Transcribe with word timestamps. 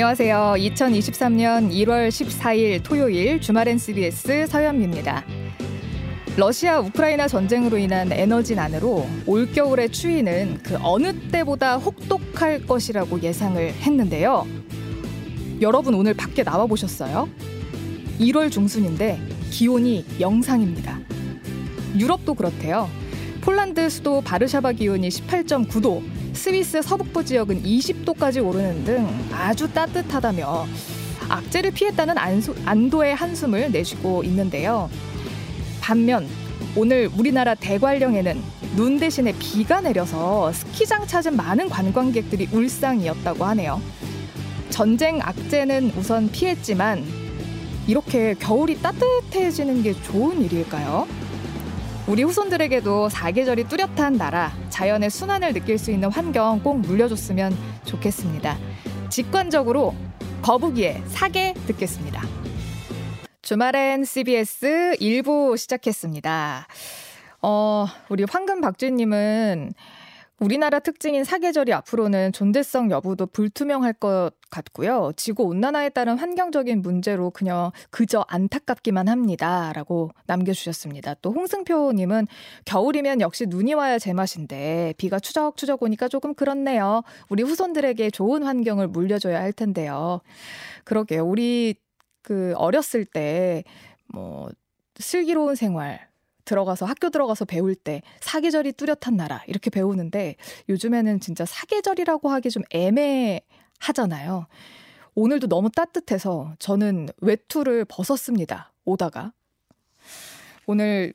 안녕하세요. 0.00 0.54
2023년 0.56 1.70
1월 1.70 2.08
14일 2.08 2.82
토요일 2.82 3.38
주말엔 3.38 3.76
CBS 3.76 4.46
서현미입니다. 4.46 5.26
러시아 6.38 6.80
우크라이나 6.80 7.28
전쟁으로 7.28 7.76
인한 7.76 8.10
에너지 8.10 8.54
난으로 8.54 9.06
올겨울의 9.26 9.90
추위는 9.90 10.60
그 10.62 10.78
어느 10.80 11.12
때보다 11.28 11.76
혹독할 11.76 12.66
것이라고 12.66 13.20
예상을 13.22 13.74
했는데요. 13.74 14.46
여러분 15.60 15.92
오늘 15.92 16.14
밖에 16.14 16.44
나와 16.44 16.64
보셨어요? 16.64 17.28
1월 18.18 18.50
중순인데 18.50 19.20
기온이 19.50 20.06
영상입니다. 20.18 20.98
유럽도 21.98 22.32
그렇대요. 22.32 22.88
폴란드 23.42 23.90
수도 23.90 24.22
바르샤바 24.22 24.72
기온이 24.72 25.10
18.9도, 25.10 26.02
스위스 26.40 26.80
서북부 26.80 27.22
지역은 27.22 27.64
20도까지 27.64 28.42
오르는 28.42 28.82
등 28.86 29.06
아주 29.30 29.70
따뜻하다며 29.74 30.66
악재를 31.28 31.70
피했다는 31.70 32.16
안소, 32.16 32.54
안도의 32.64 33.14
한숨을 33.14 33.70
내쉬고 33.70 34.24
있는데요. 34.24 34.88
반면 35.82 36.26
오늘 36.74 37.10
우리나라 37.14 37.54
대관령에는 37.54 38.42
눈 38.74 38.98
대신에 38.98 39.34
비가 39.38 39.82
내려서 39.82 40.50
스키장 40.54 41.06
찾은 41.06 41.36
많은 41.36 41.68
관광객들이 41.68 42.48
울상이었다고 42.50 43.44
하네요. 43.44 43.78
전쟁 44.70 45.20
악재는 45.20 45.92
우선 45.98 46.30
피했지만 46.32 47.04
이렇게 47.86 48.32
겨울이 48.32 48.80
따뜻해지는 48.80 49.82
게 49.82 49.92
좋은 50.04 50.42
일일까요? 50.42 51.06
우리 52.10 52.24
후손들에게도 52.24 53.08
사계절이 53.08 53.68
뚜렷한 53.68 54.16
나라, 54.16 54.52
자연의 54.68 55.10
순환을 55.10 55.52
느낄 55.52 55.78
수 55.78 55.92
있는 55.92 56.10
환경 56.10 56.60
꼭 56.60 56.80
물려줬으면 56.80 57.56
좋겠습니다. 57.84 58.58
직관적으로 59.10 59.94
거북이의 60.42 61.04
사계 61.06 61.54
듣겠습니다. 61.68 62.20
주말엔 63.42 64.04
CBS 64.04 64.96
1부 65.00 65.56
시작했습니다. 65.56 66.66
어, 67.42 67.86
우리 68.08 68.24
황금 68.28 68.60
박쥐님은 68.60 69.72
우리나라 70.40 70.78
특징인 70.78 71.22
사계절이 71.24 71.72
앞으로는 71.72 72.32
존재성 72.32 72.90
여부도 72.90 73.26
불투명할 73.26 73.92
것 73.92 74.30
같고요. 74.50 75.12
지구 75.16 75.44
온난화에 75.44 75.90
따른 75.90 76.18
환경적인 76.18 76.80
문제로 76.82 77.30
그냥 77.30 77.70
그저 77.90 78.24
안타깝기만 78.26 79.08
합니다. 79.08 79.72
라고 79.74 80.10
남겨 80.26 80.52
주셨습니다. 80.52 81.14
또 81.22 81.32
홍승표 81.32 81.92
님은 81.92 82.26
겨울이면 82.64 83.20
역시 83.20 83.46
눈이 83.46 83.74
와야 83.74 83.98
제맛인데 83.98 84.94
비가 84.96 85.20
추적추적 85.20 85.82
오니까 85.82 86.08
조금 86.08 86.34
그렇네요. 86.34 87.02
우리 87.28 87.42
후손들에게 87.42 88.10
좋은 88.10 88.42
환경을 88.42 88.88
물려줘야 88.88 89.40
할 89.40 89.52
텐데요. 89.52 90.20
그러게요. 90.84 91.24
우리 91.24 91.74
그 92.22 92.54
어렸을 92.56 93.04
때 93.04 93.62
뭐 94.12 94.50
슬기로운 94.98 95.54
생활 95.54 96.09
들어가서 96.50 96.84
학교 96.84 97.10
들어가서 97.10 97.44
배울 97.44 97.76
때 97.76 98.02
사계절이 98.20 98.72
뚜렷한 98.72 99.16
나라 99.16 99.42
이렇게 99.46 99.70
배우는데 99.70 100.34
요즘에는 100.68 101.20
진짜 101.20 101.44
사계절이라고 101.44 102.28
하기 102.28 102.50
좀 102.50 102.64
애매하잖아요. 102.70 104.46
오늘도 105.14 105.46
너무 105.46 105.70
따뜻해서 105.70 106.54
저는 106.58 107.08
외투를 107.20 107.84
벗었습니다. 107.84 108.72
오다가 108.84 109.32
오늘 110.66 111.14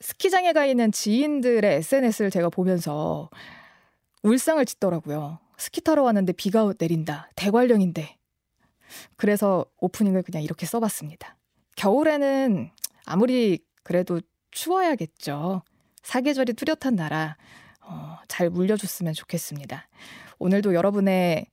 스키장에 0.00 0.52
가 0.52 0.66
있는 0.66 0.90
지인들의 0.90 1.76
SNS를 1.76 2.30
제가 2.32 2.48
보면서 2.48 3.30
울상을 4.24 4.64
짓더라고요. 4.64 5.38
스키 5.58 5.80
타러 5.80 6.02
왔는데 6.02 6.32
비가 6.32 6.72
내린다. 6.76 7.30
대관령인데. 7.36 8.16
그래서 9.16 9.64
오프닝을 9.78 10.22
그냥 10.22 10.42
이렇게 10.42 10.66
써봤습니다. 10.66 11.36
겨울에는 11.76 12.70
아무리 13.04 13.60
그래도 13.84 14.20
추워야겠죠. 14.52 15.62
사계절이 16.02 16.54
뚜렷한 16.54 16.94
나라 16.96 17.36
어, 17.80 18.18
잘 18.28 18.50
물려줬으면 18.50 19.12
좋겠습니다. 19.12 19.88
오늘도 20.38 20.74
여러분의 20.74 21.46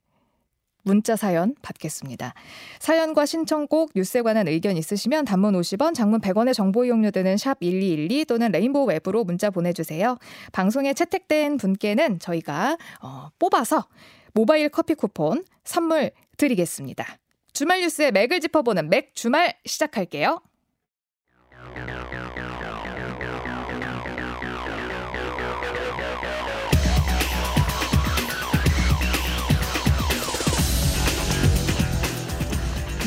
문자 0.84 1.16
사연 1.16 1.56
받겠습니다. 1.62 2.34
사연과 2.80 3.26
신청곡, 3.26 3.92
뉴스에 3.96 4.22
관한 4.22 4.48
의견 4.48 4.78
있으시면 4.78 5.26
단문 5.26 5.54
50원, 5.54 5.94
장문 5.94 6.22
100원의 6.22 6.54
정보 6.54 6.86
이용료드는 6.86 7.38
샵 7.38 7.60
1212 7.60 8.26
또는 8.26 8.52
레인보우 8.52 8.88
웹으로 8.88 9.24
문자 9.24 9.50
보내주세요. 9.50 10.18
방송에 10.52 10.94
채택된 10.94 11.58
분께는 11.58 12.20
저희가 12.20 12.78
어, 13.02 13.30
뽑아서 13.38 13.88
모바일 14.34 14.70
커피 14.70 14.96
쿠폰 14.96 15.44
선물 15.64 16.12
드리겠습니다. 16.38 17.06
주말 17.54 17.82
뉴스의 17.82 18.12
맥을 18.12 18.40
짚어보는 18.40 18.90
맥 18.90 19.14
주말 19.16 19.56
시작할게요. 19.66 20.42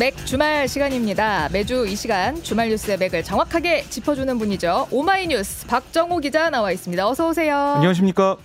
맥 0.03 0.17
주말 0.27 0.67
시간입니다. 0.67 1.49
매주 1.53 1.87
이 1.87 1.95
시간 1.95 2.43
주말 2.43 2.71
뉴스의 2.71 2.99
맥을 2.99 3.23
정확하게 3.23 3.85
짚어주는 3.89 4.37
분이죠. 4.37 4.89
오마이뉴스 4.91 5.69
박정호 5.69 6.19
기자 6.19 6.51
나와 6.51 6.73
있습니다. 6.73 7.09
어서 7.09 7.29
오세요. 7.29 7.57
안녕하십니까? 7.57 8.37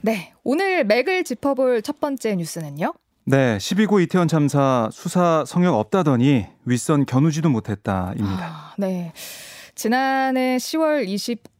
네, 0.00 0.32
오늘 0.44 0.84
맥을 0.84 1.24
짚어볼 1.24 1.82
첫 1.82 1.98
번째 1.98 2.36
뉴스는요. 2.36 2.94
네, 3.24 3.56
12구 3.58 4.00
이태원 4.02 4.28
참사 4.28 4.90
수사 4.92 5.44
성역 5.44 5.74
없다더니 5.74 6.46
윗선 6.66 7.06
겨누지도 7.06 7.48
못했다입니다. 7.48 8.44
아, 8.44 8.74
네. 8.78 9.12
지난해 9.74 10.56
10월 10.58 11.08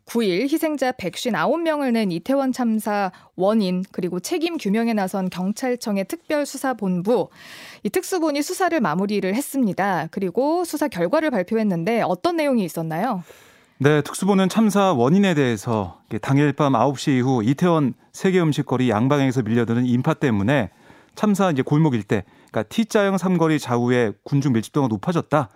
29일 0.07 0.43
희생자 0.51 0.93
159명을 0.93 1.93
낸 1.93 2.11
이태원 2.11 2.53
참사 2.53 3.13
원인 3.37 3.85
그리고 3.93 4.21
책임 4.21 4.57
규명에 4.57 4.95
나선 4.95 5.31
경찰청의 5.31 6.07
특별수사본부 6.07 7.29
이 7.83 7.91
특수본이 7.91 8.43
수사를 8.43 8.79
마무리를 8.81 9.35
했습니다. 9.35 10.09
그리고 10.11 10.65
수사 10.65 10.89
결과를 10.89 11.31
발표했는데 11.31 12.03
어떤 12.03 12.37
내용이 12.37 12.65
있었나요? 12.65 13.23
네, 13.79 14.03
특수본은 14.03 14.49
참사 14.49 14.93
원인에 14.93 15.35
대해서 15.35 16.01
당일 16.21 16.53
밤 16.53 16.75
9시 16.75 17.19
이후 17.19 17.43
이태원 17.43 17.95
세계 18.13 18.41
음식거리 18.41 18.91
양방향에서 18.91 19.43
밀려드는 19.43 19.87
인파 19.87 20.15
때문에 20.15 20.71
참사 21.15 21.51
이제 21.51 21.63
골목 21.63 21.95
일대, 21.95 22.25
그러니까 22.51 22.63
T자형 22.69 23.19
삼거리 23.19 23.59
좌우에 23.59 24.13
군중 24.25 24.53
밀집도가 24.53 24.89
높아졌다. 24.89 25.49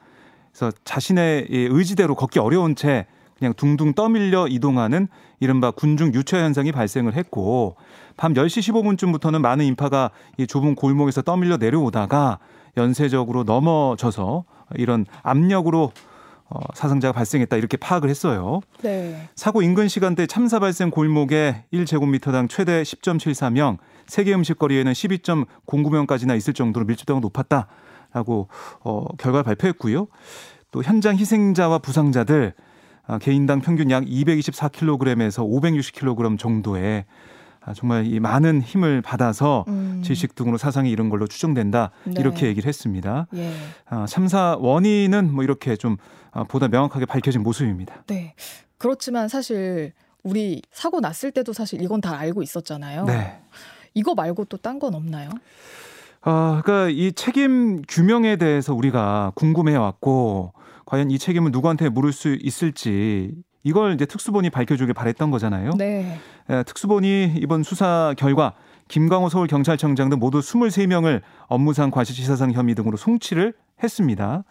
그래서 0.52 0.72
자신의 0.84 1.46
의지대로 1.50 2.14
걷기 2.14 2.38
어려운 2.40 2.74
채 2.74 3.06
그냥 3.38 3.52
둥둥 3.54 3.92
떠밀려 3.94 4.48
이동하는 4.48 5.08
이른바 5.40 5.70
군중 5.70 6.14
유체 6.14 6.38
현상이 6.38 6.72
발생을 6.72 7.14
했고 7.14 7.76
밤 8.16 8.32
10시 8.32 8.72
15분쯤부터는 8.72 9.40
많은 9.40 9.64
인파가 9.64 10.10
이 10.38 10.46
좁은 10.46 10.74
골목에서 10.74 11.22
떠밀려 11.22 11.58
내려오다가 11.58 12.38
연쇄적으로 12.76 13.44
넘어져서 13.44 14.44
이런 14.76 15.06
압력으로 15.22 15.92
어, 16.48 16.60
사상자가 16.74 17.12
발생했다 17.12 17.56
이렇게 17.56 17.76
파악을 17.76 18.08
했어요. 18.08 18.60
네. 18.82 19.28
사고 19.34 19.62
인근 19.62 19.88
시간대 19.88 20.26
참사 20.26 20.60
발생 20.60 20.90
골목에 20.90 21.64
1제곱미터당 21.72 22.48
최대 22.48 22.82
10.74명, 22.82 23.78
세계 24.06 24.32
음식거리에는 24.32 24.92
12.09명까지나 24.92 26.36
있을 26.36 26.54
정도로 26.54 26.86
밀집도가 26.86 27.18
높았다라고 27.20 28.48
어, 28.80 29.06
결과를 29.18 29.42
발표했고요. 29.42 30.06
또 30.70 30.82
현장 30.84 31.16
희생자와 31.16 31.78
부상자들 31.78 32.54
아, 32.56 32.65
개인당 33.20 33.60
평균 33.60 33.90
약 33.90 34.04
224kg에서 34.04 35.46
560kg 35.48 36.38
정도의 36.38 37.04
아, 37.64 37.74
정말 37.74 38.06
이 38.06 38.20
많은 38.20 38.62
힘을 38.62 39.02
받아서 39.02 39.64
음. 39.68 40.00
질식 40.04 40.34
등으로 40.36 40.56
사상이 40.56 40.88
이런 40.90 41.08
걸로 41.08 41.26
추정된다 41.26 41.90
네. 42.04 42.14
이렇게 42.20 42.46
얘기를 42.46 42.68
했습니다. 42.68 43.26
예. 43.34 43.52
아, 43.88 44.06
참사 44.06 44.56
원인은 44.60 45.32
뭐 45.34 45.42
이렇게 45.42 45.74
좀 45.74 45.96
아, 46.30 46.44
보다 46.44 46.68
명확하게 46.68 47.06
밝혀진 47.06 47.42
모습입니다. 47.42 48.04
네. 48.06 48.34
그렇지만 48.78 49.26
사실 49.28 49.92
우리 50.22 50.62
사고 50.70 51.00
났을 51.00 51.32
때도 51.32 51.52
사실 51.52 51.82
이건 51.82 52.00
다 52.00 52.16
알고 52.18 52.42
있었잖아요. 52.42 53.04
네. 53.04 53.40
이거 53.94 54.14
말고 54.14 54.44
또 54.44 54.58
딴 54.58 54.78
건 54.78 54.94
없나요? 54.94 55.30
아, 56.22 56.60
그러니까 56.64 56.88
이 56.90 57.12
책임 57.12 57.82
규명에 57.88 58.36
대해서 58.36 58.74
우리가 58.74 59.32
궁금해 59.34 59.74
왔고 59.76 60.52
과연 60.86 61.10
이 61.10 61.18
책임을 61.18 61.50
누구한테 61.50 61.88
물을 61.88 62.12
수 62.12 62.36
있을지 62.40 63.32
이걸 63.64 63.94
이제 63.94 64.06
특수본이 64.06 64.50
밝혀주길 64.50 64.94
바랬던 64.94 65.32
거잖아요. 65.32 65.72
네. 65.76 66.18
에, 66.48 66.62
특수본이 66.62 67.34
이번 67.36 67.64
수사 67.64 68.14
결과 68.16 68.54
김광호 68.86 69.28
서울경찰청장 69.28 70.08
등 70.08 70.20
모두 70.20 70.38
23명을 70.38 71.20
업무상 71.48 71.90
과실치사상 71.90 72.52
혐의 72.52 72.76
등으로 72.76 72.96
송치를 72.96 73.54
했습니다. 73.82 74.44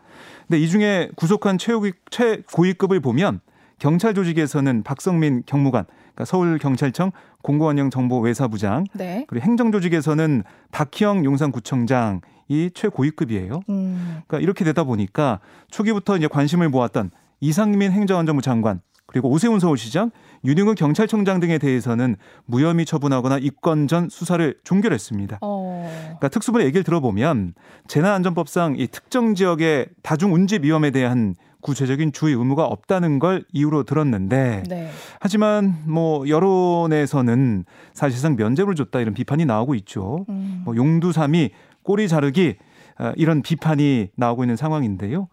근데 0.45 0.59
이 0.59 0.67
중에 0.67 1.09
구속한 1.15 1.57
최고위, 1.57 1.93
최고위급을 2.11 2.99
보면 2.99 3.39
경찰 3.79 4.13
조직에서는 4.13 4.83
박성민 4.83 5.43
경무관, 5.45 5.85
그러니까 5.85 6.25
서울경찰청 6.25 7.11
공공안녕 7.41 7.89
정보외사부장, 7.89 8.85
네. 8.93 9.25
그리고 9.27 9.45
행정조직에서는 9.45 10.43
박희영 10.71 11.23
용산구청장 11.23 12.19
이 12.47 12.69
최고위급이에요. 12.73 13.61
음. 13.69 14.21
그러니까 14.27 14.39
이렇게 14.39 14.63
되다 14.63 14.83
보니까 14.83 15.39
초기부터 15.71 16.17
이제 16.17 16.27
관심을 16.27 16.69
모았던 16.69 17.11
이상민 17.39 17.91
행정안전부 17.91 18.41
장관 18.41 18.81
그리고 19.07 19.29
오세훈 19.29 19.59
서울시장, 19.59 20.09
윤영근 20.43 20.75
경찰청장 20.75 21.39
등에 21.39 21.57
대해서는 21.57 22.15
무혐의 22.45 22.85
처분하거나 22.85 23.37
입건 23.37 23.87
전 23.87 24.09
수사를 24.09 24.55
종결했습니다. 24.63 25.39
어. 25.41 25.89
그러니까 26.01 26.27
특수본의 26.27 26.65
얘기를 26.67 26.83
들어보면 26.83 27.53
재난안전법상 27.87 28.75
이 28.77 28.87
특정 28.87 29.35
지역의 29.35 29.87
다중 30.01 30.33
운집 30.33 30.63
위험에 30.63 30.91
대한 30.91 31.35
구체적인 31.61 32.11
주의 32.11 32.35
의무가 32.35 32.65
없다는 32.65 33.17
걸 33.17 33.43
이유로 33.51 33.83
들었는데 33.83 34.63
네. 34.67 34.91
하지만 35.19 35.77
뭐 35.87 36.27
여론에서는 36.27 37.65
사실상 37.93 38.35
면제를 38.35 38.75
줬다 38.75 38.99
이런 38.99 39.15
비판이 39.15 39.45
나오고 39.45 39.73
있죠. 39.75 40.25
음. 40.29 40.61
뭐 40.63 40.75
용두삼이 40.75 41.49
꼬리 41.85 42.09
자르기 42.09 42.55
아, 42.97 43.13
이런 43.15 43.41
비판이 43.41 44.09
나오고 44.15 44.43
있는 44.43 44.55
상황인데요. 44.55 45.29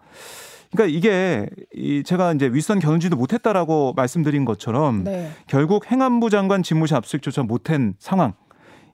그러니까 0.70 0.96
이게 0.96 1.49
이 1.75 2.02
제가 2.04 2.32
이제 2.32 2.46
윗선 2.46 2.78
겨누지도 2.78 3.16
못했다라고 3.16 3.94
말씀드린 3.94 4.44
것처럼 4.44 5.04
네. 5.04 5.31
결국 5.46 5.90
행안부 5.90 6.31
장관 6.31 6.62
집무실 6.62 6.96
압수수색조차 6.96 7.43
못한 7.43 7.94
상황. 7.99 8.34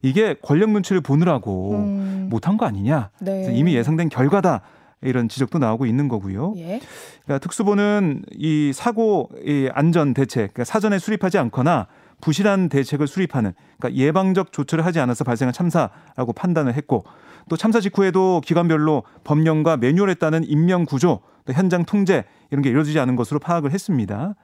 이게 0.03 0.35
권력 0.43 0.71
눈치를 0.71 1.01
보느라고 1.01 1.77
음. 1.77 2.29
못한 2.31 2.57
거 2.57 2.67
아니냐. 2.67 3.11
네. 3.21 3.53
이미 3.55 3.75
예상된 3.75 4.09
결과다. 4.09 4.63
이런 5.01 5.29
지적도 5.29 5.59
나오고 5.59 5.87
있는 5.87 6.09
거고요. 6.09 6.55
예. 6.57 6.81
그러니까 7.25 7.39
특수본은 7.39 8.25
이 8.33 8.73
사고 8.75 9.29
이 9.45 9.69
안전 9.73 10.13
대책, 10.13 10.55
그러니까 10.55 10.65
사전에 10.65 10.99
수립하지 10.99 11.39
않거나 11.39 11.87
부실한 12.21 12.69
대책을 12.69 13.07
수립하는 13.07 13.53
그러니까 13.79 14.01
예방적 14.01 14.51
조처를 14.51 14.85
하지 14.85 14.99
않아서 14.99 15.23
발생한 15.23 15.53
참사라고 15.53 16.33
판단을 16.33 16.75
했고 16.75 17.05
또 17.49 17.57
참사 17.57 17.81
직후에도 17.81 18.41
기관별로 18.45 19.03
법령과 19.25 19.77
매뉴얼에 19.79 20.15
따른 20.15 20.45
인명 20.45 20.85
구조, 20.85 21.21
또 21.45 21.53
현장 21.53 21.85
통제 21.85 22.25
이런 22.51 22.63
게 22.63 22.71
이루어지지 22.71 22.99
않은 22.99 23.17
것으로 23.17 23.41
파악을 23.41 23.73
했습니다. 23.73 24.35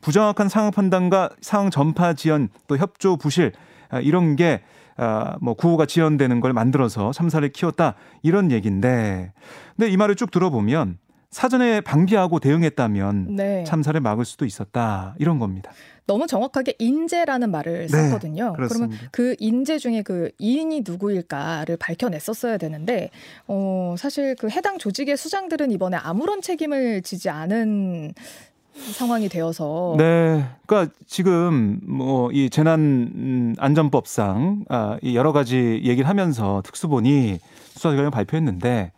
부정확한 0.00 0.48
상황 0.48 0.70
판단과 0.70 1.30
상황 1.40 1.70
전파 1.70 2.14
지연 2.14 2.48
또 2.66 2.76
협조 2.76 3.16
부실 3.16 3.52
아, 3.90 4.00
이런 4.00 4.36
게 4.36 4.62
아, 4.96 5.36
뭐 5.40 5.54
구호가 5.54 5.86
지연되는 5.86 6.40
걸 6.40 6.52
만들어서 6.52 7.12
참사를 7.12 7.46
키웠다 7.50 7.94
이런 8.22 8.50
얘기인데 8.50 9.32
근데 9.76 9.90
이 9.90 9.96
말을 9.96 10.14
쭉 10.14 10.30
들어보면 10.30 10.98
사전에 11.30 11.80
방비하고 11.80 12.40
대응했다면 12.40 13.36
네. 13.36 13.64
참사를 13.64 13.98
막을 14.00 14.24
수도 14.24 14.44
있었다 14.44 15.14
이런 15.18 15.38
겁니다. 15.38 15.70
너무 16.10 16.26
정확하게 16.26 16.74
인재라는 16.80 17.52
말을 17.52 17.86
네, 17.86 17.86
썼거든요. 17.86 18.56
네, 18.58 18.66
그러면 18.66 18.90
그 19.12 19.36
인재 19.38 19.78
중에 19.78 20.02
그 20.02 20.32
이인이 20.38 20.82
누구일까를 20.84 21.76
밝혀냈었어야 21.76 22.58
되는데 22.58 23.10
어 23.46 23.94
사실 23.96 24.34
그 24.34 24.48
해당 24.50 24.78
조직의 24.78 25.16
수장들은 25.16 25.70
이번에 25.70 25.96
아무런 25.96 26.42
책임을 26.42 27.02
지지 27.02 27.30
않은 27.30 28.12
상황이 28.92 29.28
되어서 29.28 29.94
네. 29.98 30.44
그러니까 30.66 30.92
지금 31.06 31.78
뭐 31.84 32.30
이 32.32 32.50
재난 32.50 33.54
안전법상 33.58 34.64
아, 34.68 34.98
이 35.02 35.14
여러 35.14 35.32
가지 35.32 35.80
얘기를 35.84 36.08
하면서 36.08 36.60
특수본이 36.64 37.38
수사 37.68 37.90
결과 37.90 38.10
발표했는데 38.10 38.90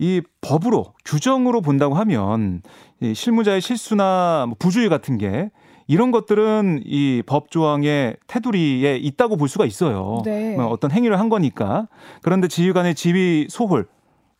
이 0.00 0.22
법으로 0.40 0.94
규정으로 1.04 1.60
본다고 1.60 1.94
하면 1.94 2.62
이 3.00 3.14
실무자의 3.14 3.60
실수나 3.60 4.46
뭐 4.48 4.56
부주의 4.58 4.88
같은 4.88 5.18
게 5.18 5.50
이런 5.88 6.10
것들은 6.12 6.82
이 6.84 7.22
법 7.26 7.50
조항의 7.50 8.16
테두리에 8.26 8.96
있다고 8.98 9.36
볼 9.36 9.48
수가 9.48 9.64
있어요. 9.66 10.22
네. 10.24 10.54
뭐 10.54 10.66
어떤 10.66 10.90
행위를 10.92 11.18
한 11.18 11.28
거니까. 11.28 11.88
그런데 12.22 12.46
지휘관의 12.46 12.94
지휘 12.94 13.46
소홀 13.50 13.86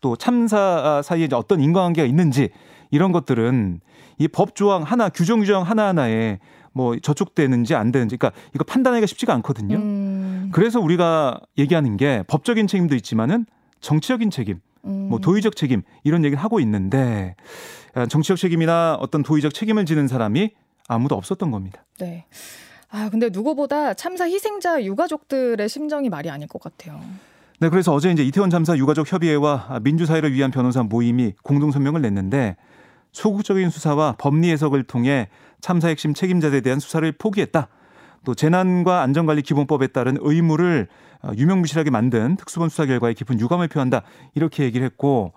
또 0.00 0.14
참사 0.14 1.02
사이에 1.02 1.28
어떤 1.32 1.60
인과관계가 1.60 2.06
있는지 2.06 2.50
이런 2.90 3.10
것들은 3.12 3.80
이 4.18 4.28
법 4.28 4.54
조항 4.54 4.82
하나 4.82 5.08
규정 5.08 5.40
규정 5.40 5.62
하나 5.62 5.88
하나에 5.88 6.38
뭐 6.72 6.96
저촉되는지 6.96 7.74
안 7.74 7.90
되는지 7.92 8.16
그러니까 8.16 8.38
이거 8.54 8.64
판단하기가 8.64 9.06
쉽지가 9.06 9.32
않거든요. 9.34 9.76
음. 9.76 10.50
그래서 10.52 10.80
우리가 10.80 11.40
얘기하는 11.56 11.96
게 11.96 12.22
법적인 12.28 12.66
책임도 12.66 12.94
있지만은 12.96 13.46
정치적인 13.80 14.30
책임, 14.30 14.60
뭐 14.82 14.92
음. 14.92 15.08
뭐 15.08 15.18
도의적 15.18 15.56
책임 15.56 15.82
이런 16.04 16.24
얘기를 16.24 16.42
하고 16.42 16.60
있는데 16.60 17.36
정치적 18.08 18.36
책임이나 18.38 18.96
어떤 19.00 19.22
도의적 19.22 19.54
책임을 19.54 19.86
지는 19.86 20.08
사람이 20.08 20.50
아무도 20.88 21.14
없었던 21.14 21.50
겁니다. 21.50 21.84
네. 22.00 22.24
아, 22.90 23.08
근데 23.10 23.28
누구보다 23.30 23.94
참사 23.94 24.24
희생자 24.24 24.82
유가족들의 24.82 25.68
심정이 25.68 26.08
말이 26.08 26.30
아닐 26.30 26.48
것 26.48 26.60
같아요. 26.60 27.00
네, 27.60 27.68
그래서 27.68 27.92
어제 27.92 28.10
이제 28.10 28.24
이태원 28.24 28.50
참사 28.50 28.76
유가족 28.76 29.12
협의회와 29.12 29.80
민주사회를 29.82 30.32
위한 30.32 30.50
변호사 30.50 30.82
모임이 30.82 31.34
공동 31.42 31.70
성명을 31.70 32.00
냈는데 32.00 32.56
소극적인 33.12 33.70
수사와 33.70 34.14
법리 34.18 34.50
해석을 34.50 34.84
통해 34.84 35.28
참사 35.60 35.88
핵심 35.88 36.14
책임자들에 36.14 36.60
대한 36.62 36.80
수사를 36.80 37.10
포기했다. 37.12 37.68
또 38.24 38.34
재난과 38.34 39.02
안전관리 39.02 39.42
기본법에 39.42 39.88
따른 39.88 40.16
의무를 40.20 40.88
어, 41.20 41.32
유명무실하게 41.36 41.90
만든 41.90 42.36
특수본 42.36 42.68
수사 42.68 42.86
결과에 42.86 43.12
깊은 43.12 43.40
유감을 43.40 43.68
표한다. 43.68 44.02
이렇게 44.34 44.64
얘기를 44.64 44.84
했고 44.84 45.32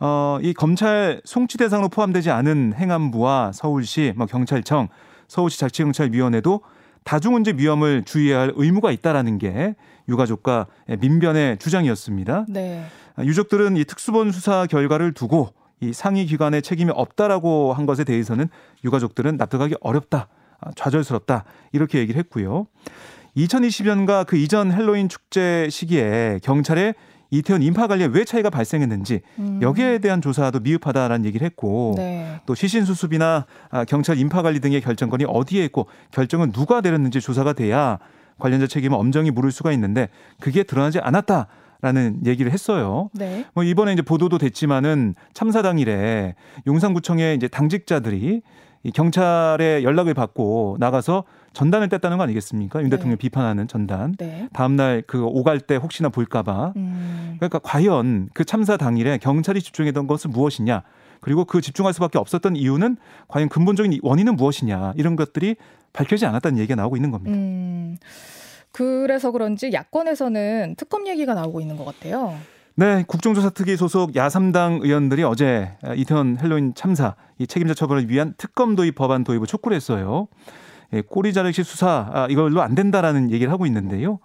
어, 0.00 0.38
이 0.42 0.54
검찰 0.54 1.20
송치 1.24 1.58
대상으로 1.58 1.88
포함되지 1.88 2.30
않은 2.30 2.74
행안부와 2.76 3.52
서울시, 3.52 4.12
뭐 4.16 4.26
경찰청, 4.26 4.88
서울시 5.26 5.58
자치경찰위원회도 5.60 6.60
다중운집 7.04 7.58
위험을 7.58 8.02
주의해야 8.04 8.40
할 8.40 8.52
의무가 8.54 8.90
있다라는 8.90 9.38
게 9.38 9.74
유가족과 10.08 10.66
민변의 11.00 11.58
주장이었습니다. 11.58 12.46
네. 12.48 12.84
유족들은 13.18 13.76
이 13.76 13.84
특수본 13.84 14.30
수사 14.30 14.66
결과를 14.66 15.12
두고 15.12 15.48
이 15.80 15.92
상위 15.92 16.26
기관의 16.26 16.62
책임이 16.62 16.90
없다라고 16.94 17.72
한 17.72 17.86
것에 17.86 18.04
대해서는 18.04 18.48
유가족들은 18.84 19.36
납득하기 19.36 19.76
어렵다, 19.80 20.28
좌절스럽다 20.76 21.44
이렇게 21.72 21.98
얘기를 21.98 22.18
했고요. 22.18 22.66
2020년과 23.36 24.26
그 24.26 24.36
이전 24.36 24.72
헬로윈 24.72 25.08
축제 25.08 25.68
시기에 25.70 26.40
경찰의 26.42 26.94
이태원 27.30 27.62
인파 27.62 27.86
관리에 27.86 28.06
왜 28.06 28.24
차이가 28.24 28.50
발생했는지 28.50 29.20
음. 29.38 29.58
여기에 29.60 29.98
대한 29.98 30.20
조사도 30.20 30.60
미흡하다라는 30.60 31.26
얘기를 31.26 31.44
했고 31.44 31.94
네. 31.96 32.40
또 32.46 32.54
시신 32.54 32.84
수습이나 32.84 33.46
아, 33.70 33.84
경찰 33.84 34.18
인파 34.18 34.42
관리 34.42 34.60
등의 34.60 34.80
결정권이 34.80 35.24
어디에 35.28 35.64
있고 35.66 35.86
결정은 36.10 36.52
누가 36.52 36.80
내렸는지 36.80 37.20
조사가 37.20 37.52
돼야 37.52 37.98
관련자 38.38 38.66
책임을 38.66 38.96
엄정히 38.96 39.30
물을 39.30 39.50
수가 39.50 39.72
있는데 39.72 40.08
그게 40.40 40.62
드러나지 40.62 40.98
않았다. 41.00 41.48
라는 41.80 42.18
얘기를 42.26 42.50
했어요. 42.50 43.08
네. 43.12 43.44
뭐 43.54 43.62
이번에 43.62 43.92
이제 43.92 44.02
보도도 44.02 44.38
됐지만은 44.38 45.14
참사 45.32 45.62
당일에 45.62 46.34
용산구청의 46.66 47.36
이제 47.36 47.46
당직자들이 47.46 48.42
이 48.82 48.90
경찰의 48.90 49.84
연락을 49.84 50.12
받고 50.12 50.78
나가서 50.80 51.22
전단을 51.52 51.88
뗐다는 51.88 52.16
거 52.16 52.22
아니겠습니까? 52.24 52.80
윤 52.80 52.90
네. 52.90 52.96
대통령 52.96 53.18
비판하는 53.18 53.68
전단. 53.68 54.14
네. 54.18 54.48
다음날 54.52 55.02
그 55.06 55.24
오갈 55.24 55.60
때 55.60 55.76
혹시나 55.76 56.08
볼까봐. 56.08 56.74
음. 56.76 57.36
그러니까 57.38 57.58
과연 57.58 58.28
그 58.34 58.44
참사 58.44 58.76
당일에 58.76 59.18
경찰이 59.18 59.60
집중했던 59.60 60.06
것은 60.06 60.30
무엇이냐? 60.30 60.82
그리고 61.20 61.44
그 61.44 61.60
집중할 61.60 61.92
수밖에 61.94 62.18
없었던 62.18 62.56
이유는 62.56 62.96
과연 63.26 63.48
근본적인 63.48 64.00
원인은 64.02 64.36
무엇이냐? 64.36 64.94
이런 64.96 65.16
것들이 65.16 65.56
밝혀지지 65.92 66.26
않았다는 66.26 66.58
얘기가 66.58 66.76
나오고 66.76 66.96
있는 66.96 67.10
겁니다. 67.10 67.36
음. 67.36 67.96
그래서 68.70 69.30
그런지 69.32 69.72
야권에서는 69.72 70.74
특검 70.76 71.08
얘기가 71.08 71.34
나오고 71.34 71.60
있는 71.60 71.76
것 71.76 71.84
같아요. 71.84 72.36
네, 72.76 73.02
국정조사 73.08 73.50
특위 73.50 73.76
소속 73.76 74.14
야삼당 74.14 74.80
의원들이 74.82 75.24
어제 75.24 75.72
이태원 75.96 76.38
헬로윈 76.40 76.74
참사 76.76 77.16
이 77.38 77.46
책임자 77.48 77.74
처벌을 77.74 78.08
위한 78.08 78.34
특검 78.38 78.76
도입 78.76 78.94
법안 78.94 79.24
도입을 79.24 79.48
촉구를 79.48 79.74
했어요. 79.74 80.28
예, 80.92 81.02
꼬리 81.02 81.32
자르기 81.32 81.62
수사 81.62 82.10
아, 82.12 82.26
이걸로 82.30 82.62
안 82.62 82.74
된다라는 82.74 83.30
얘기를 83.30 83.52
하고 83.52 83.66
있는데요. 83.66 84.20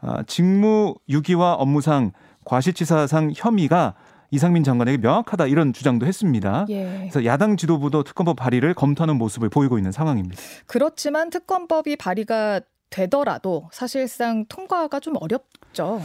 아, 0.00 0.22
직무 0.26 0.94
유기와 1.08 1.54
업무상 1.54 2.12
과실치사상 2.44 3.32
혐의가 3.34 3.94
이상민 4.30 4.64
장관에게 4.64 4.98
명확하다 4.98 5.46
이런 5.46 5.72
주장도 5.72 6.06
했습니다. 6.06 6.64
예. 6.70 6.98
그래서 7.00 7.24
야당 7.24 7.56
지도부도 7.56 8.02
특검법 8.02 8.36
발의를 8.36 8.72
검토하는 8.74 9.16
모습을 9.16 9.50
보이고 9.50 9.78
있는 9.78 9.92
상황입니다. 9.92 10.40
그렇지만 10.66 11.28
특검법이 11.30 11.96
발의가 11.96 12.60
되더라도 12.88 13.68
사실상 13.72 14.44
통과가 14.48 15.00
좀 15.00 15.14
어렵죠. 15.20 16.00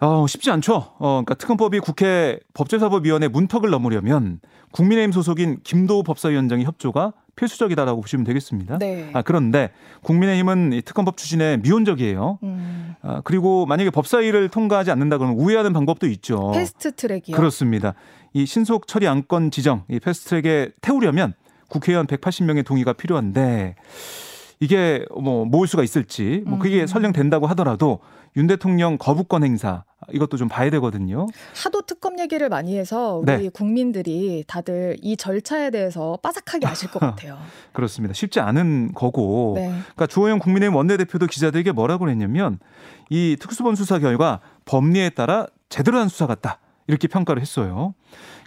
어, 0.00 0.26
쉽지 0.26 0.50
않죠. 0.50 0.74
어, 0.98 1.22
그러니까 1.22 1.34
특검법이 1.34 1.80
국회 1.80 2.40
법제사법위원회 2.54 3.28
문턱을 3.28 3.70
넘으려면 3.70 4.40
국민의힘 4.72 5.12
소속인 5.12 5.60
김도읍 5.62 6.02
법사위원장의 6.02 6.64
협조가 6.64 7.12
필수적이다라고 7.40 8.02
보시면 8.02 8.24
되겠습니다. 8.24 8.78
네. 8.78 9.10
아, 9.14 9.22
그런데 9.22 9.70
국민의힘은 10.02 10.74
이 10.74 10.82
특검법 10.82 11.16
추진에 11.16 11.56
미온적이에요. 11.58 12.38
음. 12.42 12.94
아, 13.02 13.22
그리고 13.24 13.64
만약에 13.64 13.90
법사위를 13.90 14.50
통과하지 14.50 14.90
않는다 14.90 15.16
그러면 15.16 15.38
우회하는 15.38 15.72
방법도 15.72 16.06
있죠. 16.08 16.52
패스트 16.52 16.94
트랙이요. 16.94 17.36
그렇습니다. 17.36 17.94
이 18.34 18.44
신속 18.44 18.86
처리 18.86 19.08
안건 19.08 19.50
지정, 19.50 19.84
이 19.88 19.98
패스트 19.98 20.28
트랙에 20.28 20.70
태우려면 20.82 21.32
국회의원 21.68 22.06
180명의 22.06 22.64
동의가 22.64 22.92
필요한데 22.92 23.74
이게 24.60 25.04
뭐 25.18 25.46
모을 25.46 25.66
수가 25.66 25.82
있을지 25.82 26.42
뭐 26.44 26.58
그게 26.58 26.82
음. 26.82 26.86
설령 26.86 27.12
된다고 27.12 27.46
하더라도 27.48 28.00
윤 28.36 28.46
대통령 28.46 28.98
거부권 28.98 29.44
행사 29.44 29.84
이것도 30.12 30.36
좀 30.36 30.48
봐야 30.48 30.70
되거든요. 30.70 31.26
하도 31.64 31.82
특검 31.82 32.18
얘기를 32.18 32.48
많이 32.48 32.76
해서 32.78 33.16
우리 33.16 33.26
네. 33.26 33.48
국민들이 33.48 34.44
다들 34.46 34.96
이 35.02 35.16
절차에 35.16 35.70
대해서 35.70 36.18
빠삭하게 36.22 36.66
아실 36.66 36.90
것 36.90 36.98
같아요. 37.00 37.38
그렇습니다. 37.72 38.14
쉽지 38.14 38.40
않은 38.40 38.92
거고. 38.94 39.54
네. 39.56 39.68
그러니까 39.68 40.06
주호영 40.06 40.38
국민의힘 40.38 40.74
원내대표도 40.76 41.26
기자들에게 41.26 41.72
뭐라고 41.72 42.08
했냐면 42.08 42.58
이 43.08 43.36
특수본 43.40 43.74
수사 43.74 43.98
결과 43.98 44.40
법리에 44.64 45.10
따라 45.10 45.46
제대로 45.68 45.98
한 45.98 46.08
수사 46.08 46.26
같다. 46.26 46.58
이렇게 46.86 47.08
평가를 47.08 47.40
했어요. 47.40 47.94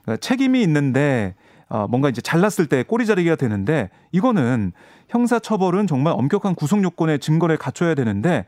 그러니까 0.03 0.19
책임이 0.21 0.61
있는데 0.63 1.35
어, 1.69 1.87
뭔가 1.87 2.09
이제 2.09 2.21
잘났을 2.21 2.67
때 2.67 2.83
꼬리 2.83 3.05
자르기가 3.05 3.35
되는데 3.35 3.89
이거는 4.11 4.73
형사 5.09 5.39
처벌은 5.39 5.87
정말 5.87 6.13
엄격한 6.13 6.55
구속 6.55 6.83
요건의 6.83 7.19
증거를 7.19 7.57
갖춰야 7.57 7.95
되는데 7.95 8.45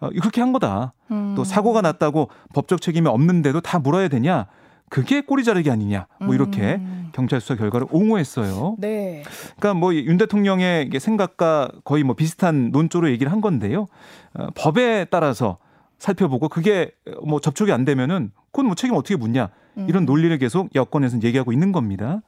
어, 0.00 0.10
그렇게 0.10 0.40
한 0.40 0.52
거다. 0.52 0.92
음. 1.10 1.34
또 1.36 1.44
사고가 1.44 1.80
났다고 1.80 2.28
법적 2.54 2.80
책임이 2.80 3.08
없는데도 3.08 3.60
다 3.60 3.78
물어야 3.78 4.08
되냐? 4.08 4.46
그게 4.88 5.20
꼬리 5.20 5.42
자르기 5.42 5.70
아니냐? 5.70 6.06
뭐 6.20 6.34
이렇게 6.34 6.76
음. 6.76 7.08
경찰 7.12 7.40
수사 7.40 7.56
결과를 7.56 7.88
옹호했어요. 7.90 8.76
네. 8.78 9.24
그러니까 9.56 9.74
뭐 9.74 9.92
윤 9.92 10.16
대통령의 10.16 10.90
생각과 10.98 11.70
거의 11.84 12.04
뭐 12.04 12.14
비슷한 12.14 12.70
논조로 12.70 13.10
얘기를 13.10 13.32
한 13.32 13.40
건데요. 13.40 13.86
어, 14.34 14.48
법에 14.54 15.06
따라서 15.10 15.58
살펴보고 15.98 16.48
그게 16.48 16.92
뭐 17.24 17.40
접촉이 17.40 17.72
안 17.72 17.84
되면은 17.84 18.30
그건 18.52 18.66
뭐 18.66 18.74
책임 18.74 18.94
어떻게 18.96 19.16
묻냐? 19.16 19.48
이런 19.88 20.04
음. 20.04 20.06
논리를 20.06 20.36
계속 20.38 20.74
여권에서 20.74 21.20
얘기하고 21.22 21.52
있는 21.52 21.72
겁니다. 21.72 22.20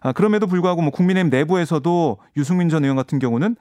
아, 0.00 0.12
그럼에도 0.12 0.46
불구하고 0.46 0.82
뭐 0.82 0.90
국민의힘 0.90 1.30
내부에서도 1.30 2.18
유승민 2.36 2.68
전 2.68 2.84
의원 2.84 2.96
같은 2.96 3.18
경우는 3.18 3.56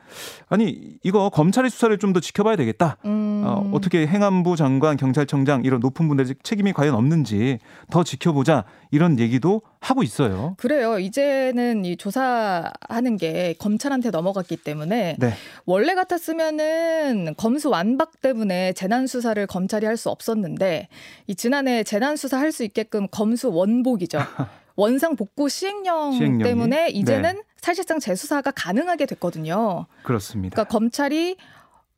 아니 0.49 0.97
이거 1.03 1.29
검찰의 1.29 1.69
수사를 1.69 1.97
좀 1.97 2.09
더 2.09 2.19
지켜봐야 2.19 2.55
되겠다. 2.55 2.97
음. 3.05 3.43
어, 3.45 3.69
어떻게 3.71 4.07
행안부 4.07 4.55
장관, 4.55 4.97
경찰청장 4.97 5.63
이런 5.63 5.79
높은 5.79 6.07
분들의 6.07 6.33
책임이 6.41 6.73
과연 6.73 6.95
없는지 6.95 7.59
더 7.91 8.03
지켜보자 8.03 8.63
이런 8.89 9.19
얘기도 9.19 9.61
하고 9.79 10.01
있어요. 10.01 10.55
그래요. 10.57 10.97
이제는 10.97 11.85
이 11.85 11.95
조사하는 11.97 13.17
게 13.17 13.53
검찰한테 13.59 14.09
넘어갔기 14.09 14.57
때문에 14.57 15.17
네. 15.19 15.33
원래 15.65 15.93
같았으면은 15.93 17.35
검수 17.37 17.69
완박 17.69 18.21
때문에 18.21 18.73
재난 18.73 19.05
수사를 19.07 19.45
검찰이 19.45 19.85
할 19.85 19.97
수 19.97 20.09
없었는데 20.09 20.87
이 21.27 21.35
지난해 21.35 21.83
재난 21.83 22.15
수사 22.15 22.39
할 22.39 22.51
수 22.51 22.63
있게끔 22.63 23.07
검수 23.11 23.51
원복이죠. 23.51 24.17
원상 24.79 25.15
복구 25.17 25.49
시행령 25.49 26.13
시행령이? 26.13 26.43
때문에 26.43 26.87
이제는 26.89 27.35
네. 27.35 27.41
사실상 27.57 27.99
재수사가 27.99 28.51
가능하게 28.51 29.05
됐거든요. 29.07 29.85
그렇습니다. 30.03 30.55
그러니까 30.55 30.71
검찰이 30.71 31.35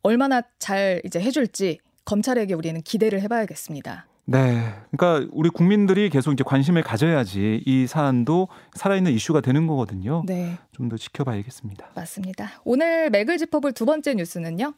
얼마나 0.01 0.41
잘 0.57 0.99
이제 1.05 1.19
해줄지 1.21 1.77
검찰에게 2.05 2.55
우리는 2.55 2.81
기대를 2.81 3.21
해봐야겠습니다. 3.21 4.07
네. 4.25 4.73
그러니까 4.91 5.29
우리 5.31 5.49
국민들이 5.49 6.09
계속 6.09 6.31
이제 6.31 6.43
관심을 6.43 6.81
가져야지 6.81 7.61
이 7.65 7.85
사안도 7.85 8.47
살아있는 8.73 9.11
이슈가 9.11 9.41
되는 9.41 9.67
거거든요. 9.67 10.23
네. 10.25 10.57
좀 10.71 10.89
더 10.89 10.97
지켜봐야겠습니다. 10.97 11.89
맞습니다. 11.93 12.49
오늘 12.63 13.11
맥을 13.11 13.37
짚어볼 13.37 13.73
두 13.73 13.85
번째 13.85 14.15
뉴스는요? 14.15 14.73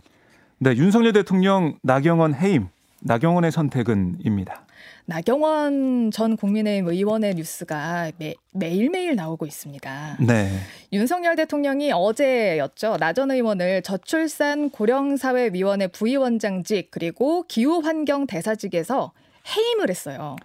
네. 0.60 0.76
윤석열 0.76 1.14
대통령 1.14 1.78
나경원 1.82 2.34
해임, 2.36 2.68
나경원의 3.00 3.52
선택은입니다. 3.54 4.66
나경원 5.06 6.12
전 6.12 6.38
국민의힘 6.38 6.88
의원의 6.88 7.36
뉴스가 7.36 8.12
매, 8.18 8.36
매일매일 8.54 9.16
나오고 9.16 9.46
있습니다. 9.46 10.18
네. 10.22 10.50
윤석열 10.92 11.36
대통령이 11.36 11.92
어제였죠. 11.92 12.98
나전 13.00 13.32
의원을 13.32 13.82
저출산 13.82 14.70
고령사회위원회 14.70 15.88
부위원장직 15.88 16.90
그리고 16.92 17.44
기후환경 17.48 18.28
대사직에서 18.28 19.12
해임을 19.56 19.90
했어요. 19.90 20.36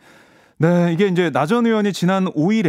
네, 0.61 0.93
이게 0.93 1.07
이제 1.07 1.31
나전 1.31 1.67
의원이 1.67 1.93
지난 1.93 2.25
5일에 2.25 2.65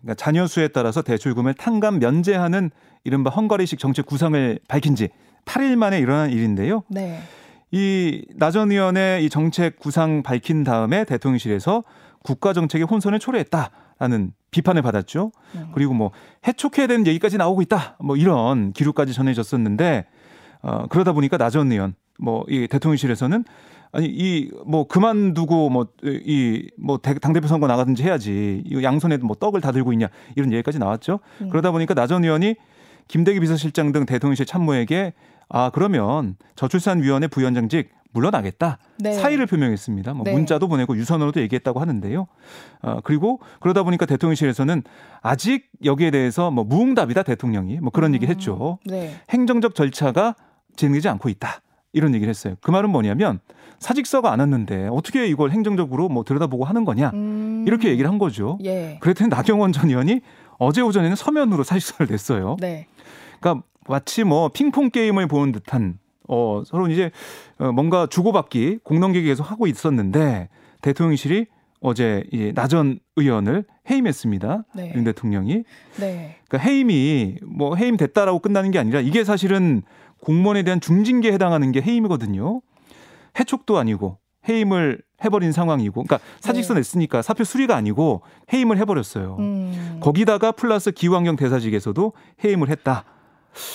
그러니까 0.00 0.14
자녀 0.16 0.48
수에 0.48 0.68
따라서 0.68 1.02
대출금을 1.02 1.54
탕감 1.54 2.00
면제하는 2.00 2.70
이른바 3.04 3.30
헝가리식 3.30 3.78
정책 3.78 4.06
구상을 4.06 4.58
밝힌 4.66 4.96
지 4.96 5.08
8일 5.44 5.76
만에 5.76 6.00
일어난 6.00 6.30
일인데요. 6.30 6.82
네. 6.88 7.20
이 7.70 8.24
나전 8.34 8.70
의원의 8.72 9.24
이 9.24 9.28
정책 9.28 9.78
구상 9.78 10.22
밝힌 10.22 10.64
다음에 10.64 11.04
대통령실에서 11.04 11.84
국가 12.22 12.52
정책의 12.52 12.86
혼선을 12.86 13.18
초래했다라는 13.18 14.32
비판을 14.50 14.82
받았죠. 14.82 15.32
음. 15.54 15.70
그리고 15.74 15.92
뭐 15.94 16.10
해촉해야 16.46 16.86
되는 16.86 17.06
얘기까지 17.06 17.36
나오고 17.36 17.62
있다. 17.62 17.96
뭐 18.00 18.16
이런 18.16 18.72
기록까지 18.72 19.12
전해졌었는데 19.12 20.06
어 20.62 20.86
그러다 20.88 21.12
보니까 21.12 21.36
나전 21.36 21.70
의원 21.70 21.94
뭐 22.18 22.44
이 22.48 22.66
대통령실에서는 22.68 23.44
아니 23.92 24.06
이 24.06 24.50
뭐 24.66 24.86
그만두고 24.86 25.70
뭐 25.70 25.86
이 26.02 26.68
뭐당 26.78 27.32
대표 27.32 27.46
선거 27.46 27.66
나가든지 27.66 28.02
해야지 28.02 28.62
이 28.66 28.82
양손에 28.82 29.18
뭐 29.18 29.36
떡을 29.36 29.60
다 29.60 29.72
들고 29.72 29.92
있냐 29.92 30.08
이런 30.36 30.52
얘기까지 30.52 30.78
나왔죠. 30.78 31.20
음. 31.42 31.50
그러다 31.50 31.70
보니까 31.70 31.94
나전 31.94 32.24
의원이 32.24 32.56
김대기 33.08 33.40
비서실장 33.40 33.92
등 33.92 34.04
대통령실 34.06 34.46
참모에게 34.46 35.12
아 35.48 35.70
그러면 35.70 36.36
저출산위원회 36.56 37.28
부위원장직 37.28 37.90
물러나겠다 38.12 38.78
네. 38.98 39.12
사의를 39.12 39.46
표명했습니다. 39.46 40.14
뭐 40.14 40.24
네. 40.24 40.32
문자도 40.32 40.68
보내고 40.68 40.96
유선으로도 40.96 41.40
얘기했다고 41.42 41.80
하는데요. 41.80 42.26
어, 42.82 42.98
그리고 43.04 43.40
그러다 43.60 43.82
보니까 43.82 44.06
대통령실에서는 44.06 44.82
아직 45.20 45.68
여기에 45.84 46.10
대해서 46.10 46.50
뭐 46.50 46.64
무응답이다 46.64 47.22
대통령이 47.22 47.80
뭐 47.80 47.90
그런 47.90 48.12
음. 48.12 48.14
얘기를 48.14 48.34
했죠. 48.34 48.78
네. 48.86 49.14
행정적 49.30 49.74
절차가 49.74 50.34
진행되지 50.76 51.08
않고 51.08 51.28
있다. 51.28 51.60
이런 51.92 52.14
얘기를 52.14 52.30
했어요. 52.30 52.54
그 52.60 52.70
말은 52.70 52.90
뭐냐면 52.90 53.40
사직서가 53.78 54.32
안 54.32 54.40
왔는데 54.40 54.88
어떻게 54.90 55.26
이걸 55.26 55.50
행정적으로 55.50 56.08
뭐 56.08 56.24
들여다보고 56.24 56.64
하는 56.64 56.84
거냐 56.84 57.10
음. 57.14 57.64
이렇게 57.66 57.88
얘기를 57.90 58.08
한 58.10 58.18
거죠. 58.18 58.58
예. 58.64 58.98
그랬더니 59.00 59.30
나경원 59.30 59.72
전 59.72 59.88
의원이 59.88 60.20
어제 60.58 60.80
오전에는 60.80 61.16
서면으로 61.16 61.62
사직서를 61.62 62.08
냈어요. 62.10 62.56
네. 62.60 62.86
그러니까 63.40 63.64
마치 63.88 64.24
뭐 64.24 64.48
핑퐁 64.48 64.90
게임을 64.90 65.26
보는 65.26 65.52
듯한 65.52 65.98
어 66.28 66.62
서로 66.66 66.88
이제 66.88 67.10
어, 67.58 67.72
뭔가 67.72 68.06
주고받기 68.06 68.80
공론계기 68.84 69.26
계속 69.26 69.50
하고 69.50 69.66
있었는데 69.66 70.48
대통령실이 70.82 71.46
어제 71.80 72.24
이 72.32 72.52
나전 72.54 72.98
의원을 73.16 73.64
해임했습니다. 73.88 74.64
네. 74.74 74.92
윤 74.94 75.04
대통령이. 75.04 75.62
네. 76.00 76.36
그러니까 76.48 76.68
해임이 76.68 77.38
뭐 77.46 77.76
해임 77.76 77.96
됐다라고 77.96 78.40
끝나는 78.40 78.70
게 78.70 78.78
아니라 78.78 79.00
이게 79.00 79.24
사실은 79.24 79.82
공무원에 80.20 80.64
대한 80.64 80.80
중징계에 80.80 81.32
해당하는 81.32 81.72
게 81.72 81.80
해임이거든요. 81.80 82.60
해촉도 83.38 83.78
아니고 83.78 84.18
해임을 84.48 85.02
해버린 85.24 85.52
상황이고, 85.52 86.04
그러니까 86.04 86.20
사직서 86.40 86.74
네. 86.74 86.80
냈으니까 86.80 87.22
사표 87.22 87.44
수리가 87.44 87.76
아니고 87.76 88.22
해임을 88.52 88.78
해버렸어요. 88.78 89.36
음. 89.38 89.98
거기다가 90.00 90.52
플러스 90.52 90.90
기후환경 90.90 91.36
대사직에서도 91.36 92.12
해임을 92.44 92.68
했다. 92.70 93.04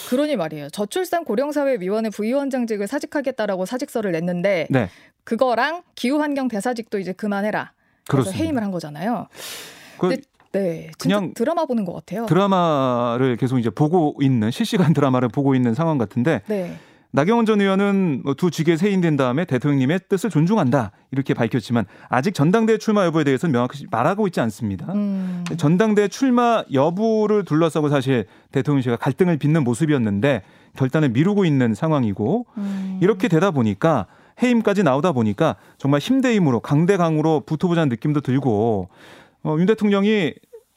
그러니 0.10 0.36
말이에요. 0.36 0.70
저출산 0.70 1.26
고령사회위원회 1.26 2.10
부위원장직을 2.10 2.88
사직하겠다라고 2.88 3.66
사직서를 3.66 4.12
냈는데 4.12 4.68
네. 4.70 4.90
그거랑 5.24 5.84
기후환경 5.96 6.48
대사직도 6.48 7.00
이제 7.00 7.14
그만해라. 7.14 7.72
그래서 8.08 8.24
그렇습니다. 8.24 8.44
해임을 8.44 8.64
한 8.64 8.72
거잖아요. 8.72 9.28
그, 9.98 10.18
네, 10.52 10.92
그냥 11.00 11.34
드라마 11.34 11.66
보는 11.66 11.86
것 11.86 11.94
같아요. 11.94 12.26
드라마를 12.26 13.38
계속 13.38 13.58
이제 13.58 13.70
보고 13.70 14.16
있는 14.22 14.52
실시간 14.52 14.94
드라마를 14.94 15.30
보고 15.30 15.56
있는 15.56 15.74
상황 15.74 15.98
같은데 15.98 16.42
네. 16.48 16.78
나경원 17.16 17.46
전 17.46 17.62
의원은 17.62 18.22
뭐두 18.24 18.50
직에 18.50 18.76
세인된 18.76 19.18
다음에 19.18 19.46
대통령님의 19.46 20.00
뜻을 20.10 20.32
존중한다 20.32 20.92
이렇게 21.12 21.36
밝혔지만 21.36 21.86
아직 22.10 22.34
전당대회 22.34 22.80
출마 22.80 23.06
여부에 23.06 23.24
대해서는 23.24 23.54
명확히 23.54 23.86
말하고 23.92 24.26
있지 24.26 24.42
않습니다. 24.42 24.92
음. 24.94 25.44
전당대회 25.56 26.08
출마 26.08 26.64
여부를 26.74 27.46
둘러싸고 27.46 27.90
사실 27.90 28.26
대통령실과 28.52 28.98
갈등을 28.98 29.38
빚는 29.38 29.64
모습이었는데 29.64 30.42
결단을 30.76 31.10
미루고 31.10 31.46
있는 31.46 31.76
상황이고 31.76 32.48
음. 32.58 33.00
이렇게 33.00 33.28
되다 33.28 33.52
보니까 33.52 34.08
해임까지 34.42 34.82
나오다 34.82 35.12
보니까 35.12 35.56
정말 35.78 36.00
힘대 36.00 36.34
힘으로 36.34 36.62
강대강으로 36.62 37.42
붙어보자는 37.46 37.90
느낌도 37.90 38.22
들고 38.22 38.90
어, 39.44 39.56
윤 39.60 39.68
대통령이 39.68 40.34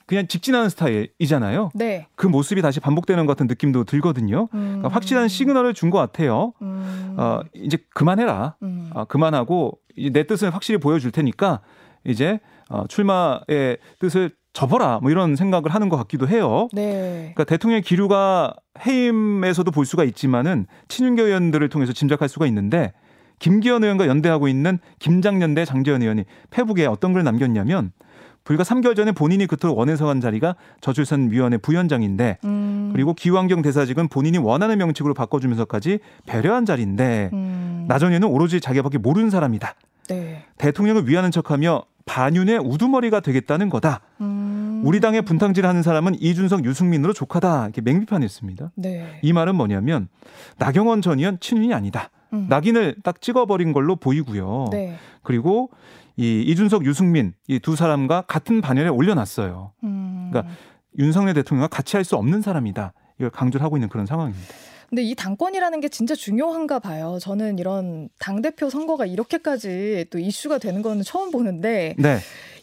그냥 0.07 0.27
직진하는 0.29 0.69
스타일이잖아요. 0.69 1.71
네. 1.75 2.07
그 2.15 2.27
모습이 2.27 2.63
다시 2.63 2.79
반복되는 2.81 3.27
것 3.27 3.33
같은 3.33 3.47
느낌도 3.49 3.85
들거든요. 3.85 4.49
음. 4.55 4.61
그러니까 4.79 4.89
확실한 4.89 5.29
시그널을 5.29 5.75
준 5.75 5.91
것 5.91 5.99
같아요. 5.99 6.53
음. 6.63 7.15
어, 7.19 7.41
이제 7.55 7.79
그만해라. 7.95 8.57
음. 8.63 8.91
어, 8.95 9.05
그만하고 9.05 9.79
내 10.13 10.25
뜻을 10.27 10.55
확실히 10.55 10.79
보여줄 10.79 11.11
테니까 11.13 11.61
이제 12.05 12.41
어, 12.69 12.85
출마의 12.89 13.79
뜻을 14.01 14.31
접어라. 14.53 15.01
뭐 15.03 15.11
이런 15.11 15.37
생각을 15.37 15.75
하는 15.75 15.89
것 15.89 15.97
같기도 15.97 16.29
해요. 16.29 16.69
네. 16.73 17.33
그러니까 17.35 17.45
대통령의 17.45 17.83
기류가 17.83 18.55
해임에서도 18.87 19.71
볼 19.71 19.85
수가 19.87 20.05
있지만은 20.05 20.67
친윤계 20.89 21.23
의원들을 21.23 21.69
통해서 21.69 21.93
짐작할 21.93 22.29
수가 22.29 22.47
있는데 22.47 22.93
김기현 23.39 23.85
의원과 23.85 24.07
연대하고 24.07 24.49
있는 24.49 24.79
김장연대 24.99 25.67
장재현 25.67 26.01
의원이 26.03 26.25
페북에 26.51 26.87
어떤 26.87 27.13
글 27.13 27.23
남겼냐면 27.23 27.93
불과 28.47 28.63
3개월 28.63 28.95
전에 28.95 29.11
본인이 29.11 29.47
그토록 29.47 29.77
원해서 29.77 30.07
간 30.07 30.21
자리가 30.21 30.55
저출산위원회 30.81 31.59
부위원장인데 31.59 32.39
음. 32.45 32.91
그리고 32.93 33.13
기후환경 33.13 33.61
대사직은 33.61 34.07
본인이 34.07 34.39
원하는 34.39 34.79
명칭으로 34.79 35.15
바꿔주면서까지 35.15 35.99
배려한 36.27 36.65
자리인데 36.65 37.31
음. 37.33 37.87
나전에는 37.89 38.29
오로지 38.29 38.61
자기밖에 38.61 38.99
모르는 38.99 39.31
사람이다. 39.31 39.75
네. 40.11 40.45
대통령을 40.59 41.09
위하는 41.09 41.33
척하며 41.33 41.83
반윤의 42.05 42.59
우두머리가 42.61 43.19
되겠다는 43.19 43.69
거다. 43.69 44.01
음. 44.21 44.83
우리 44.85 45.01
당의 45.01 45.23
분탕질하는 45.23 45.83
사람은 45.83 46.15
이준석, 46.21 46.65
유승민으로 46.65 47.15
족하다. 47.15 47.65
이렇게 47.65 47.81
맹비판했습니다. 47.81 48.71
네. 48.77 49.19
이 49.23 49.33
말은 49.33 49.57
뭐냐면 49.57 50.07
나경원 50.59 51.03
전 51.03 51.19
의원 51.19 51.41
친윤이 51.41 51.75
아니다. 51.75 52.11
음. 52.33 52.47
낙인을 52.49 52.99
딱 53.03 53.21
찍어버린 53.21 53.73
걸로 53.73 53.97
보이고요. 53.97 54.69
네. 54.71 54.97
그리고 55.25 55.71
이 56.17 56.43
이준석, 56.43 56.85
유승민 56.87 57.35
이 57.49 57.59
두 57.59 57.77
사람과 57.77 58.23
같은 58.23 58.61
반열에 58.61 58.89
올려놨어요. 58.89 59.73
음. 59.85 60.31
그러니까 60.31 60.55
윤석열 60.99 61.35
대통령과 61.35 61.69
같이 61.69 61.97
할 61.97 62.05
수 62.05 62.17
없는 62.17 62.41
사람이다. 62.43 62.93
이걸 63.19 63.31
강조를 63.31 63.65
하고 63.65 63.77
있는 63.77 63.89
그런 63.89 64.07
상황입니다. 64.07 64.55
근데 64.89 65.03
이 65.03 65.15
당권이라는 65.17 65.81
게 65.81 65.89
진짜 65.89 66.15
중요한가 66.15 66.79
봐요. 66.79 67.19
저는 67.21 67.59
이런 67.59 68.09
당대표 68.21 68.71
선거가 68.71 69.05
이렇게까지 69.05 70.07
또 70.11 70.19
이슈가 70.19 70.59
되는 70.59 70.81
거는 70.83 71.03
처음 71.03 71.31
보는데. 71.31 71.95
네. 71.99 72.19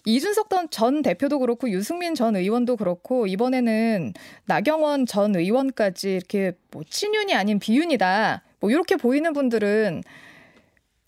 이준석 0.06 0.50
전 0.70 1.02
대표도 1.02 1.40
그렇고 1.40 1.70
유승민 1.70 2.14
전 2.16 2.36
의원도 2.36 2.76
그렇고 2.78 3.26
이번에는 3.28 4.14
나경원 4.46 5.06
전 5.06 5.36
의원까지 5.36 6.16
이렇게 6.16 6.54
뭐 6.72 6.84
친윤이 6.90 7.34
아닌 7.34 7.58
비윤이다. 7.60 8.42
뭐 8.60 8.70
이렇게 8.70 8.96
보이는 8.98 9.32
분들은 9.32 10.04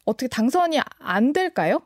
어떻게 0.06 0.28
당선이 0.28 0.80
안 1.00 1.34
될까요? 1.34 1.82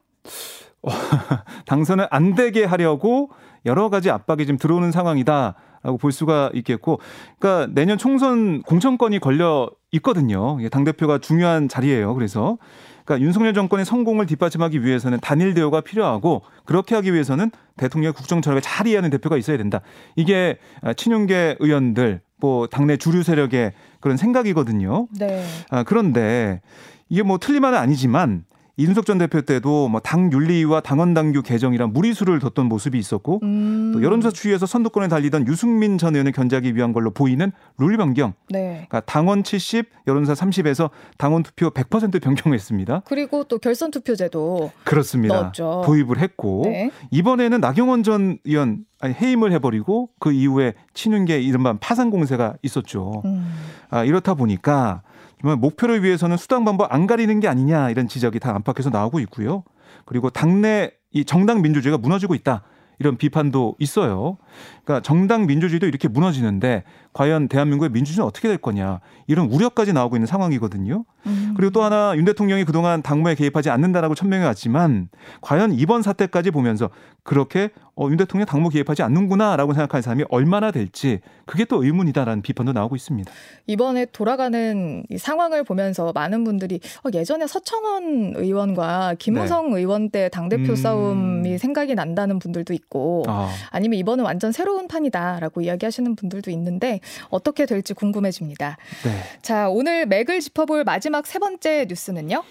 당선을 1.65 2.07
안 2.09 2.36
되게 2.36 2.63
하려고 2.63 3.31
여러 3.65 3.89
가지 3.89 4.09
압박이 4.09 4.45
지금 4.45 4.57
들어오는 4.57 4.91
상황이다. 4.91 5.55
라고 5.81 5.98
볼 5.98 6.12
수가 6.12 6.51
있겠고, 6.55 7.00
그러니까 7.39 7.71
내년 7.74 7.98
총선 7.98 8.62
공천권이 8.63 9.19
걸려 9.19 9.69
있거든요. 9.93 10.57
당 10.71 10.83
대표가 10.83 11.19
중요한 11.19 11.69
자리예요. 11.69 12.13
그래서 12.15 12.57
그러니까 13.05 13.25
윤석열 13.25 13.53
정권의 13.53 13.86
성공을 13.86 14.25
뒷받침하기 14.25 14.83
위해서는 14.83 15.19
단일 15.19 15.53
대우가 15.53 15.81
필요하고 15.81 16.43
그렇게 16.65 16.95
하기 16.95 17.13
위해서는 17.13 17.50
대통령의 17.77 18.13
국정 18.13 18.41
철학을 18.41 18.62
잘 18.62 18.88
이해하는 18.88 19.09
대표가 19.09 19.38
있어야 19.38 19.57
된다. 19.57 19.81
이게 20.15 20.57
친윤계 20.95 21.57
의원들 21.59 22.21
뭐 22.38 22.67
당내 22.67 22.98
주류 22.98 23.24
세력의 23.24 23.74
그런 24.00 24.15
생각이거든요. 24.17 25.07
네. 25.17 25.43
아, 25.71 25.83
그런데 25.83 26.62
이게 27.09 27.24
뭐 27.24 27.38
틀린 27.39 27.62
말은 27.62 27.77
아니지만 27.77 28.43
이준석 28.79 29.05
전 29.05 29.17
대표 29.17 29.41
때도 29.41 29.89
뭐 29.89 30.00
당 30.00 30.31
윤리와 30.31 30.79
당원 30.79 31.13
당규 31.13 31.43
개정이란 31.43 31.91
무리수를 31.91 32.39
뒀던 32.39 32.67
모습이 32.67 32.98
있었고 32.98 33.41
음. 33.43 33.91
또 33.93 34.01
여론조사 34.01 34.31
추이에서 34.33 34.65
선두권에 34.65 35.09
달리던 35.09 35.48
유승민 35.48 35.98
전 35.98 36.15
의원을 36.15 36.31
견제하기 36.31 36.75
위한 36.75 36.93
걸로 36.93 37.12
보이는 37.12 37.51
룰 37.77 37.98
변경. 37.98 38.33
네. 38.50 38.88
그러니까 38.88 39.01
당원 39.01 39.43
70, 39.43 39.89
여론조사 40.07 40.45
30에서 40.45 40.89
당원 41.17 41.43
투표 41.43 41.69
100% 41.71 42.21
변경했습니다. 42.21 43.01
그리고 43.05 43.43
또 43.43 43.57
결선 43.59 43.91
투표제도 43.91 44.71
그렇습니다. 44.86 45.36
넣었죠. 45.36 45.83
도입을 45.86 46.19
했고 46.19 46.62
네. 46.63 46.89
이번에는 47.12 47.59
나경원 47.59 48.03
전 48.03 48.38
의원 48.45 48.86
아니, 49.01 49.13
해임을 49.13 49.51
해버리고 49.51 50.09
그 50.19 50.31
이후에 50.31 50.74
친윤계 50.93 51.41
이른바 51.41 51.74
파산 51.79 52.09
공세가 52.09 52.55
있었죠. 52.62 53.21
음. 53.25 53.45
아, 53.89 54.05
이렇다 54.05 54.33
보니까 54.36 55.01
목표를 55.43 56.03
위해서는 56.03 56.38
수당 56.38 56.65
방법 56.65 56.93
안 56.93 57.08
가리는 57.08 57.39
게 57.39 57.48
아니냐 57.48 57.89
이런 57.89 58.08
지적이 58.08 58.39
다 58.39 58.53
안팎에서 58.55 58.89
나오고 58.89 59.19
있고요. 59.22 59.63
그리고 60.05 60.29
당내 60.29 60.91
이 61.12 61.25
정당 61.25 61.62
민주주의가 61.62 61.98
무너지고 61.98 62.36
있다. 62.36 62.63
이런 63.00 63.15
비판도 63.15 63.75
있어요. 63.79 64.38
그러니까 64.84 65.01
정당 65.01 65.48
민주주의도 65.48 65.88
이렇게 65.88 66.10
무너지는데 66.10 66.84
과연 67.13 67.48
대한민국의 67.48 67.91
민주주의는 67.91 68.27
어떻게 68.27 68.50
될 68.50 68.57
거냐 68.57 69.00
이런 69.25 69.48
우려까지 69.48 69.94
나오고 69.94 70.18
있는 70.18 70.27
상황이거든요. 70.27 71.05
음. 71.25 71.53
그리고 71.55 71.72
또 71.72 71.81
하나 71.81 72.14
윤 72.18 72.25
대통령이 72.25 72.66
그동안 72.66 73.01
당무에 73.01 73.35
개입하지 73.35 73.70
않는다라고 73.70 74.16
천명해 74.16 74.46
왔지만 74.46 75.07
과연 75.40 75.72
이번 75.72 76.01
사태까지 76.01 76.51
보면서 76.51 76.90
그렇게 77.24 77.70
어, 77.96 78.08
윤 78.10 78.16
대통령 78.16 78.46
당무 78.46 78.70
개입하지 78.70 79.03
않는구나라고 79.03 79.74
생각하는 79.74 80.01
사람이 80.01 80.24
얼마나 80.29 80.72
될지 80.72 81.20
그게 81.46 81.66
또 81.66 81.84
의문이다라는 81.84 82.42
비판도 82.42 82.72
나오고 82.72 82.96
있습니다. 82.96 83.29
이번에 83.68 84.05
돌아가는 84.05 85.03
이 85.10 85.18
상황을 85.18 85.66
보면서 85.66 86.14
많은 86.14 86.46
분들이 86.46 86.79
어, 87.03 87.10
예전에 87.14 87.46
서청원 87.46 88.34
의원과 88.38 89.16
김우성 89.20 89.72
네. 89.72 89.79
의원 89.79 90.10
때 90.10 90.29
당대표 90.29 90.72
음. 90.72 90.75
싸움이 90.75 91.58
생각이 91.58 91.94
난다는 91.94 92.40
분들도 92.40 92.74
있고 92.74 93.25
아. 93.27 93.50
아니면 93.70 94.00
이번은 94.00 94.24
완전 94.24 94.53
새로운 94.53 94.88
판이다라고 94.88 95.62
이야기하시는 95.62 96.16
분들도 96.16 96.51
있는데 96.51 97.01
어떻게 97.29 97.66
될지 97.66 97.94
궁금해집니다. 97.94 98.77
네. 99.03 99.12
자, 99.42 99.70
오늘 99.70 100.05
맥을 100.05 100.40
짚어볼 100.40 100.86
마지막 100.86 101.27
세 101.27 101.38
번째 101.38 101.86
뉴스는요? 101.90 102.44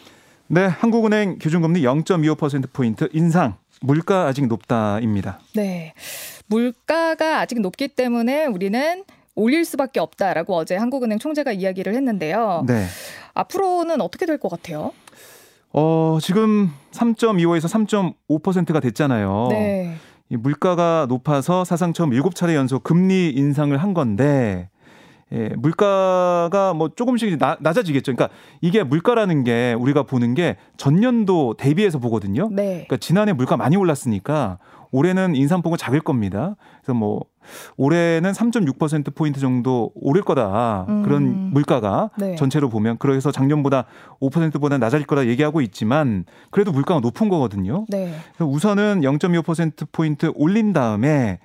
네, 0.51 0.67
한국은행 0.67 1.39
기준금리 1.39 1.83
0.25%포인트 1.83 3.09
인상. 3.13 3.57
물가 3.81 4.27
아직 4.27 4.47
높다입니다. 4.47 5.39
네. 5.55 5.95
물가가 6.47 7.41
아직 7.41 7.61
높기 7.61 7.89
때문에 7.89 8.47
우리는 8.47 9.05
올릴 9.35 9.65
수밖에 9.65 10.01
없다라고 10.01 10.57
어제 10.57 10.77
한국은행 10.77 11.19
총재가 11.19 11.53
이야기를 11.53 11.95
했는데요. 11.95 12.65
네. 12.67 12.87
앞으로는 13.35 14.01
어떻게 14.01 14.27
될 14.27 14.39
것 14.39 14.49
같아요? 14.51 14.93
어, 15.73 16.19
지금 16.21 16.73
3.25에서 16.93 17.69
3.5%가 18.27 18.81
됐잖아요. 18.81 19.49
네. 19.51 19.97
이 20.31 20.37
물가가 20.37 21.07
높아서 21.09 21.65
사상 21.65 21.93
처음 21.93 22.11
7차례 22.11 22.55
연속 22.55 22.83
금리 22.83 23.31
인상을 23.31 23.77
한 23.77 23.95
건데 23.95 24.69
예, 25.33 25.51
물가가 25.57 26.73
뭐 26.75 26.89
조금씩 26.95 27.39
나, 27.39 27.57
낮아지겠죠. 27.61 28.15
그러니까 28.15 28.35
이게 28.61 28.83
물가라는 28.83 29.45
게 29.45 29.75
우리가 29.79 30.05
보는 30.05 30.35
게 30.35 30.57
전년도 30.77 31.55
대비해서 31.59 31.99
보거든요. 31.99 32.49
네. 32.51 32.87
그러니까 32.87 32.97
지난해 32.97 33.33
물가 33.33 33.57
많이 33.57 33.77
올랐으니까 33.77 34.59
올해는 34.91 35.37
인상폭은 35.37 35.77
작을 35.77 36.01
겁니다. 36.01 36.57
그래서 36.81 36.95
뭐 36.95 37.25
올해는 37.77 38.33
3.6% 38.33 39.15
포인트 39.15 39.41
정도 39.41 39.91
오를 39.95 40.23
거다. 40.23 40.87
음. 40.89 41.03
그런 41.03 41.51
물가가 41.53 42.11
네. 42.19 42.35
전체로 42.37 42.69
보면 42.69 42.97
그래서 42.99 43.31
작년보다 43.31 43.85
5%보다 44.21 44.79
낮아질 44.79 45.07
거다 45.07 45.27
얘기하고 45.27 45.61
있지만 45.61 46.25
그래도 46.51 46.73
물가가 46.73 47.01
높은 47.01 47.29
거거든요. 47.29 47.87
네. 47.89 48.15
그래서 48.35 48.51
우선은 48.51 49.01
0.25% 49.03 49.89
포인트 49.93 50.33
올린 50.35 50.73
다음에 50.73 51.39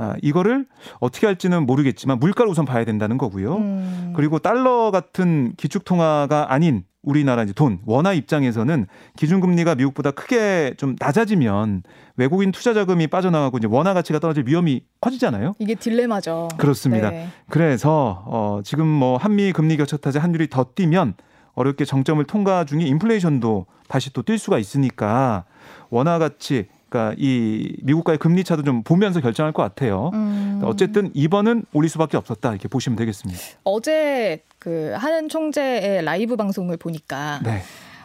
아, 0.00 0.14
이거를 0.22 0.66
어떻게 1.00 1.26
할지는 1.26 1.66
모르겠지만 1.66 2.20
물가를 2.20 2.50
우선 2.50 2.64
봐야 2.64 2.84
된다는 2.84 3.18
거고요. 3.18 3.56
음. 3.56 4.12
그리고 4.14 4.38
달러 4.38 4.90
같은 4.92 5.54
기축 5.56 5.84
통화가 5.84 6.52
아닌 6.52 6.84
우리나라 7.02 7.42
이제 7.42 7.52
돈 7.52 7.80
원화 7.84 8.12
입장에서는 8.12 8.86
기준금리가 9.16 9.74
미국보다 9.76 10.10
크게 10.12 10.74
좀 10.76 10.94
낮아지면 11.00 11.82
외국인 12.16 12.52
투자 12.52 12.74
자금이 12.74 13.06
빠져나가고 13.08 13.58
이제 13.58 13.66
원화 13.68 13.94
가치가 13.94 14.18
떨어질 14.18 14.44
위험이 14.46 14.84
커지잖아요. 15.00 15.54
이게 15.58 15.74
딜레마죠. 15.74 16.48
그렇습니다. 16.58 17.10
네. 17.10 17.28
그래서 17.48 18.22
어 18.26 18.60
지금 18.62 18.86
뭐 18.86 19.16
한미 19.16 19.52
금리 19.52 19.76
격차 19.76 19.96
탓에 19.96 20.18
환율이 20.18 20.48
더 20.48 20.64
뛰면 20.74 21.14
어렵게 21.54 21.84
정점을 21.84 22.22
통과 22.24 22.64
중에 22.64 22.82
인플레이션도 22.82 23.66
다시 23.88 24.12
또 24.12 24.22
뛸 24.22 24.38
수가 24.38 24.58
있으니까 24.58 25.44
원화 25.90 26.18
가치 26.18 26.66
그러니까 26.88 27.14
이 27.18 27.76
미국과의 27.82 28.18
금리 28.18 28.44
차도 28.44 28.62
좀 28.62 28.82
보면서 28.82 29.20
결정할 29.20 29.52
것 29.52 29.62
같아요. 29.62 30.10
음. 30.14 30.60
어쨌든 30.64 31.10
이번은 31.14 31.64
올릴 31.72 31.88
수밖에 31.90 32.16
없었다 32.16 32.50
이렇게 32.50 32.68
보시면 32.68 32.96
되겠습니다. 32.96 33.40
어제 33.64 34.42
그 34.58 34.94
하는 34.96 35.28
총재의 35.28 36.02
라이브 36.04 36.36
방송을 36.36 36.76
보니까 36.76 37.40
네. 37.44 37.62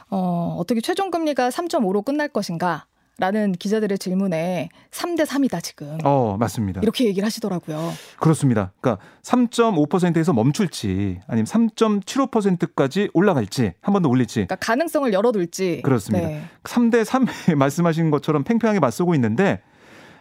어, 0.09 0.57
어떻게 0.59 0.81
최종 0.81 1.09
금리가 1.09 1.49
3.5로 1.49 2.05
끝날 2.05 2.27
것인가? 2.27 2.85
라는 3.23 3.53
기자들의 3.53 3.97
질문에 3.99 4.67
3대 4.91 5.25
3이다 5.25 5.63
지금. 5.63 5.97
어, 6.03 6.35
맞습니다. 6.37 6.81
이렇게 6.83 7.05
얘기를 7.05 7.25
하시더라고요. 7.25 7.93
그렇습니다. 8.19 8.73
그러니까 8.81 9.01
3.5%에서 9.21 10.33
멈출지 10.33 11.21
아니면 11.27 11.45
3.75%까지 11.45 13.09
올라갈지 13.13 13.71
한 13.81 13.93
번 13.93 14.01
더 14.03 14.09
올릴지. 14.09 14.33
그러니까 14.47 14.57
가능성을 14.57 15.13
열어둘지. 15.13 15.83
그렇습니다. 15.85 16.27
네. 16.27 16.41
3대 16.63 17.05
3 17.05 17.25
말씀하신 17.57 18.11
것처럼 18.11 18.43
팽팽하게 18.43 18.81
맞서고 18.81 19.15
있는데 19.15 19.61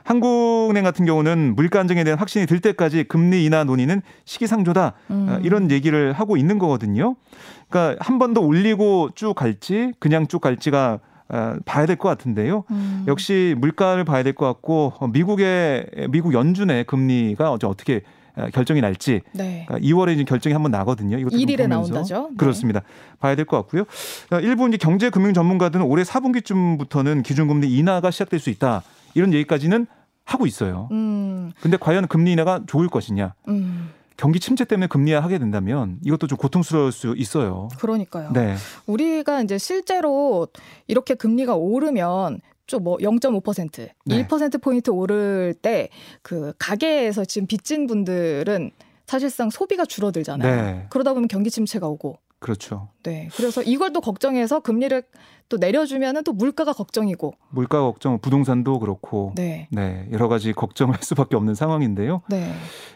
한국은행 0.04 0.84
같은 0.84 1.04
경우는 1.04 1.56
물가 1.56 1.80
안정에 1.80 2.04
대한 2.04 2.20
확신이 2.20 2.46
들 2.46 2.60
때까지 2.60 3.02
금리 3.04 3.44
인하 3.44 3.64
논의는 3.64 4.02
시기상조다 4.26 4.92
음. 5.10 5.26
어, 5.28 5.38
이런 5.42 5.72
얘기를 5.72 6.12
하고 6.12 6.36
있는 6.36 6.60
거거든요. 6.60 7.16
그러니까 7.68 8.04
한 8.04 8.18
번 8.20 8.32
더 8.34 8.40
올리고 8.42 9.10
쭉 9.16 9.34
갈지 9.34 9.90
그냥 9.98 10.28
쭉 10.28 10.40
갈지가 10.40 11.00
어, 11.02 11.11
봐야 11.64 11.86
될 11.86 11.96
것 11.96 12.08
같은데요. 12.08 12.64
음. 12.70 13.04
역시 13.08 13.54
물가를 13.58 14.04
봐야 14.04 14.22
될 14.22 14.34
것 14.34 14.46
같고 14.46 14.92
어, 14.98 15.08
미국의 15.08 15.86
미국 16.10 16.34
연준의 16.34 16.84
금리가 16.84 17.50
어떻게 17.52 18.02
어, 18.34 18.46
결정이 18.52 18.80
날지 18.80 19.20
네. 19.32 19.64
그러니까 19.66 19.86
2월에 19.86 20.14
이제 20.14 20.24
결정이 20.24 20.52
한번 20.54 20.70
나거든요. 20.70 21.18
이것도 21.18 21.36
1일에 21.36 21.66
나온다죠. 21.68 22.28
네. 22.30 22.36
그렇습니다. 22.36 22.80
봐야 23.20 23.34
될 23.34 23.44
것 23.44 23.56
같고요. 23.58 23.84
일부 24.42 24.66
이제 24.68 24.76
경제 24.78 25.10
금융 25.10 25.34
전문가들은 25.34 25.84
올해 25.84 26.02
4분기쯤부터는 26.02 27.22
기준금리 27.22 27.76
인하가 27.76 28.10
시작될 28.10 28.40
수 28.40 28.50
있다. 28.50 28.82
이런 29.14 29.32
얘기까지는 29.34 29.86
하고 30.24 30.46
있어요. 30.46 30.88
음. 30.92 31.52
근데 31.60 31.76
과연 31.76 32.06
금리 32.08 32.32
인하가 32.32 32.60
좋을 32.66 32.88
것이냐? 32.88 33.34
음. 33.48 33.90
경기 34.16 34.40
침체 34.40 34.64
때문에 34.64 34.86
금리화 34.86 35.20
하게 35.20 35.38
된다면 35.38 35.98
이것도 36.04 36.26
좀 36.26 36.38
고통스러울 36.38 36.92
수 36.92 37.14
있어요. 37.16 37.68
그러니까요. 37.78 38.32
네. 38.32 38.56
우리가 38.86 39.42
이제 39.42 39.58
실제로 39.58 40.48
이렇게 40.86 41.14
금리가 41.14 41.54
오르면 41.56 42.40
좀뭐 42.66 42.98
0.5%, 42.98 43.88
네. 44.06 44.26
1% 44.26 44.62
포인트 44.62 44.90
오를 44.90 45.54
때 45.60 45.90
그 46.22 46.52
가게에서 46.58 47.24
지금 47.24 47.46
빚진 47.46 47.86
분들은 47.86 48.70
사실상 49.06 49.50
소비가 49.50 49.84
줄어들잖아요. 49.84 50.62
네. 50.62 50.86
그러다 50.90 51.12
보면 51.12 51.28
경기 51.28 51.50
침체가 51.50 51.88
오고. 51.88 52.18
그렇죠. 52.42 52.88
네. 53.04 53.28
그래서 53.36 53.62
이걸 53.62 53.92
또 53.92 54.00
걱정해서 54.00 54.60
금리를 54.60 55.04
또 55.48 55.58
내려주면은 55.58 56.24
또 56.24 56.32
물가가 56.32 56.72
걱정이고. 56.72 57.34
물가 57.50 57.80
걱정, 57.80 58.18
부동산도 58.18 58.80
그렇고 58.80 59.32
네. 59.36 59.68
네, 59.70 60.08
여러 60.10 60.26
가지 60.26 60.52
걱정을 60.52 60.94
할 60.94 61.02
수밖에 61.02 61.36
없는 61.36 61.54
상황인데요. 61.54 62.22
네. 62.28 62.52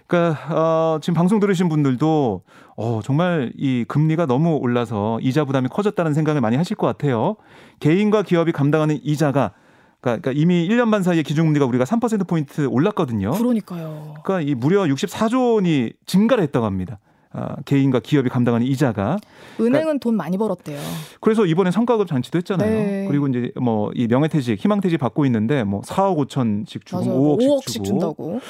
그러니까 0.09 0.55
어, 0.55 0.99
지금 1.01 1.15
방송 1.15 1.39
들으신 1.39 1.69
분들도 1.69 2.43
어, 2.77 3.01
정말 3.05 3.53
이 3.57 3.85
금리가 3.87 4.27
너무 4.27 4.57
올라서 4.57 5.21
이자 5.23 5.45
부담이 5.45 5.69
커졌다는 5.69 6.13
생각을 6.13 6.41
많이 6.41 6.57
하실 6.57 6.77
것 6.77 6.89
같아요. 6.89 7.37
개인과 7.79 8.23
기업이 8.23 8.51
감당하는 8.51 8.99
이자가 9.05 9.53
그러니까 10.01 10.33
이미 10.33 10.69
1년 10.69 10.91
반 10.91 11.05
사이에 11.05 11.23
기준금리가 11.23 11.67
우리가 11.67 11.85
3% 11.85 12.27
포인트 12.27 12.67
올랐거든요. 12.67 13.31
그러니까요. 13.31 14.15
그러니까 14.25 14.41
이 14.41 14.55
무려 14.55 14.83
64조 14.85 15.55
원이 15.55 15.93
증가를 16.05 16.43
했다고 16.45 16.67
합니다. 16.67 16.99
아, 17.39 17.55
개인과 17.67 18.01
기업이 18.01 18.31
감당하는 18.31 18.67
이자가 18.67 19.19
은행은 19.61 19.99
돈 20.01 20.17
많이 20.17 20.39
벌었대요. 20.39 20.79
그래서 21.21 21.45
이번에 21.45 21.71
성과급 21.71 22.09
잔치도 22.09 22.39
했잖아요. 22.39 22.71
네. 22.71 23.07
그리고 23.09 23.29
이제 23.29 23.53
뭐 23.61 23.91
이 23.95 24.07
명예퇴직, 24.07 24.59
희망퇴직 24.59 24.99
받고 24.99 25.27
있는데 25.27 25.63
뭐 25.65 25.83
4억 25.83 26.17
5천씩 26.27 26.87
주고 26.87 27.05
맞아요. 27.05 27.19
뭐 27.19 27.37
5억씩, 27.37 27.59
5억씩 27.61 27.73
주고 27.73 27.85
준다고. 27.85 28.41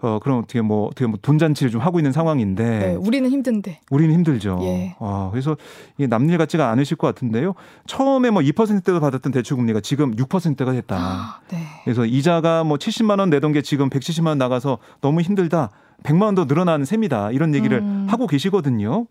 어 0.00 0.18
그럼 0.22 0.40
어떻게 0.40 0.60
뭐 0.60 0.86
어떻게 0.86 1.06
뭐 1.06 1.18
돈 1.22 1.38
잔치를 1.38 1.70
좀 1.70 1.80
하고 1.80 1.98
있는 1.98 2.12
상황인데 2.12 2.64
네. 2.78 2.94
우리는 2.96 3.28
힘든데. 3.30 3.80
우리는 3.90 4.12
힘들죠. 4.14 4.58
예. 4.62 4.94
아, 5.00 5.28
그래서 5.30 5.56
이게 5.96 6.06
남일 6.06 6.36
같지가 6.36 6.70
않으실 6.70 6.96
것 6.98 7.06
같은데요. 7.06 7.54
처음에 7.86 8.28
뭐 8.30 8.42
2%대도 8.42 9.00
받았던 9.00 9.32
대출 9.32 9.56
금리가 9.56 9.80
지금 9.80 10.14
6%가 10.16 10.72
됐다. 10.72 10.96
아, 10.96 11.40
네. 11.50 11.58
그래서 11.84 12.04
이자가 12.04 12.64
뭐 12.64 12.76
70만 12.76 13.20
원 13.20 13.30
내던 13.30 13.52
게 13.52 13.62
지금 13.62 13.88
170만 13.88 14.26
원 14.28 14.38
나가서 14.38 14.78
너무 15.00 15.22
힘들다. 15.22 15.70
100만 16.02 16.22
원 16.22 16.34
더 16.34 16.46
늘어난 16.46 16.84
셈이다. 16.84 17.30
이런 17.30 17.54
얘기를 17.54 17.78
음. 17.78 18.06
하고 18.10 18.26
계시거든요. 18.26 19.06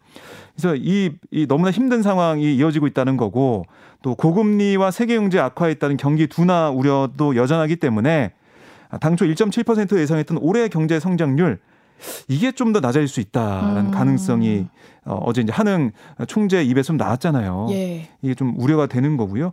그래서 0.55 0.75
이, 0.75 1.11
이 1.31 1.47
너무나 1.47 1.71
힘든 1.71 2.03
상황이 2.03 2.55
이어지고 2.55 2.87
있다는 2.87 3.17
거고 3.17 3.65
또 4.01 4.13
고금리와 4.15 4.91
세계 4.91 5.15
경제 5.15 5.39
악화에 5.39 5.75
따른 5.75 5.97
경기 5.97 6.27
둔화 6.27 6.69
우려도 6.69 7.35
여전하기 7.35 7.77
때문에 7.77 8.33
당초 9.01 9.25
1.7% 9.25 9.97
예상했던 9.97 10.37
올해 10.41 10.67
경제 10.67 10.99
성장률 10.99 11.59
이게 12.27 12.51
좀 12.51 12.73
더 12.73 12.79
낮아질 12.79 13.07
수 13.07 13.21
있다라는 13.21 13.85
음. 13.87 13.91
가능성이 13.91 14.67
어, 15.05 15.15
어제 15.23 15.41
이제 15.41 15.51
한흥 15.53 15.91
총재 16.27 16.61
입에서 16.63 16.87
좀 16.87 16.97
나왔잖아요. 16.97 17.67
예. 17.71 18.09
이게 18.21 18.35
좀 18.35 18.53
우려가 18.57 18.87
되는 18.87 19.15
거고요. 19.17 19.51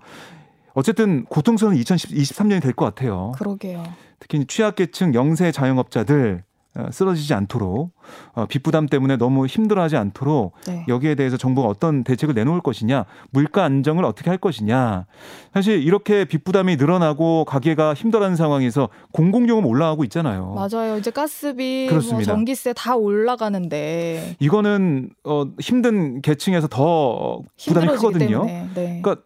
어쨌든 0.74 1.24
고통스러운 1.26 1.76
2023년이 1.76 2.60
될 2.62 2.72
것 2.72 2.84
같아요. 2.86 3.32
그러게요. 3.36 3.82
특히 4.18 4.44
취약계층 4.46 5.14
영세 5.14 5.52
자영업자들 5.52 6.42
어, 6.42 6.49
쓰러지지 6.90 7.34
않도록 7.34 7.92
어, 8.32 8.46
빚 8.46 8.62
부담 8.62 8.86
때문에 8.86 9.16
너무 9.16 9.46
힘들어하지 9.46 9.96
않도록 9.96 10.54
네. 10.66 10.84
여기에 10.88 11.16
대해서 11.16 11.36
정부가 11.36 11.68
어떤 11.68 12.04
대책을 12.04 12.34
내놓을 12.34 12.60
것이냐, 12.60 13.04
물가 13.30 13.64
안정을 13.64 14.04
어떻게 14.04 14.30
할 14.30 14.38
것이냐. 14.38 15.06
사실 15.52 15.82
이렇게 15.82 16.24
빚 16.24 16.44
부담이 16.44 16.76
늘어나고 16.76 17.44
가게가 17.44 17.94
힘들어하는 17.94 18.36
상황에서 18.36 18.88
공공요금 19.12 19.66
올라가고 19.66 20.04
있잖아요. 20.04 20.54
맞아요. 20.54 20.96
이제 20.98 21.10
가스비, 21.10 21.88
뭐. 21.90 22.22
전기세 22.22 22.72
다 22.72 22.94
올라가는데 22.96 24.36
이거는 24.38 25.10
어, 25.24 25.44
힘든 25.58 26.22
계층에서 26.22 26.68
더 26.68 27.42
부담이 27.66 27.88
크거든요. 27.88 28.44
네. 28.44 28.68
그러니까 28.74 29.16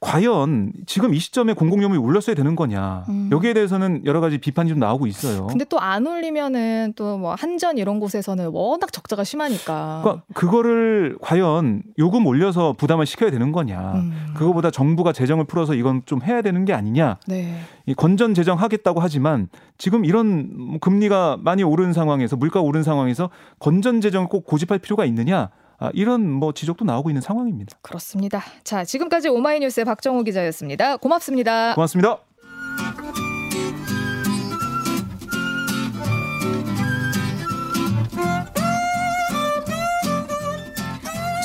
과연 0.00 0.72
지금 0.86 1.14
이 1.14 1.18
시점에 1.18 1.52
공공요금이 1.52 1.98
올렸어야 1.98 2.34
되는 2.36 2.56
거냐. 2.56 3.04
음. 3.08 3.28
여기에 3.32 3.54
대해서는 3.54 4.02
여러 4.04 4.20
가지 4.20 4.38
비판이 4.38 4.68
좀 4.68 4.78
나오고 4.78 5.06
있어요. 5.06 5.46
근데 5.48 5.64
또 5.64 5.78
안 5.78 6.06
올리면은 6.06 6.92
또 6.96 7.18
뭐 7.18 7.34
한전 7.34 7.78
이런 7.78 7.98
곳에서는 8.00 8.48
워낙 8.52 8.92
적자가 8.92 9.24
심하니까. 9.24 10.00
그러니까 10.04 10.24
그거를 10.34 11.16
과연 11.20 11.82
요금 11.98 12.26
올려서 12.26 12.74
부담을 12.78 13.06
시켜야 13.06 13.30
되는 13.30 13.50
거냐. 13.52 13.92
음. 13.96 14.34
그거보다 14.36 14.70
정부가 14.70 15.12
재정을 15.12 15.44
풀어서 15.46 15.74
이건 15.74 16.02
좀 16.04 16.22
해야 16.22 16.42
되는 16.42 16.64
게 16.64 16.72
아니냐. 16.74 17.16
네. 17.26 17.60
이 17.86 17.94
건전 17.94 18.34
재정 18.34 18.58
하겠다고 18.60 19.00
하지만 19.00 19.48
지금 19.78 20.04
이런 20.04 20.78
금리가 20.80 21.38
많이 21.40 21.62
오른 21.62 21.92
상황에서 21.92 22.36
물가 22.36 22.60
오른 22.60 22.82
상황에서 22.82 23.30
건전 23.58 24.00
재정을 24.00 24.28
꼭 24.28 24.44
고집할 24.44 24.78
필요가 24.78 25.04
있느냐. 25.06 25.48
아, 25.80 25.90
이런 25.94 26.28
뭐 26.30 26.52
지적도 26.52 26.84
나오고 26.84 27.10
있는 27.10 27.22
상황입니다. 27.22 27.78
그렇습니다. 27.82 28.42
자, 28.64 28.84
지금까지 28.84 29.28
오마이뉴스의 29.28 29.84
박정호 29.84 30.24
기자였습니다. 30.24 30.96
고맙습니다. 30.96 31.74
고맙습니다. 31.74 32.18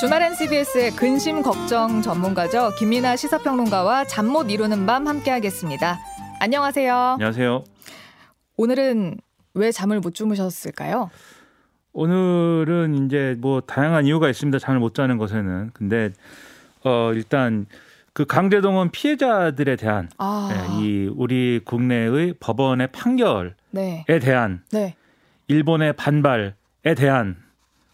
주말엔 0.00 0.34
CBS의 0.34 0.90
근심 0.96 1.42
걱정 1.42 2.02
전문가죠. 2.02 2.72
김민아 2.78 3.16
시사평론가와 3.16 4.04
잠 4.06 4.24
못 4.34 4.50
이루는 4.50 4.84
밤 4.86 5.06
함께하겠습니다. 5.06 5.98
안녕하세요. 6.40 6.94
안녕하세요. 6.94 7.64
오늘은 8.56 9.16
왜 9.54 9.70
잠을 9.70 10.00
못 10.00 10.14
주무셨을까요? 10.14 11.10
오늘은 11.94 13.06
이제 13.06 13.36
뭐 13.38 13.60
다양한 13.60 14.04
이유가 14.04 14.28
있습니다. 14.28 14.58
잠을 14.58 14.80
못 14.80 14.94
자는 14.94 15.16
것에는. 15.16 15.70
근데 15.72 16.12
어 16.82 17.12
일단 17.14 17.66
그 18.12 18.24
강제동원 18.26 18.90
피해자들에 18.90 19.76
대한 19.76 20.08
아, 20.18 20.50
예, 20.52 20.84
이 20.84 21.10
우리 21.14 21.60
국내의 21.64 22.34
법원의 22.40 22.88
판결에 22.88 23.54
네, 23.70 24.04
대한 24.20 24.62
네, 24.72 24.96
일본의 25.46 25.94
반발에 25.94 26.54
대한 26.96 27.36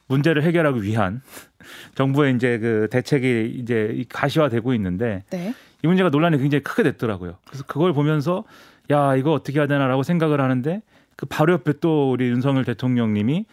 문제를 0.09 0.43
해결하기 0.43 0.83
위한 0.83 1.21
정부의 1.95 2.35
이제 2.35 2.59
그 2.59 2.89
대책이 2.91 3.59
이제 3.59 4.05
가시화되고 4.09 4.73
있는데 4.75 5.23
네. 5.31 5.55
이 5.83 5.87
문제가 5.87 6.09
논란이 6.09 6.39
굉장히 6.39 6.63
크게 6.63 6.83
됐더라고요. 6.83 7.37
그래서 7.47 7.65
그걸 7.65 7.93
보면서 7.93 8.45
야 8.91 9.15
이거 9.15 9.33
어떻게 9.33 9.59
해야 9.59 9.67
되나라고 9.67 10.03
생각을 10.03 10.41
하는데 10.41 10.83
그 11.17 11.27
바로 11.27 11.53
옆에 11.53 11.75
또 11.81 12.11
우리 12.11 12.29
윤석열 12.29 12.65
대통령님이 12.65 13.45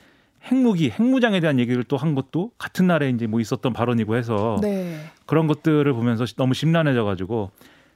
핵무기, 0.52 0.90
핵무장에 0.92 1.40
대한 1.40 1.60
얘기를 1.60 1.84
또 1.84 1.98
한 1.98 2.16
것도 2.16 2.52
같은 2.58 2.88
날에 2.88 3.10
이제 3.10 3.28
뭐 3.28 3.40
있었던 3.40 3.74
발언이고 3.74 4.16
해서 4.16 4.58
네. 4.62 4.98
그런 5.26 5.48
것들을 5.48 5.92
보면서 5.94 6.26
너무 6.36 6.54
심란해져 6.54 7.04
가지고 7.04 7.52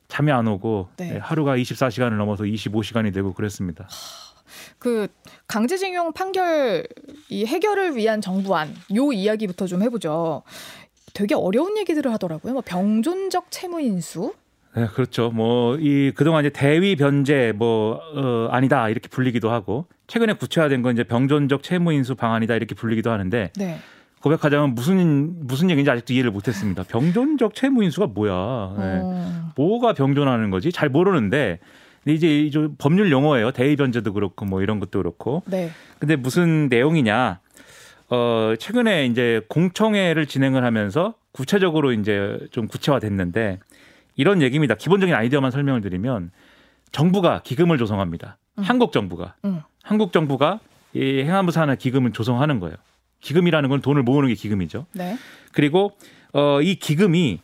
잠이 0.08 0.32
안 0.32 0.48
오고 0.48 0.90
네. 0.98 1.16
예, 1.16 1.18
하루가 1.20 1.56
24시간을 1.56 2.18
넘어서 2.18 2.44
25시간이 2.44 3.14
되고 3.14 3.34
그랬습니다. 3.34 3.88
그 4.80 5.08
강제징용 5.48 6.14
판결 6.14 6.88
이 7.30 7.46
해결을 7.46 7.96
위한 7.96 8.20
정부안 8.22 8.74
요 8.96 9.12
이야기부터 9.14 9.68
좀 9.68 9.82
해보죠. 9.84 10.42
되게 11.14 11.36
어려운 11.36 11.78
얘기들을 11.78 12.12
하더라고요. 12.14 12.54
뭐 12.54 12.62
병존적 12.66 13.46
채무 13.52 13.82
인수. 13.82 14.34
네, 14.76 14.88
그렇죠. 14.88 15.30
뭐 15.32 15.78
이 15.80 16.12
그동안 16.16 16.44
이제 16.46 16.50
대위 16.52 16.96
변제 16.96 17.54
뭐 17.56 18.00
어, 18.16 18.48
아니다 18.52 18.90
이렇게 18.90 19.08
불리기도 19.10 19.52
하고 19.52 19.86
최근에 20.12 20.34
구체화된 20.34 20.82
건 20.82 20.92
이제 20.92 21.06
병존적 21.06 21.64
채무 21.64 21.94
인수 21.94 22.16
방안이다 22.16 22.56
이렇게 22.56 22.76
불리기도 22.76 23.12
하는데 23.12 23.50
네. 23.56 23.80
고백하자면 24.20 24.76
무슨 24.76 25.48
무슨 25.48 25.70
얘기인지 25.70 25.90
아직도 25.90 26.12
이해를 26.12 26.32
못했습니다. 26.32 26.84
병존적 26.84 27.56
채무 27.56 27.82
인수가 27.86 28.08
뭐야? 28.08 28.34
네. 28.78 29.00
어, 29.02 29.52
뭐가 29.56 29.94
병존하는 29.94 30.50
거지? 30.50 30.74
잘 30.74 30.90
모르는데 30.90 31.60
근데 32.04 32.14
이제 32.14 32.42
이제 32.42 32.68
법률 32.78 33.10
용어예요. 33.10 33.52
대위 33.52 33.78
변제도 33.78 34.12
그렇고 34.12 34.44
뭐 34.44 34.62
이런 34.62 34.82
것도 34.82 35.00
그렇고. 35.00 35.44
네. 35.46 35.72
근데 35.98 36.18
무슨 36.18 36.68
내용이냐? 36.68 37.40
어 38.10 38.54
최근에 38.60 39.06
이제 39.06 39.40
공청회를 39.48 40.26
진행을 40.26 40.66
하면서 40.66 41.14
구체적으로 41.32 41.94
이제 41.94 42.38
좀 42.52 42.68
구체화됐는데 42.68 43.60
이런 44.18 44.42
얘기입니다. 44.42 44.76
기본적인 44.76 45.16
아이디어만 45.16 45.52
설명을 45.52 45.80
드리면 45.80 46.32
정부가 46.92 47.44
기금을 47.46 47.78
조성합니다. 47.78 48.38
음. 48.58 48.64
한국 48.64 48.92
정부가 48.92 49.36
음. 49.46 49.62
한국 49.84 50.14
정부가 50.14 50.60
이 50.94 51.22
행안부 51.22 51.52
산하 51.52 51.76
기금을 51.76 52.12
조성하는 52.12 52.60
거예요. 52.60 52.76
기금이라는 53.22 53.70
건 53.70 53.82
돈을 53.82 54.04
모으는 54.04 54.30
게 54.30 54.36
기금이죠. 54.36 54.86
네. 54.94 55.18
그리고 55.54 55.92
어, 56.34 56.62
이 56.62 56.76
기금이 56.76 57.40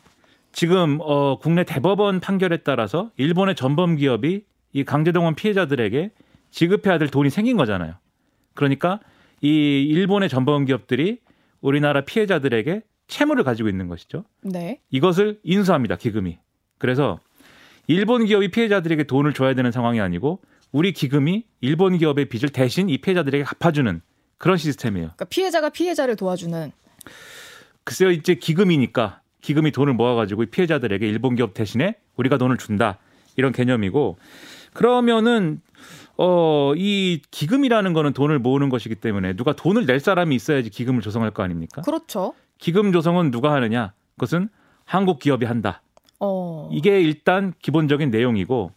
지금 0.52 0.97
어, 1.02 1.38
국내 1.39 1.63
대법원 1.63 2.19
판결에 2.19 2.58
따라서 2.58 3.12
일본의 3.17 3.56
전범 3.56 3.95
기업이 3.95 4.43
이 4.73 4.84
강제동원 4.84 5.36
피해자들에게 5.36 6.12
지급해야 6.52 6.97
될 6.97 7.10
돈이 7.10 7.30
생긴 7.30 7.58
거잖아요. 7.58 7.95
그러니까 8.54 9.00
이 9.41 9.86
일본의 9.89 10.30
전범 10.30 10.65
기업들이 10.65 11.19
우리나라 11.62 12.02
피해자들에게 12.02 12.82
채무를 13.08 13.43
가지고 13.43 13.69
있는 13.69 13.88
것이죠. 13.88 14.26
네. 14.41 14.80
이것을 14.89 15.39
인수합니다. 15.43 15.95
기금이. 15.95 16.38
그래서 16.78 17.19
일본 17.88 18.26
기업이 18.26 18.50
피해자들에게 18.50 19.04
돈을 19.04 19.34
줘야 19.34 19.54
되는 19.54 19.71
상황이 19.71 20.02
아니고 20.02 20.41
우리 20.72 20.92
기금이 20.92 21.46
일본 21.62 21.98
기업의 21.98 22.26
빚을 22.26 22.50
대신 22.50 22.90
이 22.90 22.98
피해자들에게 22.98 23.44
갚아주는 23.44 24.02
그런 24.38 24.58
시스템이에요. 24.58 25.08
그러니까 25.08 25.26
피해자가 25.26 25.70
피해자를 25.70 26.16
도와주는. 26.16 26.72
글쎄요, 27.84 28.12
이제 28.12 28.36
기금이니까 28.36 29.22
기금이 29.42 29.72
돈을 29.72 29.94
모아가지고 29.94 30.46
피해자들에게 30.48 31.08
일본 31.08 31.36
기업 31.36 31.54
대신에 31.54 31.96
우리가 32.18 32.38
돈을 32.38 32.58
준다 32.58 32.98
이런 33.36 33.52
개념이고 33.52 34.18
그러면은 34.74 35.62
어, 36.18 36.74
이 36.76 37.22
기금이라는 37.32 37.94
거는 37.94 38.14
돈을 38.14 38.40
모으는 38.40 38.70
것이기 38.70 38.96
때문에 38.96 39.34
누가 39.34 39.54
돈을 39.54 39.86
낼 39.86 40.00
사람이 40.00 40.36
있어야지 40.36 40.70
기금을 40.70 41.02
조성할 41.02 41.32
거 41.32 41.44
아닙니까? 41.44 41.82
그렇죠. 41.82 42.34
기금 42.58 42.92
조성은 42.92 43.32
누가 43.32 43.54
하느냐? 43.54 43.94
그것은 44.16 44.50
한국 44.84 45.20
기업이 45.20 45.46
한다. 45.46 45.82
어. 46.20 46.70
이게 46.74 47.00
일단 47.02 47.54
기본적인 47.62 48.10
내용이고 48.10 48.72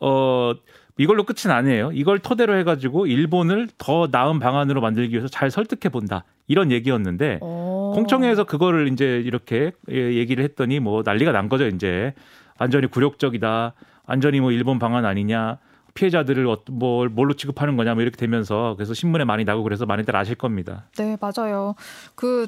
어 0.00 0.52
이걸로 1.00 1.24
끝은 1.24 1.50
아니에요. 1.50 1.92
이걸 1.94 2.18
토대로 2.18 2.54
해가지고 2.58 3.06
일본을 3.06 3.68
더 3.78 4.06
나은 4.12 4.38
방안으로 4.38 4.82
만들기 4.82 5.12
위해서 5.14 5.28
잘 5.28 5.50
설득해 5.50 5.88
본다 5.90 6.24
이런 6.46 6.70
얘기였는데 6.70 7.38
어. 7.40 7.92
공청회에서 7.94 8.44
그거를 8.44 8.88
이제 8.92 9.22
이렇게 9.24 9.72
예, 9.90 9.94
얘기를 10.14 10.44
했더니 10.44 10.78
뭐 10.78 11.00
난리가 11.02 11.32
난 11.32 11.48
거죠. 11.48 11.66
이제 11.68 12.12
완전히 12.58 12.86
굴욕적이다. 12.86 13.72
완전히 14.04 14.40
뭐 14.40 14.52
일본 14.52 14.78
방안 14.78 15.06
아니냐. 15.06 15.56
피해자들을 15.94 16.46
어- 16.46 16.58
뭘 16.70 17.08
뭘로 17.08 17.32
취급하는 17.32 17.78
거냐 17.78 17.94
뭐 17.94 18.02
이렇게 18.02 18.18
되면서 18.18 18.74
그래서 18.76 18.92
신문에 18.92 19.24
많이 19.24 19.44
나고 19.44 19.62
그래서 19.62 19.86
많이들 19.86 20.14
아실 20.14 20.34
겁니다. 20.34 20.84
네, 20.98 21.16
맞아요. 21.18 21.76
그 22.14 22.46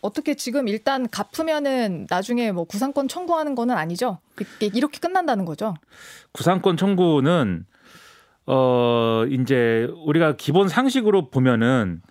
어떻게 0.00 0.34
지금 0.34 0.66
일단 0.66 1.08
갚으면은 1.08 2.08
나중에 2.10 2.50
뭐 2.50 2.64
구상권 2.64 3.06
청구하는 3.06 3.54
거는 3.54 3.76
아니죠? 3.76 4.18
이게 4.60 4.76
이렇게 4.76 4.98
끝난다는 4.98 5.44
거죠? 5.44 5.74
구상권 6.32 6.76
청구는 6.76 7.64
어 8.46 9.24
이제 9.30 9.88
우리가 10.04 10.36
기본 10.36 10.68
상식으로 10.68 11.30
보면은 11.30 12.02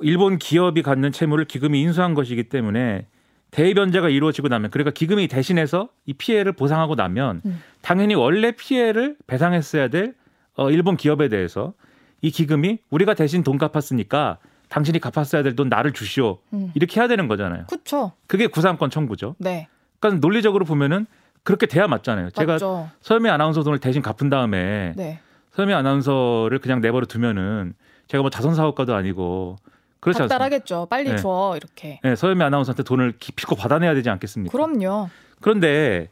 일본 0.00 0.38
기업이 0.38 0.82
갖는 0.82 1.12
채무를 1.12 1.44
기금이 1.44 1.80
인수한 1.82 2.14
것이기 2.14 2.44
때문에 2.48 3.06
대변제가 3.50 4.08
이루어지고 4.08 4.48
나면 4.48 4.70
그러니까 4.70 4.90
기금이 4.92 5.26
대신해서 5.28 5.88
이 6.06 6.12
피해를 6.14 6.52
보상하고 6.52 6.94
나면 6.94 7.40
음. 7.46 7.62
당연히 7.82 8.14
원래 8.14 8.52
피해를 8.52 9.16
배상했어야 9.26 9.88
될 9.88 10.14
어, 10.54 10.70
일본 10.70 10.96
기업에 10.96 11.28
대해서 11.28 11.72
이 12.20 12.30
기금이 12.30 12.78
우리가 12.90 13.14
대신 13.14 13.42
돈 13.42 13.58
갚았으니까 13.58 14.38
당신이 14.68 14.98
갚았어야 15.00 15.42
될 15.42 15.54
돈 15.56 15.68
나를 15.68 15.92
주시오 15.92 16.38
음. 16.52 16.70
이렇게 16.74 17.00
해야 17.00 17.08
되는 17.08 17.26
거잖아요. 17.28 17.64
그렇죠. 17.68 18.12
그게 18.26 18.46
구상권 18.46 18.90
청구죠. 18.90 19.34
네, 19.38 19.68
그러니까 19.98 20.20
논리적으로 20.26 20.64
보면은 20.64 21.06
그렇게 21.42 21.66
돼야 21.66 21.86
맞잖아요. 21.86 22.30
제가 22.30 22.52
맞죠. 22.54 22.90
서현미 23.00 23.30
아나운서 23.30 23.62
돈을 23.62 23.78
대신 23.78 24.02
갚은 24.02 24.28
다음에 24.28 24.92
네, 24.96 25.20
서현미 25.58 25.74
아나운서를 25.74 26.60
그냥 26.60 26.80
내버려 26.80 27.04
두면은 27.06 27.74
제가 28.06 28.22
뭐 28.22 28.30
자선 28.30 28.54
사업가도 28.54 28.94
아니고 28.94 29.56
그렇지 29.98 30.22
않습니까? 30.22 30.38
닥달하겠죠. 30.38 30.86
빨리 30.88 31.10
네. 31.10 31.16
줘 31.16 31.54
이렇게. 31.56 31.98
네, 32.04 32.14
서현미 32.14 32.44
아나운서한테 32.44 32.84
돈을 32.84 33.14
기피코 33.18 33.56
받아내야 33.56 33.92
되지 33.94 34.08
않겠습니까? 34.08 34.52
그럼요. 34.52 35.08
그런데 35.40 36.10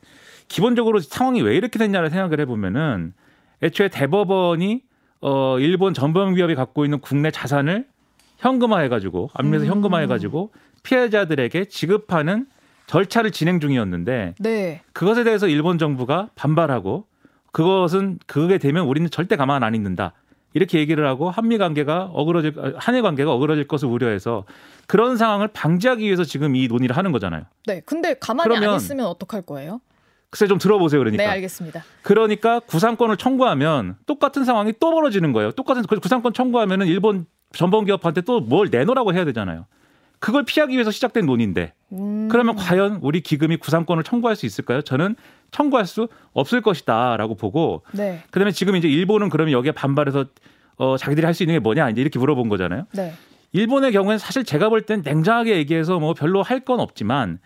기본적으로 0.49 0.99
상황이 0.99 1.43
왜 1.43 1.55
이렇게 1.55 1.79
됐냐를 1.79 2.11
생각을 2.11 2.41
해보면은 2.41 3.15
애초에 3.63 3.89
대법원이 3.89 4.83
어 5.21 5.59
일본 5.61 5.95
전범 5.95 6.35
기업이 6.35 6.57
갖고 6.57 6.85
있는 6.85 6.99
국내 6.99 7.31
자산을 7.31 7.87
현금화해가지고 8.39 9.31
압류해서 9.33 9.67
음. 9.67 9.71
현금화해가지고 9.71 10.51
피해자들에게 10.83 11.67
지급하는 11.67 12.47
절차를 12.89 13.31
진행 13.31 13.61
중이었는데 13.61 14.35
네, 14.41 14.83
그것에 14.93 15.23
대해서 15.23 15.47
일본 15.47 15.79
정부가 15.79 16.31
반발하고 16.35 17.07
그것은 17.57 18.19
그게 18.27 18.59
되면 18.59 18.85
우리는 18.85 19.09
절대 19.09 19.35
가만 19.35 19.63
안 19.63 19.75
있는다. 19.75 20.13
이렇게 20.53 20.79
얘기를 20.79 21.07
하고 21.07 21.31
한미 21.31 21.57
관계가 21.57 22.11
어그러질 22.13 22.75
한일 22.77 23.01
관계가 23.01 23.33
어그러질 23.33 23.67
것을 23.67 23.89
우려해서 23.89 24.45
그런 24.87 25.17
상황을 25.17 25.49
방지하기 25.49 26.05
위해서 26.05 26.23
지금 26.23 26.55
이 26.55 26.69
논의를 26.69 26.95
하는 26.95 27.13
거잖아요. 27.13 27.45
네. 27.67 27.81
근데 27.87 28.13
가만히 28.21 28.55
안 28.57 28.61
그러면 28.61 28.77
있으면 28.77 29.07
어떡할 29.07 29.41
거예요? 29.41 29.81
글쎄 30.29 30.47
좀 30.47 30.59
들어보세요. 30.59 31.01
그러니까. 31.01 31.23
네, 31.23 31.31
알겠습니다. 31.31 31.83
그러니까 32.03 32.61
구상권을 32.61 33.17
청구하면 33.17 33.97
똑같은 34.05 34.45
상황이 34.45 34.75
또 34.79 34.91
벌어지는 34.91 35.33
거예요. 35.33 35.53
똑같은 35.53 35.83
그 35.89 35.99
구상권 35.99 36.35
청구하면은 36.35 36.89
일본 36.89 37.25
전범 37.55 37.87
기업한테 37.87 38.21
또 38.21 38.41
뭘 38.41 38.69
내놓으라고 38.71 39.15
해야 39.15 39.25
되잖아요. 39.25 39.65
그걸 40.19 40.45
피하기 40.45 40.75
위해서 40.75 40.91
시작된 40.91 41.25
논의인데 41.25 41.73
음. 41.93 42.29
그러면 42.31 42.55
과연 42.57 42.99
우리 43.01 43.23
기금이 43.23 43.57
구상권을 43.57 44.05
청구할 44.05 44.37
수 44.37 44.45
있을까요? 44.45 44.83
저는 44.83 45.17
청구할 45.51 45.87
수 45.87 46.09
없을 46.33 46.61
것이다라고 46.61 47.35
보고 47.35 47.83
네, 47.93 48.23
그다음에 48.31 48.53
지금 48.53 48.77
이제 48.77 48.89
일본은 48.89 49.29
그러면 49.31 49.53
여기에 49.53 49.73
반발해서 49.73 50.27
어 50.77 50.97
자기들이 50.97 51.25
할 51.25 51.35
수 51.35 51.43
있는 51.43 51.55
게 51.55 51.59
뭐냐 51.61 51.91
이제 51.91 52.01
이렇게 52.01 52.19
물어본 52.19 52.49
거잖아요. 52.49 52.87
네, 52.95 53.15
일본의 53.53 53.93
경우에는 53.93 54.19
사실 54.19 54.45
제가 54.45 54.69
볼 54.69 54.83
땐 54.83 55.03
냉정하게 55.05 55.57
얘기해서 55.57 55.99
뭐 55.99 56.13
별로 56.15 56.43
할 56.43 56.61
건 56.65 56.81
없지만 56.81 57.39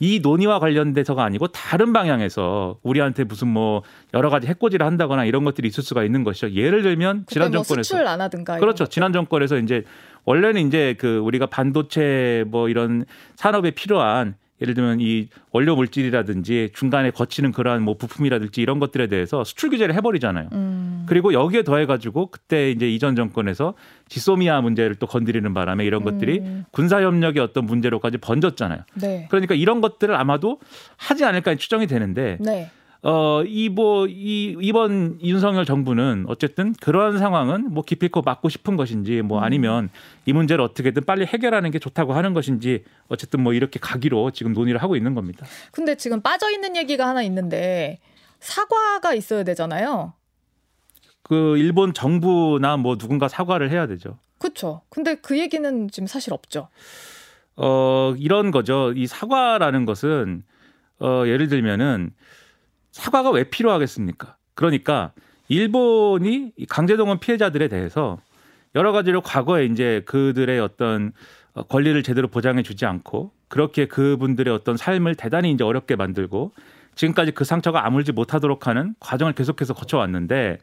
이 0.00 0.20
논의와 0.20 0.60
관련돼서가 0.60 1.24
아니고 1.24 1.48
다른 1.48 1.92
방향에서 1.92 2.78
우리한테 2.84 3.24
무슨 3.24 3.48
뭐 3.48 3.82
여러 4.14 4.30
가지 4.30 4.46
해코지를 4.46 4.86
한다거나 4.86 5.24
이런 5.24 5.42
것들이 5.42 5.66
있을 5.66 5.82
수가 5.82 6.04
있는 6.04 6.22
것이죠. 6.22 6.52
예를 6.52 6.82
들면 6.82 7.24
지난 7.26 7.50
뭐 7.50 7.62
정권에서 7.64 7.82
수출 7.82 8.06
안 8.06 8.20
하든가 8.20 8.58
그렇죠. 8.58 8.86
지난 8.86 9.12
정권에서 9.12 9.58
이제 9.58 9.82
원래는 10.24 10.68
이제 10.68 10.94
그 11.00 11.16
우리가 11.18 11.46
반도체 11.46 12.44
뭐 12.46 12.68
이런 12.68 13.04
산업에 13.34 13.72
필요한 13.72 14.36
예를 14.60 14.74
들면 14.74 15.00
이 15.00 15.28
원료 15.52 15.76
물질이라든지 15.76 16.70
중간에 16.74 17.10
거치는 17.10 17.52
그러한 17.52 17.82
뭐 17.82 17.96
부품이라든지 17.96 18.60
이런 18.60 18.78
것들에 18.78 19.06
대해서 19.06 19.44
수출 19.44 19.70
규제를 19.70 19.94
해버리잖아요. 19.94 20.48
음. 20.52 21.04
그리고 21.08 21.32
여기에 21.32 21.62
더해가지고 21.62 22.30
그때 22.30 22.70
이제 22.70 22.88
이전 22.88 23.16
정권에서 23.16 23.74
지소미아 24.08 24.60
문제를 24.60 24.96
또 24.96 25.06
건드리는 25.06 25.52
바람에 25.54 25.84
이런 25.84 26.02
것들이 26.02 26.40
음. 26.40 26.64
군사 26.70 27.02
협력의 27.02 27.42
어떤 27.42 27.66
문제로까지 27.66 28.18
번졌잖아요. 28.18 28.80
네, 28.94 29.26
그러니까 29.30 29.54
이런 29.54 29.80
것들을 29.80 30.14
아마도 30.14 30.58
하지 30.96 31.24
않을까 31.24 31.54
추정이 31.54 31.86
되는데 31.86 32.38
네, 32.40 32.70
어, 33.02 33.42
이 33.44 33.68
뭐, 33.68 34.06
이, 34.08 34.56
이번 34.60 35.20
윤석열 35.22 35.64
정부는 35.64 36.24
어쨌든 36.26 36.72
그러한 36.74 37.18
상황은 37.18 37.72
뭐 37.72 37.84
기필코 37.84 38.22
막고 38.22 38.48
싶은 38.48 38.76
것인지 38.76 39.22
뭐 39.22 39.40
아니면 39.40 39.88
이 40.26 40.32
문제를 40.32 40.64
어떻게든 40.64 41.04
빨리 41.04 41.24
해결하는 41.24 41.70
게 41.70 41.78
좋다고 41.78 42.12
하는 42.12 42.34
것인지 42.34 42.84
어쨌든 43.08 43.42
뭐 43.42 43.52
이렇게 43.52 43.78
가기로 43.78 44.32
지금 44.32 44.52
논의를 44.52 44.82
하고 44.82 44.96
있는 44.96 45.14
겁니다. 45.14 45.46
근데 45.70 45.94
지금 45.94 46.20
빠져 46.20 46.50
있는 46.50 46.74
얘기가 46.74 47.06
하나 47.06 47.22
있는데 47.22 48.00
사과가 48.40 49.14
있어야 49.14 49.44
되잖아요. 49.44 50.14
그 51.22 51.56
일본 51.56 51.94
정부나 51.94 52.78
뭐 52.78 52.96
누군가 52.96 53.28
사과를 53.28 53.70
해야 53.70 53.86
되죠. 53.86 54.18
그렇죠. 54.38 54.82
근데 54.88 55.14
그 55.14 55.38
얘기는 55.38 55.88
지금 55.90 56.06
사실 56.06 56.32
없죠. 56.32 56.68
어, 57.56 58.14
이런 58.18 58.50
거죠. 58.50 58.92
이 58.96 59.06
사과라는 59.06 59.84
것은 59.84 60.42
어, 61.00 61.24
예를 61.26 61.48
들면은 61.48 62.10
사과가 62.98 63.30
왜 63.30 63.44
필요하겠습니까? 63.44 64.36
그러니까 64.54 65.12
일본이 65.46 66.52
이 66.56 66.66
강제동원 66.66 67.20
피해자들에 67.20 67.68
대해서 67.68 68.18
여러 68.74 68.90
가지로 68.90 69.20
과거에 69.20 69.66
이제 69.66 70.02
그들의 70.04 70.58
어떤 70.58 71.12
어, 71.54 71.62
권리를 71.62 72.02
제대로 72.02 72.26
보장해 72.26 72.62
주지 72.62 72.86
않고 72.86 73.30
그렇게 73.46 73.86
그분들의 73.86 74.52
어떤 74.52 74.76
삶을 74.76 75.14
대단히 75.14 75.52
이제 75.52 75.62
어렵게 75.62 75.94
만들고 75.94 76.52
지금까지 76.96 77.30
그 77.30 77.44
상처가 77.44 77.86
아물지 77.86 78.10
못하도록 78.10 78.66
하는 78.66 78.94
과정을 78.98 79.32
계속해서 79.32 79.74
거쳐왔는데 79.74 80.58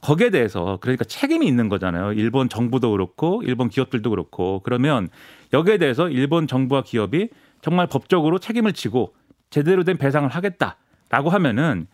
거기에 0.00 0.30
대해서 0.30 0.78
그러니까 0.80 1.04
책임이 1.04 1.46
있는 1.46 1.68
거잖아요. 1.68 2.14
일본 2.14 2.48
정부도 2.48 2.92
그렇고 2.92 3.42
일본 3.44 3.68
기업들도 3.68 4.08
그렇고 4.08 4.60
그러면 4.64 5.08
여기에 5.52 5.76
대해서 5.76 6.08
일본 6.08 6.46
정부와 6.46 6.82
기업이 6.82 7.28
정말 7.60 7.86
법적으로 7.86 8.38
책임을 8.38 8.72
지고 8.72 9.14
제대로 9.50 9.84
된 9.84 9.98
배상을 9.98 10.28
하겠다 10.28 10.78
라고 11.14 11.30
하면은 11.30 11.86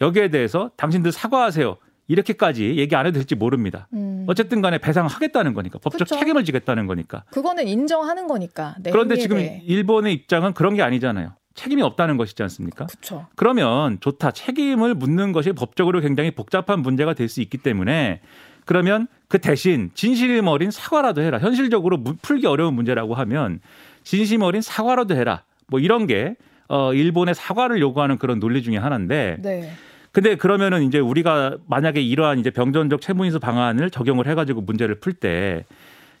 여기에 0.00 0.28
대해서 0.28 0.70
당신들 0.76 1.10
사과하세요. 1.10 1.76
이렇게까지 2.06 2.76
얘기 2.76 2.94
안 2.94 3.06
해도 3.06 3.18
될지 3.18 3.34
모릅니다. 3.34 3.88
음. 3.92 4.24
어쨌든 4.28 4.62
간에 4.62 4.78
배상을 4.78 5.10
하겠다는 5.10 5.52
거니까 5.52 5.80
법적 5.80 6.06
그쵸. 6.06 6.16
책임을 6.18 6.44
지겠다는 6.44 6.86
거니까. 6.86 7.24
그거는 7.32 7.66
인정하는 7.66 8.28
거니까. 8.28 8.76
내 8.80 8.90
그런데 8.92 9.16
지금 9.16 9.38
대해. 9.38 9.60
일본의 9.66 10.12
입장은 10.14 10.52
그런 10.54 10.74
게 10.76 10.82
아니잖아요. 10.82 11.32
책임이 11.56 11.82
없다는 11.82 12.16
것이지 12.16 12.40
않습니까? 12.44 12.86
그쵸. 12.86 13.26
그러면 13.34 13.98
좋다. 13.98 14.30
책임을 14.30 14.94
묻는 14.94 15.32
것이 15.32 15.50
법적으로 15.52 16.00
굉장히 16.00 16.30
복잡한 16.30 16.80
문제가 16.80 17.14
될 17.14 17.28
수 17.28 17.40
있기 17.42 17.58
때문에 17.58 18.20
그러면 18.64 19.08
그 19.26 19.38
대신 19.40 19.90
진심 19.94 20.46
어린 20.46 20.70
사과라도 20.70 21.20
해라. 21.22 21.38
현실적으로 21.40 21.96
무- 21.98 22.14
풀기 22.22 22.46
어려운 22.46 22.74
문제라고 22.74 23.14
하면 23.16 23.58
진심 24.04 24.42
어린 24.42 24.62
사과라도 24.62 25.16
해라. 25.16 25.42
뭐 25.66 25.80
이런 25.80 26.06
게 26.06 26.36
어, 26.68 26.92
일본의 26.92 27.34
사과를 27.34 27.80
요구하는 27.80 28.18
그런 28.18 28.40
논리 28.40 28.62
중에 28.62 28.76
하나인데 28.76 29.36
네. 29.40 29.70
근데 30.12 30.36
그러면은 30.36 30.82
이제 30.82 30.98
우리가 30.98 31.56
만약에 31.66 32.00
이러한 32.00 32.38
이제 32.38 32.50
병전적 32.50 33.00
채무인수 33.00 33.40
방안을 33.40 33.90
적용을 33.90 34.26
해가지고 34.26 34.62
문제를 34.62 34.96
풀 34.96 35.12
때 35.12 35.64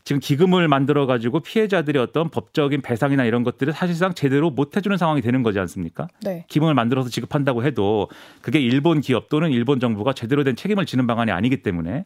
지금 0.04 0.20
기금을 0.20 0.68
만들어 0.68 1.06
가지고 1.06 1.40
피해자들의 1.40 2.00
어떤 2.02 2.30
법적인 2.30 2.80
배상이나 2.80 3.24
이런 3.24 3.44
것들을 3.44 3.72
사실상 3.72 4.14
제대로 4.14 4.50
못 4.50 4.76
해주는 4.76 4.96
상황이 4.96 5.20
되는 5.20 5.42
거지 5.42 5.58
않습니까? 5.58 6.08
네. 6.22 6.44
기금을 6.48 6.74
만들어서 6.74 7.10
지급한다고 7.10 7.64
해도 7.64 8.08
그게 8.40 8.58
일본 8.60 9.00
기업 9.00 9.28
또는 9.28 9.50
일본 9.50 9.80
정부가 9.80 10.12
제대로 10.14 10.44
된 10.44 10.56
책임을 10.56 10.86
지는 10.86 11.06
방안이 11.06 11.30
아니기 11.30 11.62
때문에 11.62 12.04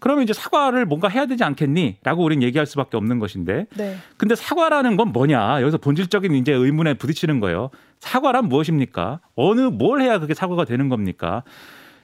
그러면 0.00 0.24
이제 0.24 0.32
사과를 0.32 0.84
뭔가 0.84 1.06
해야 1.08 1.26
되지 1.26 1.44
않겠니?라고 1.44 2.24
우리는 2.24 2.42
얘기할 2.42 2.66
수밖에 2.66 2.96
없는 2.96 3.20
것인데. 3.20 3.66
네. 3.76 3.96
근데 4.16 4.34
사과라는 4.34 4.96
건 4.96 5.12
뭐냐? 5.12 5.62
여기서 5.62 5.78
본질적인 5.78 6.34
이제 6.34 6.52
의문에 6.52 6.94
부딪히는 6.94 7.38
거예요. 7.38 7.70
사과란 8.00 8.48
무엇입니까? 8.48 9.20
어느 9.36 9.60
뭘 9.60 10.02
해야 10.02 10.18
그게 10.18 10.34
사과가 10.34 10.64
되는 10.64 10.88
겁니까? 10.88 11.44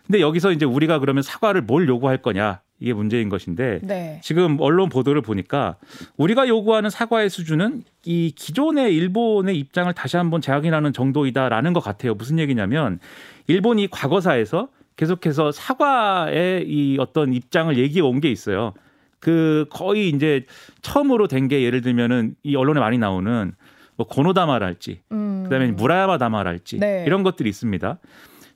근데 0.06 0.20
여기서 0.20 0.52
이제 0.52 0.64
우리가 0.64 1.00
그러면 1.00 1.22
사과를 1.22 1.62
뭘 1.62 1.88
요구할 1.88 2.18
거냐? 2.18 2.60
이게 2.80 2.92
문제인 2.92 3.28
것인데 3.28 3.80
네. 3.82 4.20
지금 4.22 4.56
언론 4.60 4.88
보도를 4.88 5.20
보니까 5.22 5.76
우리가 6.16 6.46
요구하는 6.48 6.90
사과의 6.90 7.28
수준은 7.30 7.82
이 8.04 8.32
기존의 8.36 8.94
일본의 8.94 9.58
입장을 9.58 9.92
다시 9.94 10.16
한번 10.16 10.40
재확인하는 10.40 10.92
정도이다라는 10.92 11.72
것 11.72 11.80
같아요. 11.80 12.14
무슨 12.14 12.38
얘기냐면 12.38 13.00
일본이 13.48 13.88
과거사에서 13.90 14.68
계속해서 14.96 15.52
사과의 15.52 16.64
이 16.68 16.96
어떤 17.00 17.32
입장을 17.32 17.76
얘기해 17.76 18.00
온 18.00 18.20
게 18.20 18.30
있어요. 18.30 18.74
그 19.20 19.66
거의 19.70 20.08
이제 20.10 20.44
처음으로 20.82 21.26
된 21.26 21.48
게 21.48 21.62
예를 21.62 21.80
들면은 21.82 22.34
이 22.44 22.54
언론에 22.54 22.78
많이 22.80 22.98
나오는 22.98 23.52
뭐 23.96 24.06
고노다마랄지 24.06 25.00
음. 25.10 25.42
그다음에 25.44 25.72
무라야마 25.72 26.18
다마랄지 26.18 26.78
네. 26.78 27.02
이런 27.06 27.24
것들이 27.24 27.48
있습니다. 27.48 27.98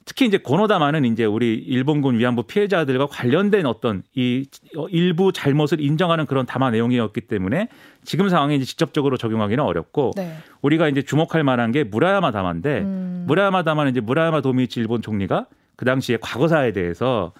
특히 0.05 0.27
이제 0.27 0.39
고노다마는 0.39 1.05
이제 1.05 1.25
우리 1.25 1.55
일본군 1.55 2.19
위안부 2.19 2.45
피해자들과 2.45 3.07
관련된 3.07 3.67
어떤 3.67 4.03
이 4.15 4.47
일부 4.91 5.33
잘못을 5.33 5.81
인정하는 5.81 6.27
그런 6.27 6.45
담화 6.47 6.71
내용이었기 6.71 7.23
때문에 7.23 7.69
지금 8.05 8.29
상황에 8.29 8.57
이제 8.57 8.65
직접적으로 8.65 9.17
적용하기는 9.17 9.63
어렵고 9.63 10.13
네. 10.17 10.37
우리가 10.61 10.89
이제 10.89 11.03
주목할 11.03 11.45
만한 11.45 11.71
게 11.73 11.85
무라야마 11.85 12.33
다마인데 12.33 12.81
음. 12.81 13.25
무라야마 13.27 13.63
다마는 13.63 13.93
이제 13.93 14.01
무라야마 14.01 14.41
도미치 14.41 14.81
일본 14.81 15.03
총리가 15.03 15.47
그 15.77 15.85
당시에 15.85 16.19
과거사에 16.21 16.73
대해서 16.73 17.33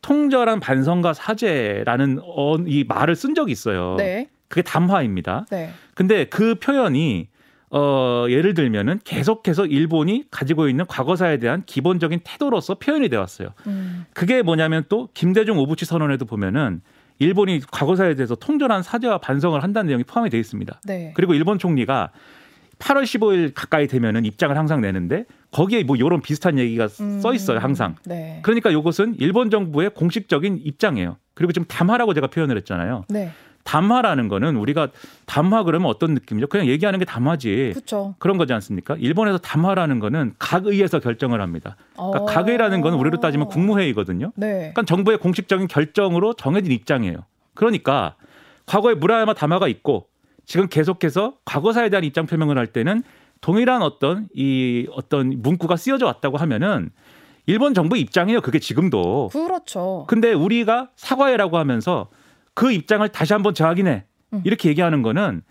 통절한 0.00 0.60
반성과 0.60 1.12
사죄라는 1.12 2.20
어, 2.22 2.56
이 2.66 2.84
말을 2.88 3.14
쓴 3.14 3.34
적이 3.34 3.52
있어요. 3.52 3.96
네. 3.98 4.28
그게 4.48 4.62
담화입니다. 4.62 5.46
네. 5.50 5.70
근데 5.94 6.24
그 6.24 6.56
표현이 6.56 7.28
어 7.74 8.26
예를 8.28 8.52
들면은 8.52 9.00
계속해서 9.02 9.64
일본이 9.64 10.24
가지고 10.30 10.68
있는 10.68 10.84
과거사에 10.86 11.38
대한 11.38 11.62
기본적인 11.64 12.20
태도로서 12.22 12.74
표현이 12.74 13.08
되어 13.08 13.20
왔어요. 13.20 13.48
음. 13.66 14.04
그게 14.12 14.42
뭐냐면 14.42 14.84
또 14.90 15.08
김대중 15.14 15.58
오부치 15.58 15.86
선언에도 15.86 16.26
보면은 16.26 16.82
일본이 17.18 17.60
과거사에 17.70 18.14
대해서 18.14 18.34
통절한 18.34 18.82
사죄와 18.82 19.18
반성을 19.18 19.62
한다는 19.62 19.88
내용이 19.88 20.04
포함이 20.04 20.28
되어 20.28 20.38
있습니다. 20.38 20.80
네. 20.84 21.12
그리고 21.14 21.32
일본 21.32 21.58
총리가 21.58 22.10
8월 22.78 23.04
15일 23.04 23.52
가까이 23.54 23.86
되면은 23.86 24.24
입장을 24.24 24.56
항상 24.56 24.80
내는데 24.80 25.24
거기에 25.52 25.84
뭐 25.84 25.96
이런 25.96 26.20
비슷한 26.20 26.58
얘기가 26.58 26.88
음. 27.00 27.20
써 27.20 27.32
있어요, 27.32 27.58
항상. 27.58 27.94
네. 28.04 28.40
그러니까 28.42 28.70
이것은 28.70 29.14
일본 29.18 29.50
정부의 29.50 29.90
공식적인 29.90 30.60
입장이에요. 30.64 31.16
그리고 31.34 31.52
지금 31.52 31.66
담화라고 31.66 32.12
제가 32.12 32.26
표현을 32.26 32.56
했잖아요. 32.58 33.04
네. 33.08 33.30
담화라는 33.64 34.28
거는 34.28 34.56
우리가 34.56 34.88
담화 35.26 35.62
그러면 35.62 35.88
어떤 35.88 36.14
느낌이죠? 36.14 36.46
그냥 36.48 36.66
얘기하는 36.66 36.98
게 36.98 37.04
담화지. 37.04 37.70
그렇죠. 37.74 38.14
그런 38.18 38.36
거지 38.36 38.52
않습니까? 38.52 38.96
일본에서 38.98 39.38
담화라는 39.38 39.98
거는 39.98 40.34
각의에서 40.38 40.98
결정을 41.00 41.40
합니다. 41.40 41.76
그러니까 41.94 42.20
어. 42.20 42.24
각의라는 42.26 42.80
건 42.80 42.94
우리로 42.94 43.20
따지면 43.20 43.48
국무회의거든요. 43.48 44.32
네. 44.36 44.52
그러니까 44.58 44.82
정부의 44.82 45.18
공식적인 45.18 45.68
결정으로 45.68 46.34
정해진 46.34 46.72
입장이에요. 46.72 47.24
그러니까 47.54 48.16
과거에 48.66 48.94
무라야마 48.94 49.34
담화가 49.34 49.68
있고 49.68 50.08
지금 50.44 50.68
계속해서 50.68 51.34
과거사에 51.44 51.88
대한 51.88 52.04
입장 52.04 52.26
표명을 52.26 52.58
할 52.58 52.66
때는 52.66 53.02
동일한 53.40 53.82
어떤 53.82 54.28
이 54.34 54.86
어떤 54.92 55.40
문구가 55.42 55.76
쓰여져 55.76 56.06
왔다고 56.06 56.36
하면은 56.36 56.90
일본 57.46 57.74
정부 57.74 57.96
입장이에요. 57.96 58.40
그게 58.40 58.58
지금도. 58.58 59.30
그렇죠. 59.32 60.04
근데 60.08 60.32
우리가 60.32 60.90
사과해라고 60.94 61.58
하면서 61.58 62.08
그 62.54 62.72
입장을 62.72 63.06
다시 63.08 63.32
한번 63.32 63.54
재확인해 63.54 64.04
음. 64.32 64.40
이렇게 64.44 64.68
얘기하는 64.68 65.02
거는 65.02 65.42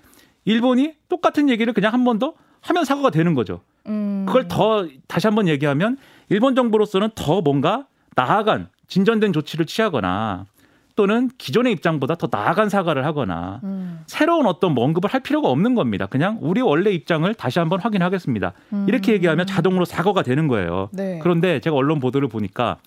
일본이 0.46 0.94
똑같은 1.10 1.50
얘기를 1.50 1.74
그냥 1.74 1.94
한 1.94 2.04
번 2.04 2.20
더 2.20 2.34
하면 2.62 2.86
사과가 2.86 3.10
되는 3.10 3.34
거죠. 3.34 3.62
음. 3.88 4.26
그걸 4.28 4.48
더 4.48 4.88
다시 5.08 5.26
한번 5.26 5.48
얘기하면 5.48 5.98
일본 6.30 6.54
정부로서는 6.56 7.10
더 7.16 7.42
뭔가 7.42 7.88
나아간 8.16 8.70
진전된 8.88 9.34
조치를 9.34 9.66
취하거나 9.66 10.46
또는 10.96 11.30
기존의 11.40 11.72
입장보다 11.74 12.14
더 12.16 12.28
나아간 12.30 12.70
사과를 12.70 13.04
하거나 13.06 13.62
음. 13.64 14.02
새로운 14.06 14.46
어떤 14.46 14.74
뭐 14.76 14.84
언급을 14.86 15.10
할 15.12 15.22
필요가 15.22 15.50
없는 15.50 15.74
겁니다. 15.74 16.06
그냥 16.06 16.38
우리 16.42 16.62
원래 16.62 16.92
입장을 16.92 17.34
다시 17.34 17.58
한번 17.58 17.80
확인하겠습니다. 17.80 18.54
음. 18.74 18.86
이렇게 18.88 19.14
얘기하면 19.14 19.48
자동으로 19.48 19.86
사과가 19.86 20.22
되는 20.22 20.48
거예요. 20.48 20.90
네. 20.92 21.18
그런데 21.24 21.60
제가 21.62 21.76
언론 21.76 22.00
보도를 22.00 22.28
보니까 22.28 22.78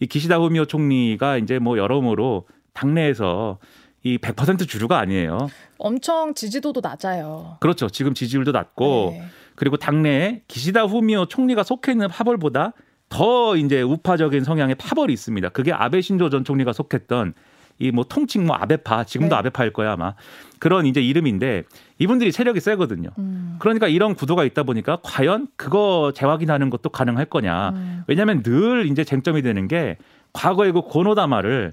이 0.00 0.06
기시다 0.06 0.38
후미오 0.38 0.64
총리가 0.64 1.36
이제 1.36 1.60
뭐 1.60 1.78
여러모로 1.78 2.46
당내에서 2.74 3.58
이 4.02 4.18
100% 4.18 4.68
주류가 4.68 4.98
아니에요. 4.98 5.48
엄청 5.78 6.34
지지도도 6.34 6.80
낮아요. 6.82 7.56
그렇죠. 7.60 7.88
지금 7.88 8.12
지지율도 8.12 8.52
낮고 8.52 9.08
네. 9.12 9.24
그리고 9.54 9.76
당내에 9.78 10.42
기시다 10.46 10.84
후미오 10.84 11.26
총리가 11.26 11.62
속해 11.62 11.92
있는 11.92 12.08
파벌보다 12.08 12.72
더 13.08 13.56
이제 13.56 13.80
우파적인 13.80 14.44
성향의 14.44 14.74
파벌이 14.74 15.12
있습니다. 15.12 15.48
그게 15.50 15.72
아베 15.72 16.00
신조 16.02 16.28
전 16.28 16.44
총리가 16.44 16.72
속했던 16.72 17.32
이 17.80 17.90
뭐 17.90 18.04
통칭 18.04 18.46
뭐 18.46 18.56
아베파 18.56 19.04
지금도 19.04 19.34
네. 19.34 19.38
아베파일 19.38 19.72
거야 19.72 19.92
아마 19.92 20.14
그런 20.60 20.86
이제 20.86 21.00
이름인데 21.02 21.64
이분들이 21.98 22.30
세력이 22.30 22.60
세거든요. 22.60 23.08
음. 23.18 23.56
그러니까 23.58 23.88
이런 23.88 24.14
구도가 24.14 24.44
있다 24.44 24.62
보니까 24.62 24.98
과연 25.02 25.48
그거 25.56 26.12
재확인하는 26.14 26.70
것도 26.70 26.90
가능할 26.90 27.24
거냐. 27.26 27.70
음. 27.70 28.04
왜냐하면 28.06 28.42
늘 28.42 28.86
이제 28.86 29.02
쟁점이 29.02 29.42
되는 29.42 29.66
게 29.66 29.96
과거의 30.32 30.72
그 30.72 30.82
고노다마를 30.82 31.72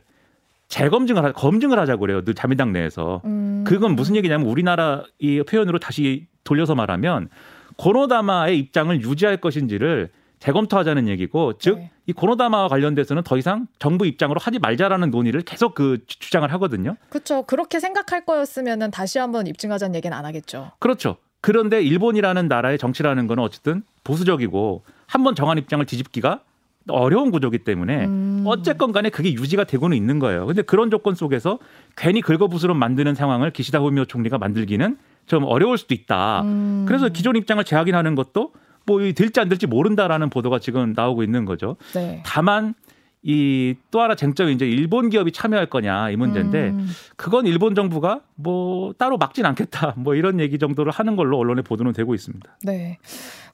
재검증을 0.81 1.23
하, 1.23 1.31
검증을 1.34 1.77
하자고 1.77 1.99
그래요. 1.99 2.23
늘 2.23 2.34
자민당 2.34 2.71
내에서. 2.71 3.21
음. 3.25 3.63
그건 3.67 3.95
무슨 3.95 4.15
얘기냐면 4.15 4.47
우리나라 4.47 5.03
이 5.19 5.43
표현으로 5.43 5.79
다시 5.79 6.27
돌려서 6.45 6.75
말하면 6.75 7.27
고노다마의 7.75 8.57
입장을 8.57 9.01
유지할 9.01 9.38
것인지를 9.38 10.10
재검토하자는 10.39 11.07
얘기고 11.10 11.57
즉이 11.60 11.75
네. 11.75 11.91
고노다마와 12.15 12.67
관련돼서는 12.69 13.21
더 13.23 13.38
이상 13.38 13.67
정부 13.79 14.07
입장으로 14.07 14.39
하지 14.41 14.57
말자라는 14.60 15.12
논의를 15.12 15.41
계속 15.41 15.75
그 15.75 15.99
주- 16.07 16.19
주장을 16.19 16.51
하거든요. 16.53 16.95
그렇죠. 17.10 17.43
그렇게 17.43 17.79
생각할 17.79 18.25
거였으면은 18.25 18.89
다시 18.91 19.19
한번 19.19 19.45
입증하자는 19.47 19.93
얘기는 19.95 20.15
안 20.17 20.25
하겠죠. 20.25 20.71
그렇죠. 20.79 21.17
그런데 21.41 21.81
일본이라는 21.84 22.47
나라의 22.47 22.77
정치라는 22.77 23.27
거는 23.27 23.43
어쨌든 23.43 23.84
보수적이고 24.03 24.84
한 25.05 25.23
번 25.23 25.36
정한 25.36 25.57
입장을 25.57 25.86
뒤집기가 25.86 26.39
어려운 26.88 27.32
구조기 27.32 27.60
때문에 27.60 28.06
음. 28.06 28.44
어쨌건 28.46 28.91
간에 28.91 29.10
그게 29.10 29.34
유지가 29.34 29.63
되고는 29.63 29.96
있는 29.96 30.20
거예요. 30.20 30.46
근데 30.46 30.62
그런 30.62 30.89
조건 30.89 31.15
속에서 31.15 31.60
괜히 31.96 32.22
긁어부스럼 32.22 32.78
만드는 32.78 33.15
상황을 33.15 33.52
기시다 33.52 33.80
후미오 33.80 34.06
총리가 34.06 34.38
만들기는 34.38 34.98
좀 35.28 35.44
어려울 35.44 35.78
수도 35.78 35.94
있다. 35.94 36.41
음. 36.41 36.86
그래서 36.88 37.10
기존 37.10 37.36
입장을 37.36 37.63
재확인하는 37.63 38.15
것도 38.15 38.52
뭐 38.86 39.00
될지 39.13 39.39
안 39.39 39.48
될지 39.48 39.67
모른다라는 39.67 40.30
보도가 40.30 40.60
지금 40.60 40.94
나오고 40.96 41.24
있는 41.24 41.46
거죠. 41.46 41.78
네. 41.94 42.24
다만 42.26 42.74
이 43.23 43.75
또 43.91 44.01
하나 44.01 44.15
쟁점이 44.15 44.53
이제 44.53 44.65
일본 44.65 45.10
기업이 45.10 45.31
참여할 45.31 45.67
거냐 45.67 46.10
이 46.10 46.15
문제인데 46.15 46.69
음. 46.69 46.88
그건 47.17 47.45
일본 47.45 47.75
정부가 47.75 48.21
뭐 48.36 48.93
따로 48.97 49.17
막진 49.17 49.45
않겠다 49.45 49.93
뭐 49.97 50.15
이런 50.15 50.39
얘기 50.39 50.57
정도를 50.57 50.91
하는 50.91 51.15
걸로 51.15 51.38
언론에 51.38 51.62
보도는 51.62 51.93
되고 51.93 52.15
있습니다. 52.15 52.57
네. 52.63 52.97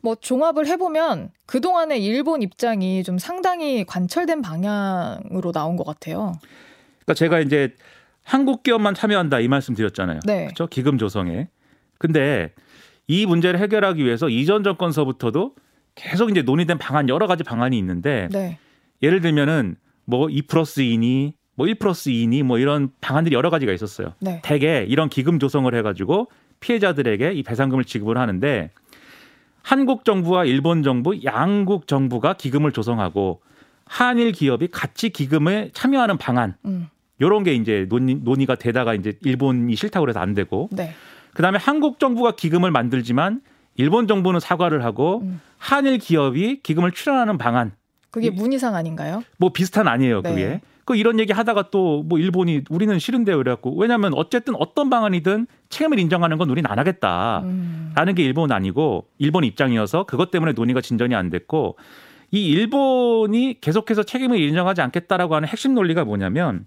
뭐 0.02 0.16
종합을 0.16 0.68
해보면 0.68 1.32
그동안의 1.48 2.04
일본 2.04 2.44
입장이 2.44 3.04
좀 3.04 3.18
상당히 3.18 3.84
관철된 3.84 4.42
방향으로 4.42 5.52
나온 5.52 5.76
것 5.76 5.86
같아요. 5.86 6.34
그러니까 7.00 7.14
제가 7.16 7.40
이제 7.40 7.74
한국 8.24 8.62
기업만 8.62 8.94
참여한다 8.94 9.40
이 9.40 9.48
말씀 9.48 9.74
드렸잖아요. 9.74 10.20
네. 10.26 10.46
그렇죠? 10.46 10.68
기금 10.68 10.98
조성에. 10.98 11.48
근데 11.98 12.54
이 13.08 13.26
문제를 13.26 13.60
해결하기 13.60 14.06
위해서 14.06 14.30
이전 14.30 14.64
정권서부터도 14.64 15.56
계속 15.96 16.30
이제 16.30 16.44
논의된 16.44 16.78
방안 16.78 17.10
여러 17.10 17.26
가지 17.26 17.44
방안이 17.44 17.78
있는데 17.80 18.28
네. 18.32 18.60
예를 19.02 19.22
들면은 19.22 19.76
뭐 20.06 20.30
2 20.30 20.44
플러스 20.44 20.82
2니 20.82 21.34
뭐1 21.58 21.80
플러스 21.80 22.10
2니 22.10 22.44
뭐 22.44 22.60
이런 22.60 22.90
방안들이 23.02 23.36
여러 23.36 23.50
가지가 23.50 23.74
있었어요. 23.74 24.14
네. 24.20 24.42
대개 24.44 24.86
이런 24.88 25.10
기금 25.10 25.40
조성을 25.40 25.74
해가지고 25.74 26.30
피해자들에게 26.60 27.34
이 27.34 27.44
배상금을 27.44 27.84
지급을 27.84 28.18
하는데 28.18 28.72
한국 29.64 30.06
정부와 30.06 30.46
일본 30.46 30.84
정부 30.84 31.20
양국 31.24 31.88
정부가 31.88 32.34
기금을 32.34 32.72
조성하고 32.72 33.42
한일 33.86 34.32
기업이 34.32 34.68
같이 34.68 35.10
기금에 35.10 35.72
참여하는 35.74 36.18
방안 36.18 36.56
음. 36.66 36.88
요런 37.22 37.44
게 37.44 37.54
이제 37.54 37.86
논의, 37.90 38.16
논의가 38.16 38.56
되다가 38.56 38.94
이제 38.94 39.18
일본이 39.24 39.76
싫다고 39.76 40.06
그래서 40.06 40.20
안 40.20 40.34
되고 40.34 40.70
네. 40.72 40.94
그다음에 41.34 41.58
한국 41.58 42.00
정부가 42.00 42.32
기금을 42.32 42.72
만들지만 42.72 43.42
일본 43.76 44.08
정부는 44.08 44.40
사과를 44.40 44.84
하고 44.84 45.22
음. 45.24 45.42
한일 45.58 45.98
기업이 45.98 46.62
기금을 46.62 46.92
출연하는 46.92 47.38
방안 47.38 47.74
그게 48.12 48.28
이- 48.28 48.32
문희상 48.32 48.76
아닌가요? 48.76 49.24
뭐 49.38 49.52
비슷한 49.52 49.88
아니에요 49.88 50.22
네. 50.22 50.30
그게 50.30 50.62
그 50.86 50.96
이런 50.96 51.20
얘기 51.20 51.34
하다가 51.34 51.70
또 51.70 52.04
뭐 52.08 52.18
일본이 52.20 52.62
우리는 52.70 52.98
싫은데요 52.98 53.38
그래갖고 53.38 53.76
왜냐하면 53.76 54.14
어쨌든 54.14 54.56
어떤 54.56 54.90
방안이든 54.90 55.48
책임을 55.70 56.00
인정하는 56.00 56.38
건 56.38 56.50
우리는 56.50 56.70
안 56.70 56.80
하겠다라는 56.80 57.44
음. 57.50 58.16
게 58.16 58.24
일본 58.24 58.52
아니고 58.52 59.06
일본 59.18 59.44
입장이어서 59.44 60.04
그것 60.06 60.32
때문에 60.32 60.54
논의가 60.54 60.80
진전이 60.82 61.14
안 61.16 61.30
됐고 61.30 61.78
이 62.32 62.46
일본이 62.48 63.60
계속해서 63.62 64.04
책임을 64.04 64.40
인정하지 64.40 64.82
않겠다라고 64.82 65.36
하는 65.36 65.48
핵심 65.48 65.74
논리가 65.76 66.04
뭐냐면 66.06 66.66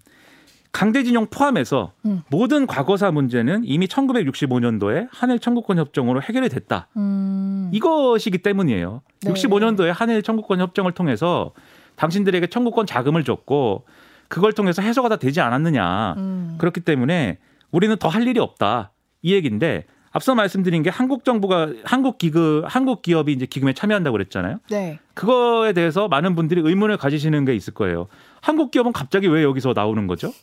강제징용 0.71 1.27
포함해서 1.29 1.91
음. 2.05 2.21
모든 2.29 2.65
과거사 2.65 3.11
문제는 3.11 3.63
이미 3.65 3.87
1965년도에 3.87 5.07
한일 5.11 5.39
청구권 5.39 5.77
협정으로 5.77 6.21
해결이 6.21 6.49
됐다. 6.49 6.87
음. 6.97 7.69
이것이기 7.73 8.37
때문이에요. 8.39 9.01
네. 9.23 9.33
65년도에 9.33 9.91
한일 9.93 10.23
청구권 10.23 10.59
협정을 10.59 10.93
통해서 10.93 11.51
당신들에게 11.95 12.47
청구권 12.47 12.85
자금을 12.85 13.23
줬고 13.23 13.85
그걸 14.29 14.53
통해서 14.53 14.81
해소가 14.81 15.09
다 15.09 15.17
되지 15.17 15.41
않았느냐. 15.41 16.13
음. 16.17 16.55
그렇기 16.57 16.79
때문에 16.81 17.37
우리는 17.71 17.95
더 17.97 18.07
할 18.09 18.25
일이 18.27 18.39
없다. 18.39 18.91
이 19.21 19.33
얘기인데 19.33 19.85
앞서 20.13 20.35
말씀드린 20.35 20.83
게 20.83 20.89
한국 20.89 21.23
정부가 21.23 21.71
한국 21.85 22.17
기그 22.17 22.63
한국 22.65 23.01
기업이 23.01 23.31
이제 23.33 23.45
기금에 23.45 23.73
참여한다고 23.73 24.13
그랬잖아요. 24.13 24.57
네. 24.69 24.99
그거에 25.13 25.73
대해서 25.73 26.07
많은 26.07 26.35
분들이 26.35 26.61
의문을 26.61 26.97
가지시는 26.97 27.45
게 27.45 27.53
있을 27.55 27.73
거예요. 27.73 28.07
한국 28.41 28.71
기업은 28.71 28.91
갑자기 28.91 29.27
왜 29.27 29.43
여기서 29.43 29.73
나오는 29.75 30.07
거죠? 30.07 30.33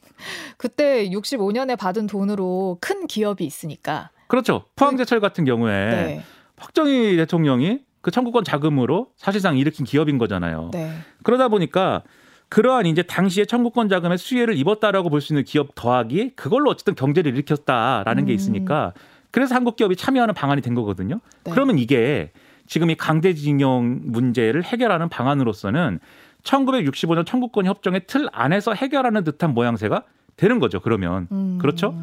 그때 0.57 1.09
65년에 1.09 1.77
받은 1.79 2.07
돈으로 2.07 2.79
큰 2.81 3.07
기업이 3.07 3.45
있으니까. 3.45 4.11
그렇죠. 4.29 4.65
포항제철 4.77 5.21
같은 5.21 5.45
경우에 5.45 5.73
네. 5.73 6.23
박정희 6.57 7.17
대통령이 7.17 7.81
그 8.01 8.11
청구권 8.11 8.45
자금으로 8.45 9.09
사실상 9.17 9.59
일으킨 9.59 9.85
기업인 9.85 10.19
거잖아요. 10.19 10.71
네. 10.73 10.93
그러다 11.25 11.49
보니까 11.49 12.03
그러한 12.49 12.87
이제 12.87 13.03
당시에 13.03 13.45
청구권 13.45 13.89
자금의 13.89 14.17
수혜를 14.19 14.57
입었다라고 14.57 15.11
볼 15.11 15.21
수 15.21 15.33
있는 15.33 15.45
기업 15.45 15.75
더하기 15.75 16.31
그걸로 16.37 16.71
어쨌든 16.71 16.95
경제를 16.95 17.33
일으켰다라는 17.33 18.25
게 18.25 18.33
음. 18.33 18.35
있으니까 18.35 18.93
그래서 19.31 19.55
한국 19.55 19.77
기업이 19.77 19.97
참여하는 19.97 20.35
방안이 20.35 20.63
된 20.63 20.75
거거든요. 20.75 21.21
네. 21.45 21.51
그러면 21.51 21.79
이게 21.79 22.31
지금 22.67 22.91
이 22.91 22.95
강제징용 22.95 24.01
문제를 24.05 24.63
해결하는 24.63 25.09
방안으로서는 25.09 26.01
1965년 26.43 27.27
청구권 27.27 27.67
협정의 27.67 28.03
틀 28.07 28.29
안에서 28.33 28.75
해결하는 28.75 29.25
듯한 29.25 29.55
모양새가 29.55 30.05
되는 30.37 30.59
거죠. 30.59 30.81
그러면 30.81 31.29
음. 31.33 31.59
그렇죠? 31.61 31.95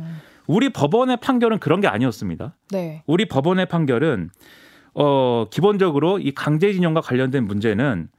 우리 0.48 0.70
법원의 0.70 1.18
판결은 1.18 1.60
그런 1.60 1.82
게 1.82 1.88
아니었습니다. 1.88 2.56
네. 2.72 3.04
우리 3.08 3.26
법원의 3.28 3.68
판결은 3.68 4.30
어 4.94 5.46
기본적으로 5.50 6.20
이 6.20 6.34
강제징용과 6.34 7.02
관련된 7.02 7.46
문제는 7.46 8.10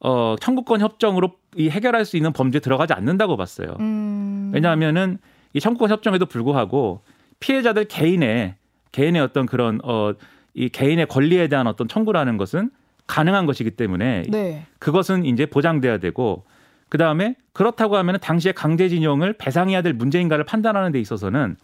어 0.00 0.36
청구권 0.40 0.80
협정으로 0.80 1.32
이 1.56 1.68
해결할 1.70 2.04
수 2.04 2.16
있는 2.16 2.32
범죄에 2.32 2.60
들어가지 2.60 2.92
않는다고 2.92 3.36
봤어요. 3.36 3.76
음. 3.80 4.50
왜냐하면은 4.52 5.18
이 5.52 5.60
청구권 5.60 5.90
협정에도 5.90 6.26
불구하고 6.26 7.02
피해자들 7.40 7.84
개인의 7.84 8.56
개인의 8.92 9.22
어떤 9.22 9.46
그런 9.46 9.80
어 9.84 10.14
이 10.58 10.68
개인의 10.68 11.06
권리에 11.06 11.46
대한 11.46 11.68
어떤 11.68 11.86
청구라는 11.86 12.36
것은 12.36 12.70
가능한 13.08 13.46
것이기 13.46 13.72
때문에 13.72 14.22
네. 14.28 14.64
그것은 14.78 15.24
이제 15.24 15.46
보장돼야 15.46 15.98
되고 15.98 16.44
그 16.88 16.96
다음에 16.98 17.34
그렇다고 17.52 17.96
하면 17.96 18.18
당시에 18.20 18.52
강제징용을 18.52 19.32
배상해야 19.34 19.82
될 19.82 19.92
문제인가를 19.94 20.44
판단하는 20.44 20.92
데 20.92 21.00
있어서는 21.00 21.56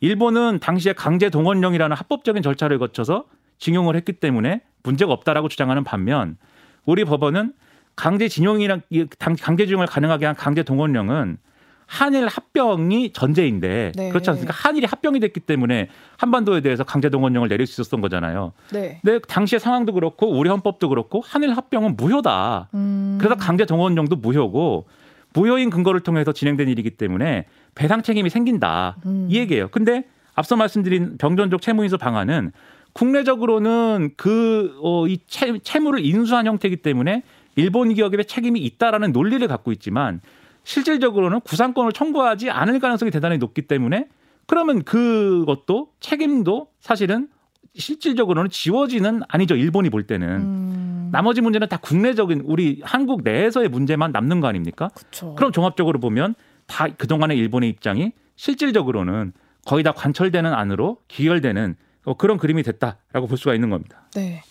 일본은 0.00 0.58
당시에 0.58 0.92
강제 0.92 1.30
동원령이라는 1.30 1.96
합법적인 1.96 2.42
절차를 2.42 2.78
거쳐서 2.78 3.24
징용을 3.58 3.94
했기 3.96 4.12
때문에 4.14 4.62
문제가 4.82 5.12
없다라고 5.12 5.48
주장하는 5.48 5.84
반면 5.84 6.36
우리 6.84 7.04
법원은 7.04 7.52
강제 7.94 8.28
징용이랑 8.28 8.82
이 8.90 9.06
당- 9.18 9.36
강제 9.40 9.64
징용을 9.66 9.86
가능하게 9.86 10.26
한 10.26 10.34
강제 10.34 10.62
동원령은 10.62 11.38
한일 11.86 12.26
합병이 12.26 13.12
전제인데 13.12 13.92
네. 13.94 14.08
그렇지 14.08 14.28
않습니까? 14.30 14.52
한일이 14.52 14.86
합병이 14.86 15.20
됐기 15.20 15.40
때문에 15.40 15.88
한반도에 16.18 16.60
대해서 16.60 16.84
강제 16.84 17.08
동원령을 17.08 17.48
내릴 17.48 17.66
수 17.66 17.80
있었던 17.80 18.00
거잖아요. 18.00 18.52
네. 18.72 19.00
근데 19.02 19.20
당시의 19.26 19.60
상황도 19.60 19.92
그렇고 19.92 20.28
우리 20.28 20.50
헌법도 20.50 20.88
그렇고 20.88 21.22
한일 21.24 21.56
합병은 21.56 21.96
무효다. 21.96 22.70
음. 22.74 23.18
그래서 23.20 23.36
강제 23.36 23.64
동원령도 23.64 24.16
무효고 24.16 24.86
무효인 25.32 25.70
근거를 25.70 26.00
통해서 26.00 26.32
진행된 26.32 26.68
일이기 26.68 26.90
때문에 26.90 27.46
배상 27.74 28.02
책임이 28.02 28.30
생긴다. 28.30 28.96
음. 29.06 29.28
이 29.30 29.36
얘기예요. 29.38 29.68
근데 29.68 30.04
앞서 30.34 30.56
말씀드린 30.56 31.16
병전족 31.18 31.62
채무인수 31.62 31.98
방안은 31.98 32.52
국내적으로는 32.94 34.12
그, 34.16 34.78
어, 34.82 35.06
이 35.06 35.18
채, 35.26 35.58
채무를 35.62 36.04
인수한 36.04 36.46
형태이기 36.46 36.78
때문에 36.78 37.22
일본 37.54 37.92
기업의 37.92 38.24
책임이 38.24 38.60
있다라는 38.60 39.12
논리를 39.12 39.46
갖고 39.46 39.70
있지만 39.72 40.20
실질적으로는 40.66 41.40
구상권을 41.42 41.92
청구하지 41.92 42.50
않을 42.50 42.80
가능성이 42.80 43.12
대단히 43.12 43.38
높기 43.38 43.62
때문에 43.62 44.08
그러면 44.46 44.82
그것도 44.82 45.92
책임도 46.00 46.68
사실은 46.80 47.28
실질적으로는 47.76 48.50
지워지는 48.50 49.22
아니죠. 49.28 49.54
일본이 49.54 49.90
볼 49.90 50.06
때는. 50.06 50.28
음. 50.28 51.08
나머지 51.12 51.40
문제는 51.40 51.68
다 51.68 51.76
국내적인 51.76 52.42
우리 52.44 52.80
한국 52.82 53.22
내에서의 53.22 53.68
문제만 53.68 54.10
남는 54.10 54.40
거 54.40 54.48
아닙니까? 54.48 54.88
그쵸. 54.92 55.36
그럼 55.36 55.52
종합적으로 55.52 56.00
보면 56.00 56.34
다 56.66 56.88
그동안의 56.88 57.38
일본의 57.38 57.68
입장이 57.70 58.12
실질적으로는 58.34 59.32
거의 59.64 59.84
다 59.84 59.92
관철되는 59.92 60.52
안으로 60.52 60.98
기결되는 61.06 61.76
어, 62.06 62.14
그런 62.14 62.38
그림이 62.38 62.64
됐다라고 62.64 63.28
볼 63.28 63.38
수가 63.38 63.54
있는 63.54 63.70
겁니다. 63.70 64.08
네. 64.14 64.42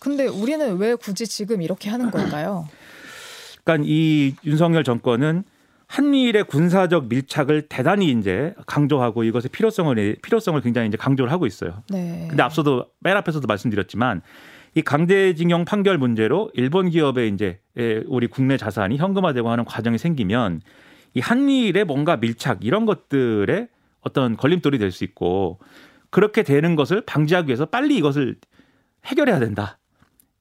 근데 0.00 0.26
우리는 0.26 0.78
왜 0.78 0.96
굳이 0.96 1.26
지금 1.26 1.62
이렇게 1.62 1.90
하는 1.90 2.10
걸까요? 2.10 2.66
그러니까 3.62 3.86
이 3.88 4.34
윤석열 4.44 4.82
정권은 4.82 5.44
한미일의 5.90 6.44
군사적 6.44 7.08
밀착을 7.08 7.62
대단히 7.62 8.12
이제 8.12 8.54
강조하고 8.66 9.24
이것의 9.24 9.48
필요성을 9.50 10.18
필요성을 10.22 10.60
굉장히 10.60 10.86
이제 10.86 10.96
강조를 10.96 11.32
하고 11.32 11.46
있어요. 11.46 11.82
네. 11.90 12.26
근데 12.28 12.44
앞서도 12.44 12.86
맨 13.00 13.16
앞에서도 13.16 13.44
말씀드렸지만 13.44 14.22
이 14.76 14.82
강제징용 14.82 15.64
판결 15.64 15.98
문제로 15.98 16.48
일본 16.54 16.90
기업의 16.90 17.30
이제 17.30 17.58
예, 17.76 18.04
우리 18.06 18.28
국내 18.28 18.56
자산이 18.56 18.98
현금화되고 18.98 19.50
하는 19.50 19.64
과정이 19.64 19.98
생기면 19.98 20.60
이 21.14 21.18
한미일의 21.18 21.86
뭔가 21.86 22.16
밀착 22.16 22.64
이런 22.64 22.86
것들에 22.86 23.66
어떤 24.02 24.36
걸림돌이 24.36 24.78
될 24.78 24.92
수 24.92 25.02
있고 25.02 25.58
그렇게 26.10 26.44
되는 26.44 26.76
것을 26.76 27.00
방지하기 27.00 27.48
위해서 27.48 27.66
빨리 27.66 27.96
이것을 27.96 28.36
해결해야 29.06 29.40
된다. 29.40 29.80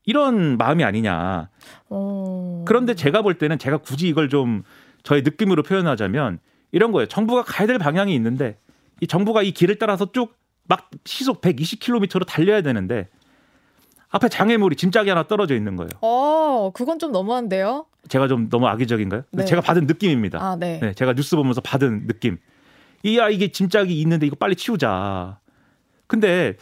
이런 0.06 0.58
마음이 0.58 0.84
아니냐. 0.84 1.50
어... 1.90 2.66
그런데 2.68 2.94
제가 2.94 3.24
볼 3.24 3.40
때는 3.40 3.58
제가 3.58 3.78
굳이 3.78 4.08
이걸 4.08 4.30
좀 4.30 4.64
저의 5.04 5.22
느낌으로 5.24 5.64
표현하자면 5.64 6.40
이런 6.72 6.92
거예요. 6.92 7.08
정부가 7.08 7.44
가야 7.44 7.68
될 7.68 7.78
방향이 7.78 8.14
있는데 8.16 8.58
이 9.02 9.08
정부가 9.08 9.44
이 9.44 9.52
길을 9.52 9.78
따라서 9.80 10.12
쭉 10.12 10.40
막 10.70 10.90
시속 11.04 11.42
120km로 11.42 12.26
달려야 12.26 12.62
되는데 12.62 13.10
앞에 14.12 14.30
장애물이 14.30 14.76
짐짝이 14.76 15.10
하나 15.10 15.24
떨어져 15.24 15.56
있는 15.56 15.76
거예요. 15.76 15.90
어, 16.02 16.72
그건 16.74 17.00
좀 17.00 17.12
너무한데요? 17.12 17.86
제가 18.08 18.28
좀 18.28 18.50
너무 18.50 18.68
악의적인가요? 18.68 19.24
네. 19.32 19.46
제가 19.46 19.62
받은 19.62 19.88
느낌입니다. 19.88 20.40
아, 20.42 20.56
네. 20.56 20.80
네, 20.80 20.94
제가 20.94 21.14
뉴스 21.14 21.36
보면서 21.36 21.60
받은 21.62 22.08
느낌. 22.08 22.38
이야 23.04 23.30
이게 23.30 23.52
짐짝이 23.52 24.00
있는데 24.02 24.28
이거 24.28 24.36
빨리 24.36 24.56
치우자. 24.56 25.40
근데 26.06 26.56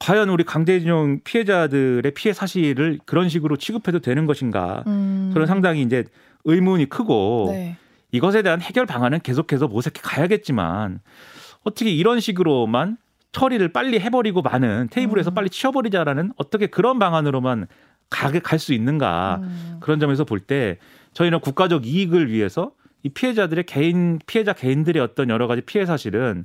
과연 0.00 0.28
우리 0.28 0.44
강제징용 0.44 1.20
피해자들의 1.24 2.12
피해 2.12 2.34
사실을 2.34 2.98
그런 3.06 3.30
식으로 3.30 3.56
취급해도 3.56 4.00
되는 4.00 4.26
것인가? 4.26 4.84
음. 4.86 5.30
저는 5.32 5.46
상당히 5.46 5.80
이제 5.80 6.04
의문이 6.46 6.88
크고 6.88 7.48
네. 7.50 7.76
이것에 8.12 8.42
대한 8.42 8.60
해결 8.62 8.86
방안은 8.86 9.20
계속해서 9.20 9.68
모색해 9.68 10.00
가야겠지만 10.02 11.00
어떻게 11.64 11.90
이런 11.90 12.20
식으로만 12.20 12.96
처리를 13.32 13.68
빨리 13.72 14.00
해버리고 14.00 14.40
많은 14.40 14.88
테이블에서 14.90 15.32
음. 15.32 15.34
빨리 15.34 15.50
치워버리자라는 15.50 16.32
어떻게 16.36 16.68
그런 16.68 16.98
방안으로만 16.98 17.66
갈수 18.08 18.72
있는가 18.72 19.40
음. 19.42 19.76
그런 19.80 20.00
점에서 20.00 20.24
볼 20.24 20.40
때 20.40 20.78
저희는 21.12 21.40
국가적 21.40 21.86
이익을 21.86 22.30
위해서 22.30 22.72
이 23.02 23.08
피해자들의 23.08 23.64
개인 23.64 24.18
피해자 24.26 24.52
개인들의 24.52 25.02
어떤 25.02 25.28
여러 25.28 25.46
가지 25.46 25.60
피해 25.62 25.84
사실은 25.84 26.44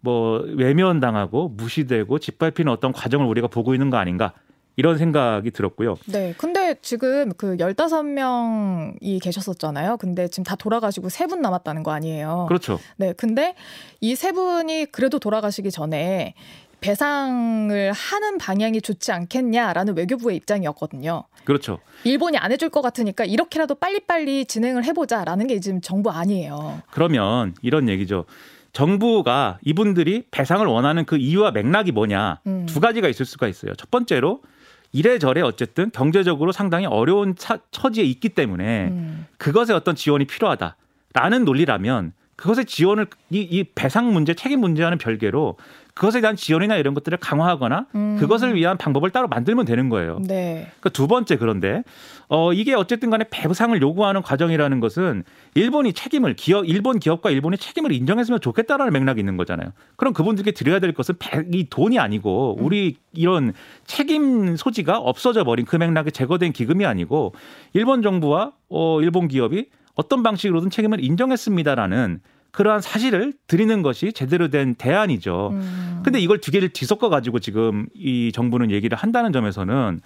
뭐 0.00 0.40
외면당하고 0.40 1.48
무시되고 1.50 2.18
짓밟히는 2.18 2.70
어떤 2.72 2.92
과정을 2.92 3.26
우리가 3.26 3.46
보고 3.48 3.74
있는 3.74 3.90
거 3.90 3.96
아닌가 3.96 4.32
이런 4.76 4.98
생각이 4.98 5.50
들었고요. 5.50 5.96
네. 6.06 6.34
근데 6.36 6.74
지금 6.82 7.32
그 7.36 7.56
15명이 7.56 9.22
계셨었잖아요. 9.22 9.96
근데 9.96 10.28
지금 10.28 10.44
다 10.44 10.54
돌아가시고 10.56 11.08
세 11.08 11.26
분 11.26 11.40
남았다는 11.40 11.82
거 11.82 11.90
아니에요. 11.92 12.46
그렇죠. 12.48 12.78
네. 12.96 13.12
근데 13.14 13.54
이 14.00 14.14
세 14.14 14.32
분이 14.32 14.86
그래도 14.92 15.18
돌아가시기 15.18 15.70
전에 15.70 16.34
배상을 16.80 17.92
하는 17.92 18.38
방향이 18.38 18.80
좋지 18.80 19.10
않겠냐라는 19.12 19.96
외교부의 19.96 20.36
입장이었거든요. 20.36 21.24
그렇죠. 21.44 21.78
일본이 22.04 22.38
안 22.38 22.52
해줄 22.52 22.68
것 22.68 22.80
같으니까 22.82 23.24
이렇게라도 23.24 23.74
빨리빨리 23.76 24.44
진행을 24.46 24.84
해보자라는 24.84 25.46
게 25.48 25.58
지금 25.58 25.80
정부 25.80 26.10
아니에요. 26.10 26.82
그러면 26.90 27.54
이런 27.62 27.88
얘기죠. 27.88 28.24
정부가 28.72 29.58
이분들이 29.64 30.24
배상을 30.30 30.64
원하는 30.66 31.04
그 31.06 31.16
이유와 31.16 31.50
맥락이 31.52 31.92
뭐냐 31.92 32.40
음. 32.46 32.66
두 32.68 32.78
가지가 32.80 33.08
있을 33.08 33.24
수가 33.26 33.48
있어요. 33.48 33.74
첫 33.74 33.90
번째로 33.90 34.42
이래저래 34.92 35.40
어쨌든 35.40 35.90
경제적으로 35.90 36.52
상당히 36.52 36.86
어려운 36.86 37.34
차, 37.36 37.58
처지에 37.70 38.04
있기 38.04 38.30
때문에 38.30 38.88
음. 38.88 39.26
그것에 39.38 39.72
어떤 39.72 39.94
지원이 39.94 40.26
필요하다. 40.26 40.76
라는 41.14 41.44
논리라면 41.44 42.12
그것의 42.36 42.66
지원을 42.66 43.06
이, 43.30 43.40
이 43.40 43.64
배상 43.64 44.12
문제, 44.12 44.34
책임 44.34 44.60
문제와는 44.60 44.98
별개로 44.98 45.56
그것에 45.96 46.20
대한 46.20 46.36
지원이나 46.36 46.76
이런 46.76 46.92
것들을 46.92 47.16
강화하거나 47.16 47.86
음. 47.94 48.18
그것을 48.20 48.54
위한 48.54 48.76
방법을 48.76 49.10
따로 49.10 49.28
만들면 49.28 49.64
되는 49.64 49.88
거예요. 49.88 50.18
네. 50.20 50.66
그러니까 50.78 50.90
두 50.90 51.08
번째 51.08 51.36
그런데 51.36 51.84
어 52.28 52.52
이게 52.52 52.74
어쨌든 52.74 53.08
간에 53.08 53.24
배상을 53.30 53.80
요구하는 53.80 54.20
과정이라는 54.20 54.80
것은 54.80 55.24
일본이 55.54 55.94
책임을 55.94 56.34
기업 56.34 56.68
일본 56.68 56.98
기업과 56.98 57.30
일본이 57.30 57.56
책임을 57.56 57.92
인정했으면 57.92 58.42
좋겠다라는 58.42 58.92
맥락이 58.92 59.20
있는 59.20 59.38
거잖아요. 59.38 59.72
그럼 59.96 60.12
그분들께 60.12 60.50
드려야 60.50 60.80
될 60.80 60.92
것은 60.92 61.14
배, 61.18 61.42
이 61.50 61.66
돈이 61.70 61.98
아니고 61.98 62.58
우리 62.60 62.96
이런 63.14 63.54
책임 63.86 64.54
소지가 64.54 64.98
없어져 64.98 65.44
버린 65.44 65.64
그 65.64 65.76
맥락에 65.76 66.10
제거된 66.10 66.52
기금이 66.52 66.84
아니고 66.84 67.34
일본 67.72 68.02
정부와 68.02 68.52
어 68.68 69.00
일본 69.00 69.28
기업이 69.28 69.70
어떤 69.94 70.22
방식으로든 70.22 70.68
책임을 70.68 71.02
인정했습니다라는 71.02 72.20
그러한 72.56 72.80
사실을 72.80 73.34
드리는 73.46 73.82
것이 73.82 74.14
제대로 74.14 74.48
된 74.48 74.74
대안이죠. 74.74 75.50
음. 75.52 76.00
근데 76.02 76.18
이걸 76.18 76.38
두 76.40 76.50
개를 76.50 76.70
뒤섞어 76.70 77.10
가지고 77.10 77.38
지금 77.38 77.86
이 77.94 78.32
정부는 78.32 78.70
얘기를 78.70 78.96
한다는 78.96 79.30
점에서는 79.30 80.00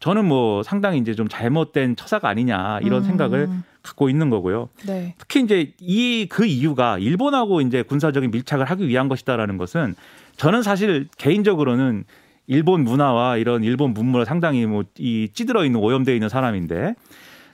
저는 0.00 0.24
뭐 0.24 0.64
상당히 0.64 0.98
이제 0.98 1.14
좀 1.14 1.28
잘못된 1.28 1.94
처사가 1.94 2.28
아니냐 2.28 2.80
이런 2.82 3.02
음. 3.02 3.06
생각을 3.06 3.48
갖고 3.84 4.08
있는 4.08 4.30
거고요. 4.30 4.68
네. 4.84 5.14
특히 5.16 5.42
이제 5.42 5.74
이 5.80 6.26
그 6.28 6.44
이유가 6.44 6.98
일본하고 6.98 7.60
이제 7.60 7.82
군사적인 7.82 8.32
밀착을 8.32 8.64
하기 8.64 8.88
위한 8.88 9.08
것이다라는 9.08 9.56
것은 9.56 9.94
저는 10.36 10.62
사실 10.64 11.06
개인적으로는 11.18 12.02
일본 12.48 12.82
문화와 12.82 13.36
이런 13.36 13.62
일본 13.62 13.94
문물을 13.94 14.26
상당히 14.26 14.66
뭐 14.66 14.82
이 14.98 15.28
찌들어 15.32 15.64
있는 15.64 15.78
오염되어 15.78 16.14
있는 16.14 16.28
사람인데 16.28 16.96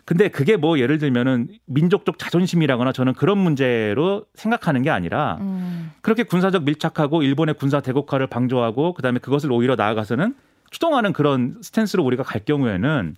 근데 0.09 0.28
그게 0.28 0.56
뭐 0.56 0.78
예를 0.78 0.96
들면은 0.96 1.48
민족적 1.66 2.18
자존심이라거나 2.18 2.92
저는 2.92 3.12
그런 3.12 3.36
문제로 3.36 4.24
생각하는 4.32 4.80
게 4.80 4.88
아니라 4.88 5.36
음. 5.42 5.92
그렇게 6.00 6.22
군사적 6.22 6.64
밀착하고 6.64 7.22
일본의 7.22 7.56
군사 7.56 7.80
대국화를 7.80 8.26
방조하고 8.26 8.94
그다음에 8.94 9.18
그것을 9.18 9.52
오히려 9.52 9.76
나아가서는 9.76 10.34
추동하는 10.70 11.12
그런 11.12 11.59
스탠스로 11.61 12.04
우리가 12.04 12.22
갈 12.22 12.42
경우에는 12.42 13.16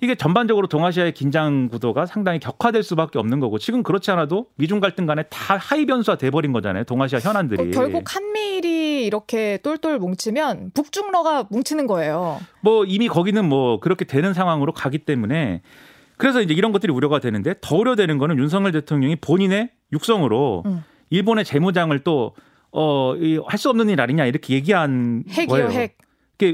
이게 0.00 0.16
전반적으로 0.16 0.66
동아시아의 0.66 1.12
긴장 1.12 1.68
구도가 1.68 2.06
상당히 2.06 2.40
격화될 2.40 2.82
수밖에 2.82 3.20
없는 3.20 3.38
거고 3.38 3.58
지금 3.60 3.84
그렇지 3.84 4.10
않아도 4.10 4.46
미중 4.56 4.80
갈등 4.80 5.06
간에 5.06 5.22
다 5.30 5.56
하위 5.56 5.86
변수화 5.86 6.16
돼버린 6.16 6.52
거잖아요 6.52 6.82
동아시아 6.82 7.20
현안들이 7.20 7.68
어, 7.68 7.70
결국 7.70 8.12
한미일이 8.12 9.06
이렇게 9.06 9.58
똘똘 9.62 10.00
뭉치면 10.00 10.72
북중러가 10.74 11.46
뭉치는 11.50 11.86
거예요. 11.86 12.40
뭐 12.60 12.84
이미 12.84 13.06
거기는 13.06 13.48
뭐 13.48 13.78
그렇게 13.78 14.04
되는 14.04 14.34
상황으로 14.34 14.72
가기 14.72 14.98
때문에 14.98 15.62
그래서 16.16 16.40
이제 16.40 16.54
이런 16.54 16.72
것들이 16.72 16.92
우려가 16.92 17.18
되는데 17.18 17.54
더 17.60 17.76
우려되는 17.76 18.18
거는 18.18 18.38
윤석열 18.38 18.72
대통령이 18.72 19.16
본인의 19.16 19.70
육성으로 19.92 20.62
음. 20.66 20.84
일본의 21.10 21.44
재무장을 21.44 21.96
또 22.00 22.34
어, 22.72 23.14
할 23.46 23.58
수 23.58 23.68
없는 23.70 23.88
일 23.88 24.00
아니냐 24.00 24.26
이렇게 24.26 24.54
얘기한 24.54 25.24
핵이요, 25.28 25.46
거예요. 25.48 25.68
핵. 25.70 25.98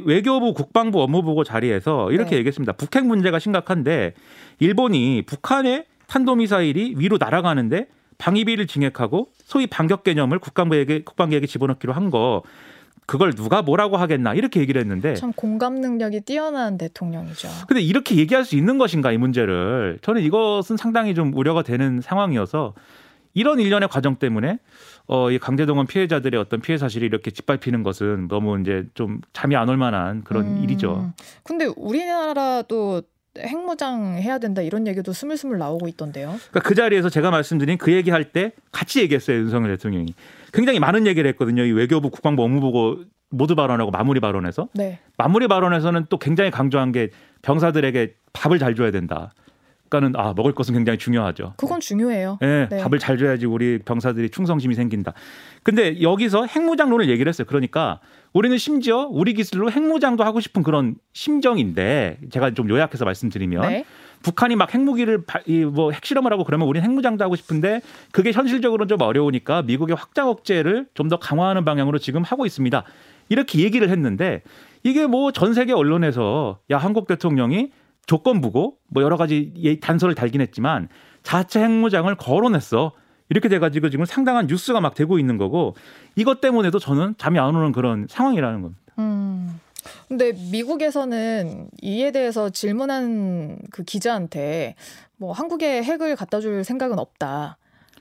외교부 0.04 0.54
국방부 0.54 1.02
업무보고 1.02 1.42
자리에서 1.42 2.12
이렇게 2.12 2.30
네. 2.30 2.36
얘기했습니다. 2.38 2.74
북핵 2.74 3.06
문제가 3.06 3.38
심각한데 3.38 4.14
일본이 4.60 5.22
북한의 5.26 5.86
탄도미사일이 6.06 6.94
위로 6.98 7.16
날아가는데 7.18 7.86
방위비를 8.18 8.66
증액하고 8.66 9.28
소위 9.44 9.66
반격 9.66 10.04
개념을 10.04 10.38
국방부에게 10.38 11.02
국방계획에 11.04 11.46
집어넣기로 11.46 11.92
한 11.94 12.10
거 12.10 12.42
그걸 13.10 13.32
누가 13.32 13.60
뭐라고 13.60 13.96
하겠나 13.96 14.34
이렇게 14.34 14.60
얘기를 14.60 14.80
했는데 14.80 15.16
참 15.16 15.32
공감 15.32 15.80
능력이 15.80 16.20
뛰어난 16.20 16.78
대통령이죠. 16.78 17.48
근데 17.66 17.82
이렇게 17.82 18.14
얘기할 18.14 18.44
수 18.44 18.54
있는 18.54 18.78
것인가 18.78 19.10
이 19.10 19.18
문제를 19.18 19.98
저는 20.02 20.22
이것은 20.22 20.76
상당히 20.76 21.12
좀 21.12 21.34
우려가 21.34 21.62
되는 21.64 22.00
상황이어서 22.00 22.72
이런 23.34 23.58
일련의 23.58 23.88
과정 23.88 24.14
때문에 24.14 24.60
어, 25.08 25.28
이 25.32 25.40
강제동원 25.40 25.88
피해자들의 25.88 26.40
어떤 26.40 26.60
피해 26.60 26.78
사실이 26.78 27.04
이렇게 27.04 27.32
짓밟히는 27.32 27.82
것은 27.82 28.28
너무 28.28 28.60
이제 28.60 28.86
좀 28.94 29.20
잠이 29.32 29.56
안 29.56 29.68
올 29.68 29.76
만한 29.76 30.22
그런 30.22 30.44
음. 30.44 30.62
일이죠. 30.62 31.12
근데 31.42 31.64
우리나라도 31.76 33.02
핵무장 33.36 34.18
해야 34.18 34.38
된다 34.38 34.62
이런 34.62 34.86
얘기도 34.86 35.12
스물스물 35.12 35.58
나오고 35.58 35.88
있던데요. 35.88 36.28
그러니까 36.50 36.60
그 36.60 36.76
자리에서 36.76 37.08
제가 37.08 37.32
말씀드린 37.32 37.76
그 37.76 37.92
얘기할 37.92 38.30
때 38.32 38.52
같이 38.70 39.00
얘기했어요 39.00 39.38
윤석열 39.38 39.76
대통령이 39.76 40.14
굉장히 40.52 40.80
많은 40.80 41.06
얘기를 41.06 41.28
했거든요. 41.30 41.64
이 41.64 41.72
외교부 41.72 42.10
국방부 42.10 42.42
업무보고 42.42 43.04
모두 43.30 43.54
발언하고 43.54 43.90
마무리 43.90 44.20
발언에서 44.20 44.68
네. 44.74 44.98
마무리 45.16 45.48
발언에서는 45.48 46.06
또 46.08 46.18
굉장히 46.18 46.50
강조한 46.50 46.92
게 46.92 47.10
병사들에게 47.42 48.14
밥을 48.32 48.58
잘 48.58 48.74
줘야 48.74 48.90
된다. 48.90 49.32
그러니까는 49.90 50.20
아 50.20 50.32
먹을 50.34 50.52
것은 50.52 50.74
굉장히 50.74 50.98
중요하죠. 50.98 51.54
그건 51.56 51.80
중요해요. 51.80 52.38
예, 52.42 52.68
네. 52.70 52.78
밥을 52.78 53.00
잘 53.00 53.18
줘야지 53.18 53.46
우리 53.46 53.78
병사들이 53.78 54.30
충성심이 54.30 54.74
생긴다. 54.74 55.12
근데 55.64 56.00
여기서 56.00 56.46
핵무장론을 56.46 57.08
얘기를 57.08 57.28
했어요. 57.28 57.46
그러니까 57.48 58.00
우리는 58.32 58.56
심지어 58.56 59.08
우리 59.10 59.34
기술로 59.34 59.70
핵무장도 59.70 60.22
하고 60.22 60.40
싶은 60.40 60.62
그런 60.62 60.94
심정인데 61.12 62.18
제가 62.30 62.54
좀 62.54 62.70
요약해서 62.70 63.04
말씀드리면 63.04 63.68
네. 63.68 63.84
북한이 64.22 64.56
막 64.56 64.72
핵무기를 64.74 65.24
뭐 65.72 65.92
핵실험을 65.92 66.32
하고 66.32 66.44
그러면 66.44 66.68
우리는 66.68 66.88
핵무장도 66.88 67.24
하고 67.24 67.36
싶은데 67.36 67.80
그게 68.12 68.32
현실적으로는 68.32 68.88
좀 68.88 69.00
어려우니까 69.00 69.62
미국의 69.62 69.96
확장 69.96 70.28
억제를 70.28 70.86
좀 70.94 71.08
더 71.08 71.18
강화하는 71.18 71.64
방향으로 71.64 71.98
지금 71.98 72.22
하고 72.22 72.46
있습니다. 72.46 72.84
이렇게 73.30 73.60
얘기를 73.60 73.88
했는데 73.88 74.42
이게 74.82 75.06
뭐 75.06 75.32
전 75.32 75.54
세계 75.54 75.72
언론에서 75.72 76.58
야 76.70 76.78
한국 76.78 77.06
대통령이 77.06 77.72
조건부고 78.06 78.76
뭐 78.88 79.02
여러 79.02 79.16
가지 79.16 79.52
예- 79.62 79.78
단서를 79.80 80.14
달긴 80.14 80.40
했지만 80.40 80.88
자체 81.22 81.60
핵무장을 81.62 82.12
거론했어. 82.16 82.92
이렇게 83.28 83.48
돼가지고 83.48 83.90
지금 83.90 84.04
상당한 84.04 84.46
뉴스가 84.48 84.80
막 84.80 84.94
되고 84.94 85.18
있는 85.18 85.38
거고 85.38 85.74
이것 86.16 86.40
때문에도 86.40 86.78
저는 86.80 87.14
잠이 87.16 87.38
안 87.38 87.54
오는 87.54 87.70
그런 87.72 88.06
상황이라는 88.08 88.62
겁니다. 88.62 88.80
음. 89.86 90.04
근데 90.08 90.32
미국에서는 90.50 91.68
이에 91.82 92.10
대해서 92.10 92.50
질문한 92.50 93.58
그 93.70 93.82
기자한테 93.84 94.74
뭐 95.16 95.32
한국에 95.32 95.82
핵을 95.82 96.16
갖다 96.16 96.40
줄 96.40 96.64
생각은 96.64 96.98
없다. 96.98 97.56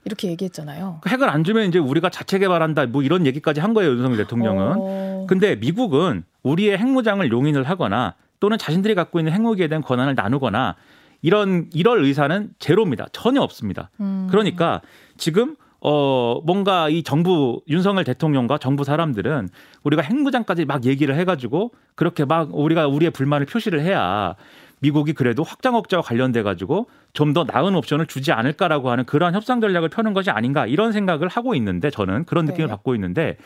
이렇게 0.05 0.29
얘기했잖아요. 0.29 0.99
그 1.01 1.09
핵을 1.09 1.29
안 1.29 1.43
주면 1.43 1.67
이제 1.67 1.77
우리가 1.77 2.09
자체 2.09 2.39
개발한다 2.39 2.85
뭐 2.87 3.03
이런 3.03 3.25
얘기까지 3.25 3.59
한 3.59 3.73
거예요 3.73 3.91
윤석열 3.91 4.17
대통령은. 4.17 4.75
어. 4.77 5.25
근데 5.27 5.55
미국은 5.55 6.23
우리의 6.43 6.77
핵무장을 6.77 7.29
용인을 7.29 7.63
하거나 7.63 8.15
또는 8.39 8.57
자신들이 8.57 8.95
갖고 8.95 9.19
있는 9.19 9.33
핵무기에 9.33 9.67
대한 9.67 9.81
권한을 9.81 10.15
나누거나 10.15 10.75
이런 11.21 11.69
이럴 11.73 12.03
의사는 12.03 12.49
제로입니다. 12.59 13.07
전혀 13.11 13.41
없습니다. 13.41 13.89
음. 13.99 14.27
그러니까 14.31 14.81
지금 15.17 15.57
어 15.81 16.41
뭔가 16.43 16.89
이 16.89 17.03
정부 17.03 17.61
윤석열 17.67 18.03
대통령과 18.03 18.57
정부 18.57 18.83
사람들은 18.83 19.49
우리가 19.83 20.01
핵무장까지 20.01 20.65
막 20.65 20.85
얘기를 20.85 21.15
해가지고 21.15 21.71
그렇게 21.95 22.25
막 22.25 22.49
우리가 22.53 22.87
우리의 22.87 23.11
불만을 23.11 23.45
표시를 23.45 23.81
해야 23.81 24.35
미국이 24.81 25.13
그래도 25.13 25.43
확장 25.43 25.75
억제와 25.75 26.01
관련돼 26.01 26.43
가지고 26.43 26.87
좀 27.13 27.33
더 27.33 27.43
나은 27.43 27.75
옵션을 27.75 28.07
주지 28.07 28.31
않을까라고 28.31 28.89
하는 28.89 29.05
그러한 29.05 29.35
협상 29.35 29.61
전략을 29.61 29.89
펴는 29.89 30.13
것이 30.13 30.31
아닌가 30.31 30.65
이런 30.65 30.91
생각을 30.91 31.27
하고 31.27 31.53
있는데 31.55 31.89
저는 31.91 32.25
그런 32.25 32.45
느낌을 32.45 32.67
네. 32.67 32.71
받고 32.71 32.95
있는데 32.95 33.37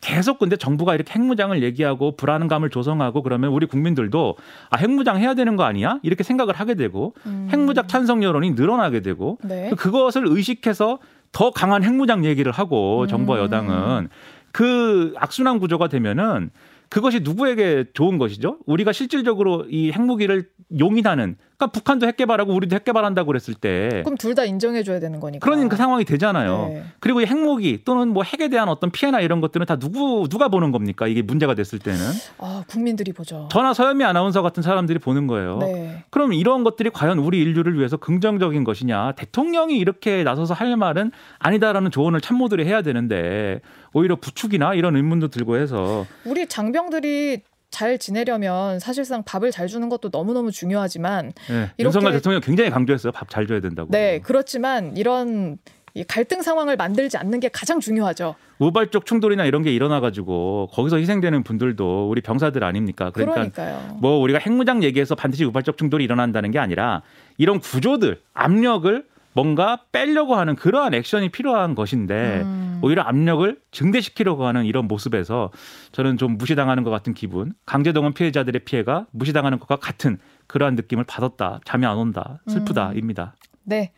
계속 0.00 0.38
근데 0.38 0.56
정부가 0.56 0.94
이렇게 0.94 1.12
핵무장을 1.12 1.62
얘기하고 1.62 2.16
불안감을 2.16 2.70
조성하고 2.70 3.22
그러면 3.22 3.50
우리 3.50 3.66
국민들도 3.66 4.36
아 4.70 4.76
핵무장 4.76 5.18
해야 5.18 5.34
되는 5.34 5.56
거 5.56 5.64
아니야 5.64 5.98
이렇게 6.02 6.24
생각을 6.24 6.54
하게 6.54 6.74
되고 6.74 7.14
음. 7.26 7.48
핵무장 7.52 7.86
찬성 7.86 8.22
여론이 8.22 8.52
늘어나게 8.52 9.00
되고 9.00 9.38
네. 9.44 9.70
그것을 9.76 10.26
의식해서 10.26 10.98
더 11.32 11.50
강한 11.50 11.84
핵무장 11.84 12.24
얘기를 12.24 12.50
하고 12.52 13.02
음. 13.02 13.08
정부와 13.08 13.38
여당은 13.38 14.08
그 14.52 15.14
악순환 15.16 15.58
구조가 15.58 15.88
되면은 15.88 16.50
그것이 16.88 17.20
누구에게 17.20 17.84
좋은 17.92 18.18
것이죠? 18.18 18.58
우리가 18.66 18.92
실질적으로 18.92 19.66
이 19.68 19.92
핵무기를 19.92 20.48
용인하는 20.78 21.36
그러니까 21.58 21.72
북한도 21.72 22.06
핵 22.06 22.16
개발하고 22.16 22.54
우리도 22.54 22.76
핵 22.76 22.84
개발한다고 22.84 23.26
그랬을 23.26 23.54
때 23.54 24.02
그럼 24.04 24.16
둘 24.16 24.38
다 24.38 24.44
인정해 24.44 24.84
줘야 24.84 25.00
되는 25.00 25.18
거니까. 25.18 25.44
그런 25.44 25.68
그 25.68 25.74
상황이 25.74 26.04
되잖아요. 26.04 26.68
네. 26.68 26.84
그리고 27.00 27.20
이 27.20 27.26
핵무기 27.26 27.82
또는 27.84 28.08
뭐 28.08 28.22
핵에 28.22 28.48
대한 28.48 28.68
어떤 28.68 28.92
피해나 28.92 29.20
이런 29.20 29.40
것들은 29.40 29.66
다 29.66 29.74
누구 29.76 30.28
누가 30.28 30.46
보는 30.46 30.70
겁니까? 30.70 31.08
이게 31.08 31.22
문제가 31.22 31.54
됐을 31.54 31.80
때는 31.80 31.98
아, 32.38 32.62
국민들이 32.68 33.12
보죠. 33.12 33.48
저나 33.50 33.74
서현미 33.74 34.04
아나운서 34.04 34.42
같은 34.42 34.62
사람들이 34.62 35.00
보는 35.00 35.26
거예요. 35.26 35.58
네. 35.58 36.04
그럼 36.10 36.32
이런 36.34 36.62
것들이 36.62 36.90
과연 36.90 37.18
우리 37.18 37.40
인류를 37.40 37.76
위해서 37.76 37.96
긍정적인 37.96 38.62
것이냐? 38.62 39.12
대통령이 39.12 39.76
이렇게 39.76 40.22
나서서 40.22 40.54
할 40.54 40.76
말은 40.76 41.10
아니다라는 41.40 41.90
조언을 41.90 42.20
참모들이 42.20 42.64
해야 42.64 42.82
되는데 42.82 43.60
오히려 43.92 44.14
부축이나 44.14 44.74
이런 44.74 44.94
의문도 44.94 45.28
들고 45.28 45.56
해서 45.56 46.06
우리 46.24 46.46
장병들이 46.46 47.40
잘 47.70 47.98
지내려면 47.98 48.78
사실상 48.80 49.22
밥을 49.22 49.50
잘 49.50 49.68
주는 49.68 49.88
것도 49.88 50.08
너무너무 50.10 50.50
중요하지만 50.50 51.32
예, 51.50 51.70
이렇게- 51.76 51.84
윤석열 51.84 52.12
대통령 52.12 52.40
굉장히 52.40 52.70
강조했어요. 52.70 53.12
밥 53.12 53.28
잘 53.28 53.46
줘야 53.46 53.60
된다고. 53.60 53.90
네, 53.90 54.20
그렇지만 54.22 54.96
이런 54.96 55.58
이 55.94 56.02
갈등 56.04 56.40
상황을 56.42 56.76
만들지 56.76 57.16
않는 57.18 57.40
게 57.40 57.48
가장 57.48 57.78
중요하죠. 57.80 58.36
우발적 58.58 59.04
충돌이나 59.04 59.44
이런 59.44 59.62
게 59.62 59.72
일어나 59.72 60.00
가지고 60.00 60.68
거기서 60.72 60.96
희생되는 60.96 61.42
분들도 61.42 62.08
우리 62.08 62.20
병사들 62.22 62.64
아닙니까? 62.64 63.10
그러니까 63.10 63.34
그러니까요. 63.50 63.98
뭐 64.00 64.18
우리가 64.18 64.38
핵무장 64.38 64.82
얘기해서 64.82 65.14
반드시 65.14 65.44
우발적 65.44 65.76
충돌이 65.76 66.04
일어난다는 66.04 66.50
게 66.50 66.58
아니라 66.58 67.02
이런 67.36 67.60
구조들 67.60 68.20
압력을 68.32 69.04
뭔가 69.32 69.84
빼려고 69.92 70.34
하는 70.34 70.56
그러한 70.56 70.94
액션이 70.94 71.28
필요한 71.28 71.74
것인데 71.74 72.42
음. 72.42 72.80
오히려 72.82 73.02
압력을 73.02 73.60
증대시키려고 73.70 74.46
하는 74.46 74.64
이런 74.64 74.88
모습에서 74.88 75.52
저는 75.92 76.16
좀 76.16 76.38
무시당하는 76.38 76.84
것 76.84 76.90
같은 76.90 77.14
기분, 77.14 77.52
강제동원 77.66 78.14
피해자들의 78.14 78.64
피해가 78.64 79.06
무시당하는 79.12 79.58
것과 79.58 79.76
같은 79.76 80.18
그러한 80.46 80.74
느낌을 80.74 81.04
받았다. 81.04 81.60
잠이 81.64 81.86
안 81.86 81.96
온다. 81.96 82.40
슬프다입니다. 82.48 83.34
네. 83.64 83.92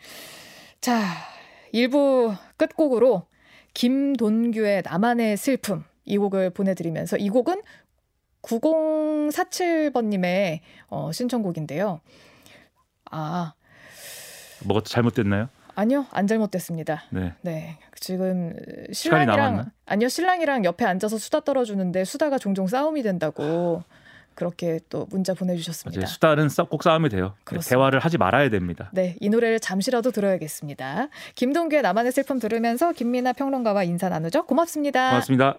자, 0.80 1.02
1부 1.72 2.36
끝곡으로 2.56 3.26
김돈규의 3.74 4.82
나만의 4.84 5.36
슬픔 5.36 5.84
이 6.04 6.18
곡을 6.18 6.50
보내드리면서 6.50 7.18
이 7.18 7.28
곡은 7.28 7.62
9047번님의 8.42 10.58
어, 10.88 11.12
신청곡인데요. 11.12 12.00
아, 13.10 13.52
뭐가 14.64 14.82
잘못됐나요? 14.84 15.48
아니요, 15.76 16.06
안 16.10 16.26
잘못됐습니다. 16.26 17.04
네. 17.10 17.32
네, 17.42 17.78
지금 18.00 18.54
신랑이랑? 18.92 19.70
아니요, 19.86 20.08
신랑이랑 20.08 20.64
옆에 20.64 20.84
앉아서 20.84 21.16
수다 21.16 21.40
떨어주는데 21.40 22.04
수다가 22.04 22.38
종종 22.38 22.66
싸움이 22.66 23.02
된다고 23.02 23.82
그렇게 24.34 24.80
또 24.88 25.06
문자 25.10 25.32
보내주셨습니다. 25.34 26.06
수다는 26.06 26.48
싸- 26.48 26.64
꼭 26.64 26.82
싸움이 26.82 27.08
돼요. 27.08 27.34
그렇습니다. 27.44 27.68
대화를 27.76 28.00
하지 28.00 28.18
말아야 28.18 28.48
됩니다. 28.50 28.90
네, 28.92 29.16
이 29.20 29.28
노래를 29.28 29.60
잠시라도 29.60 30.10
들어야겠습니다. 30.10 31.08
김동규의 31.34 31.82
나만의 31.82 32.12
슬픔 32.12 32.38
들으면서 32.38 32.92
김민아 32.92 33.32
평론가와 33.34 33.84
인사 33.84 34.08
나누죠. 34.08 34.44
고맙습니다. 34.46 35.10
고맙습니다. 35.10 35.56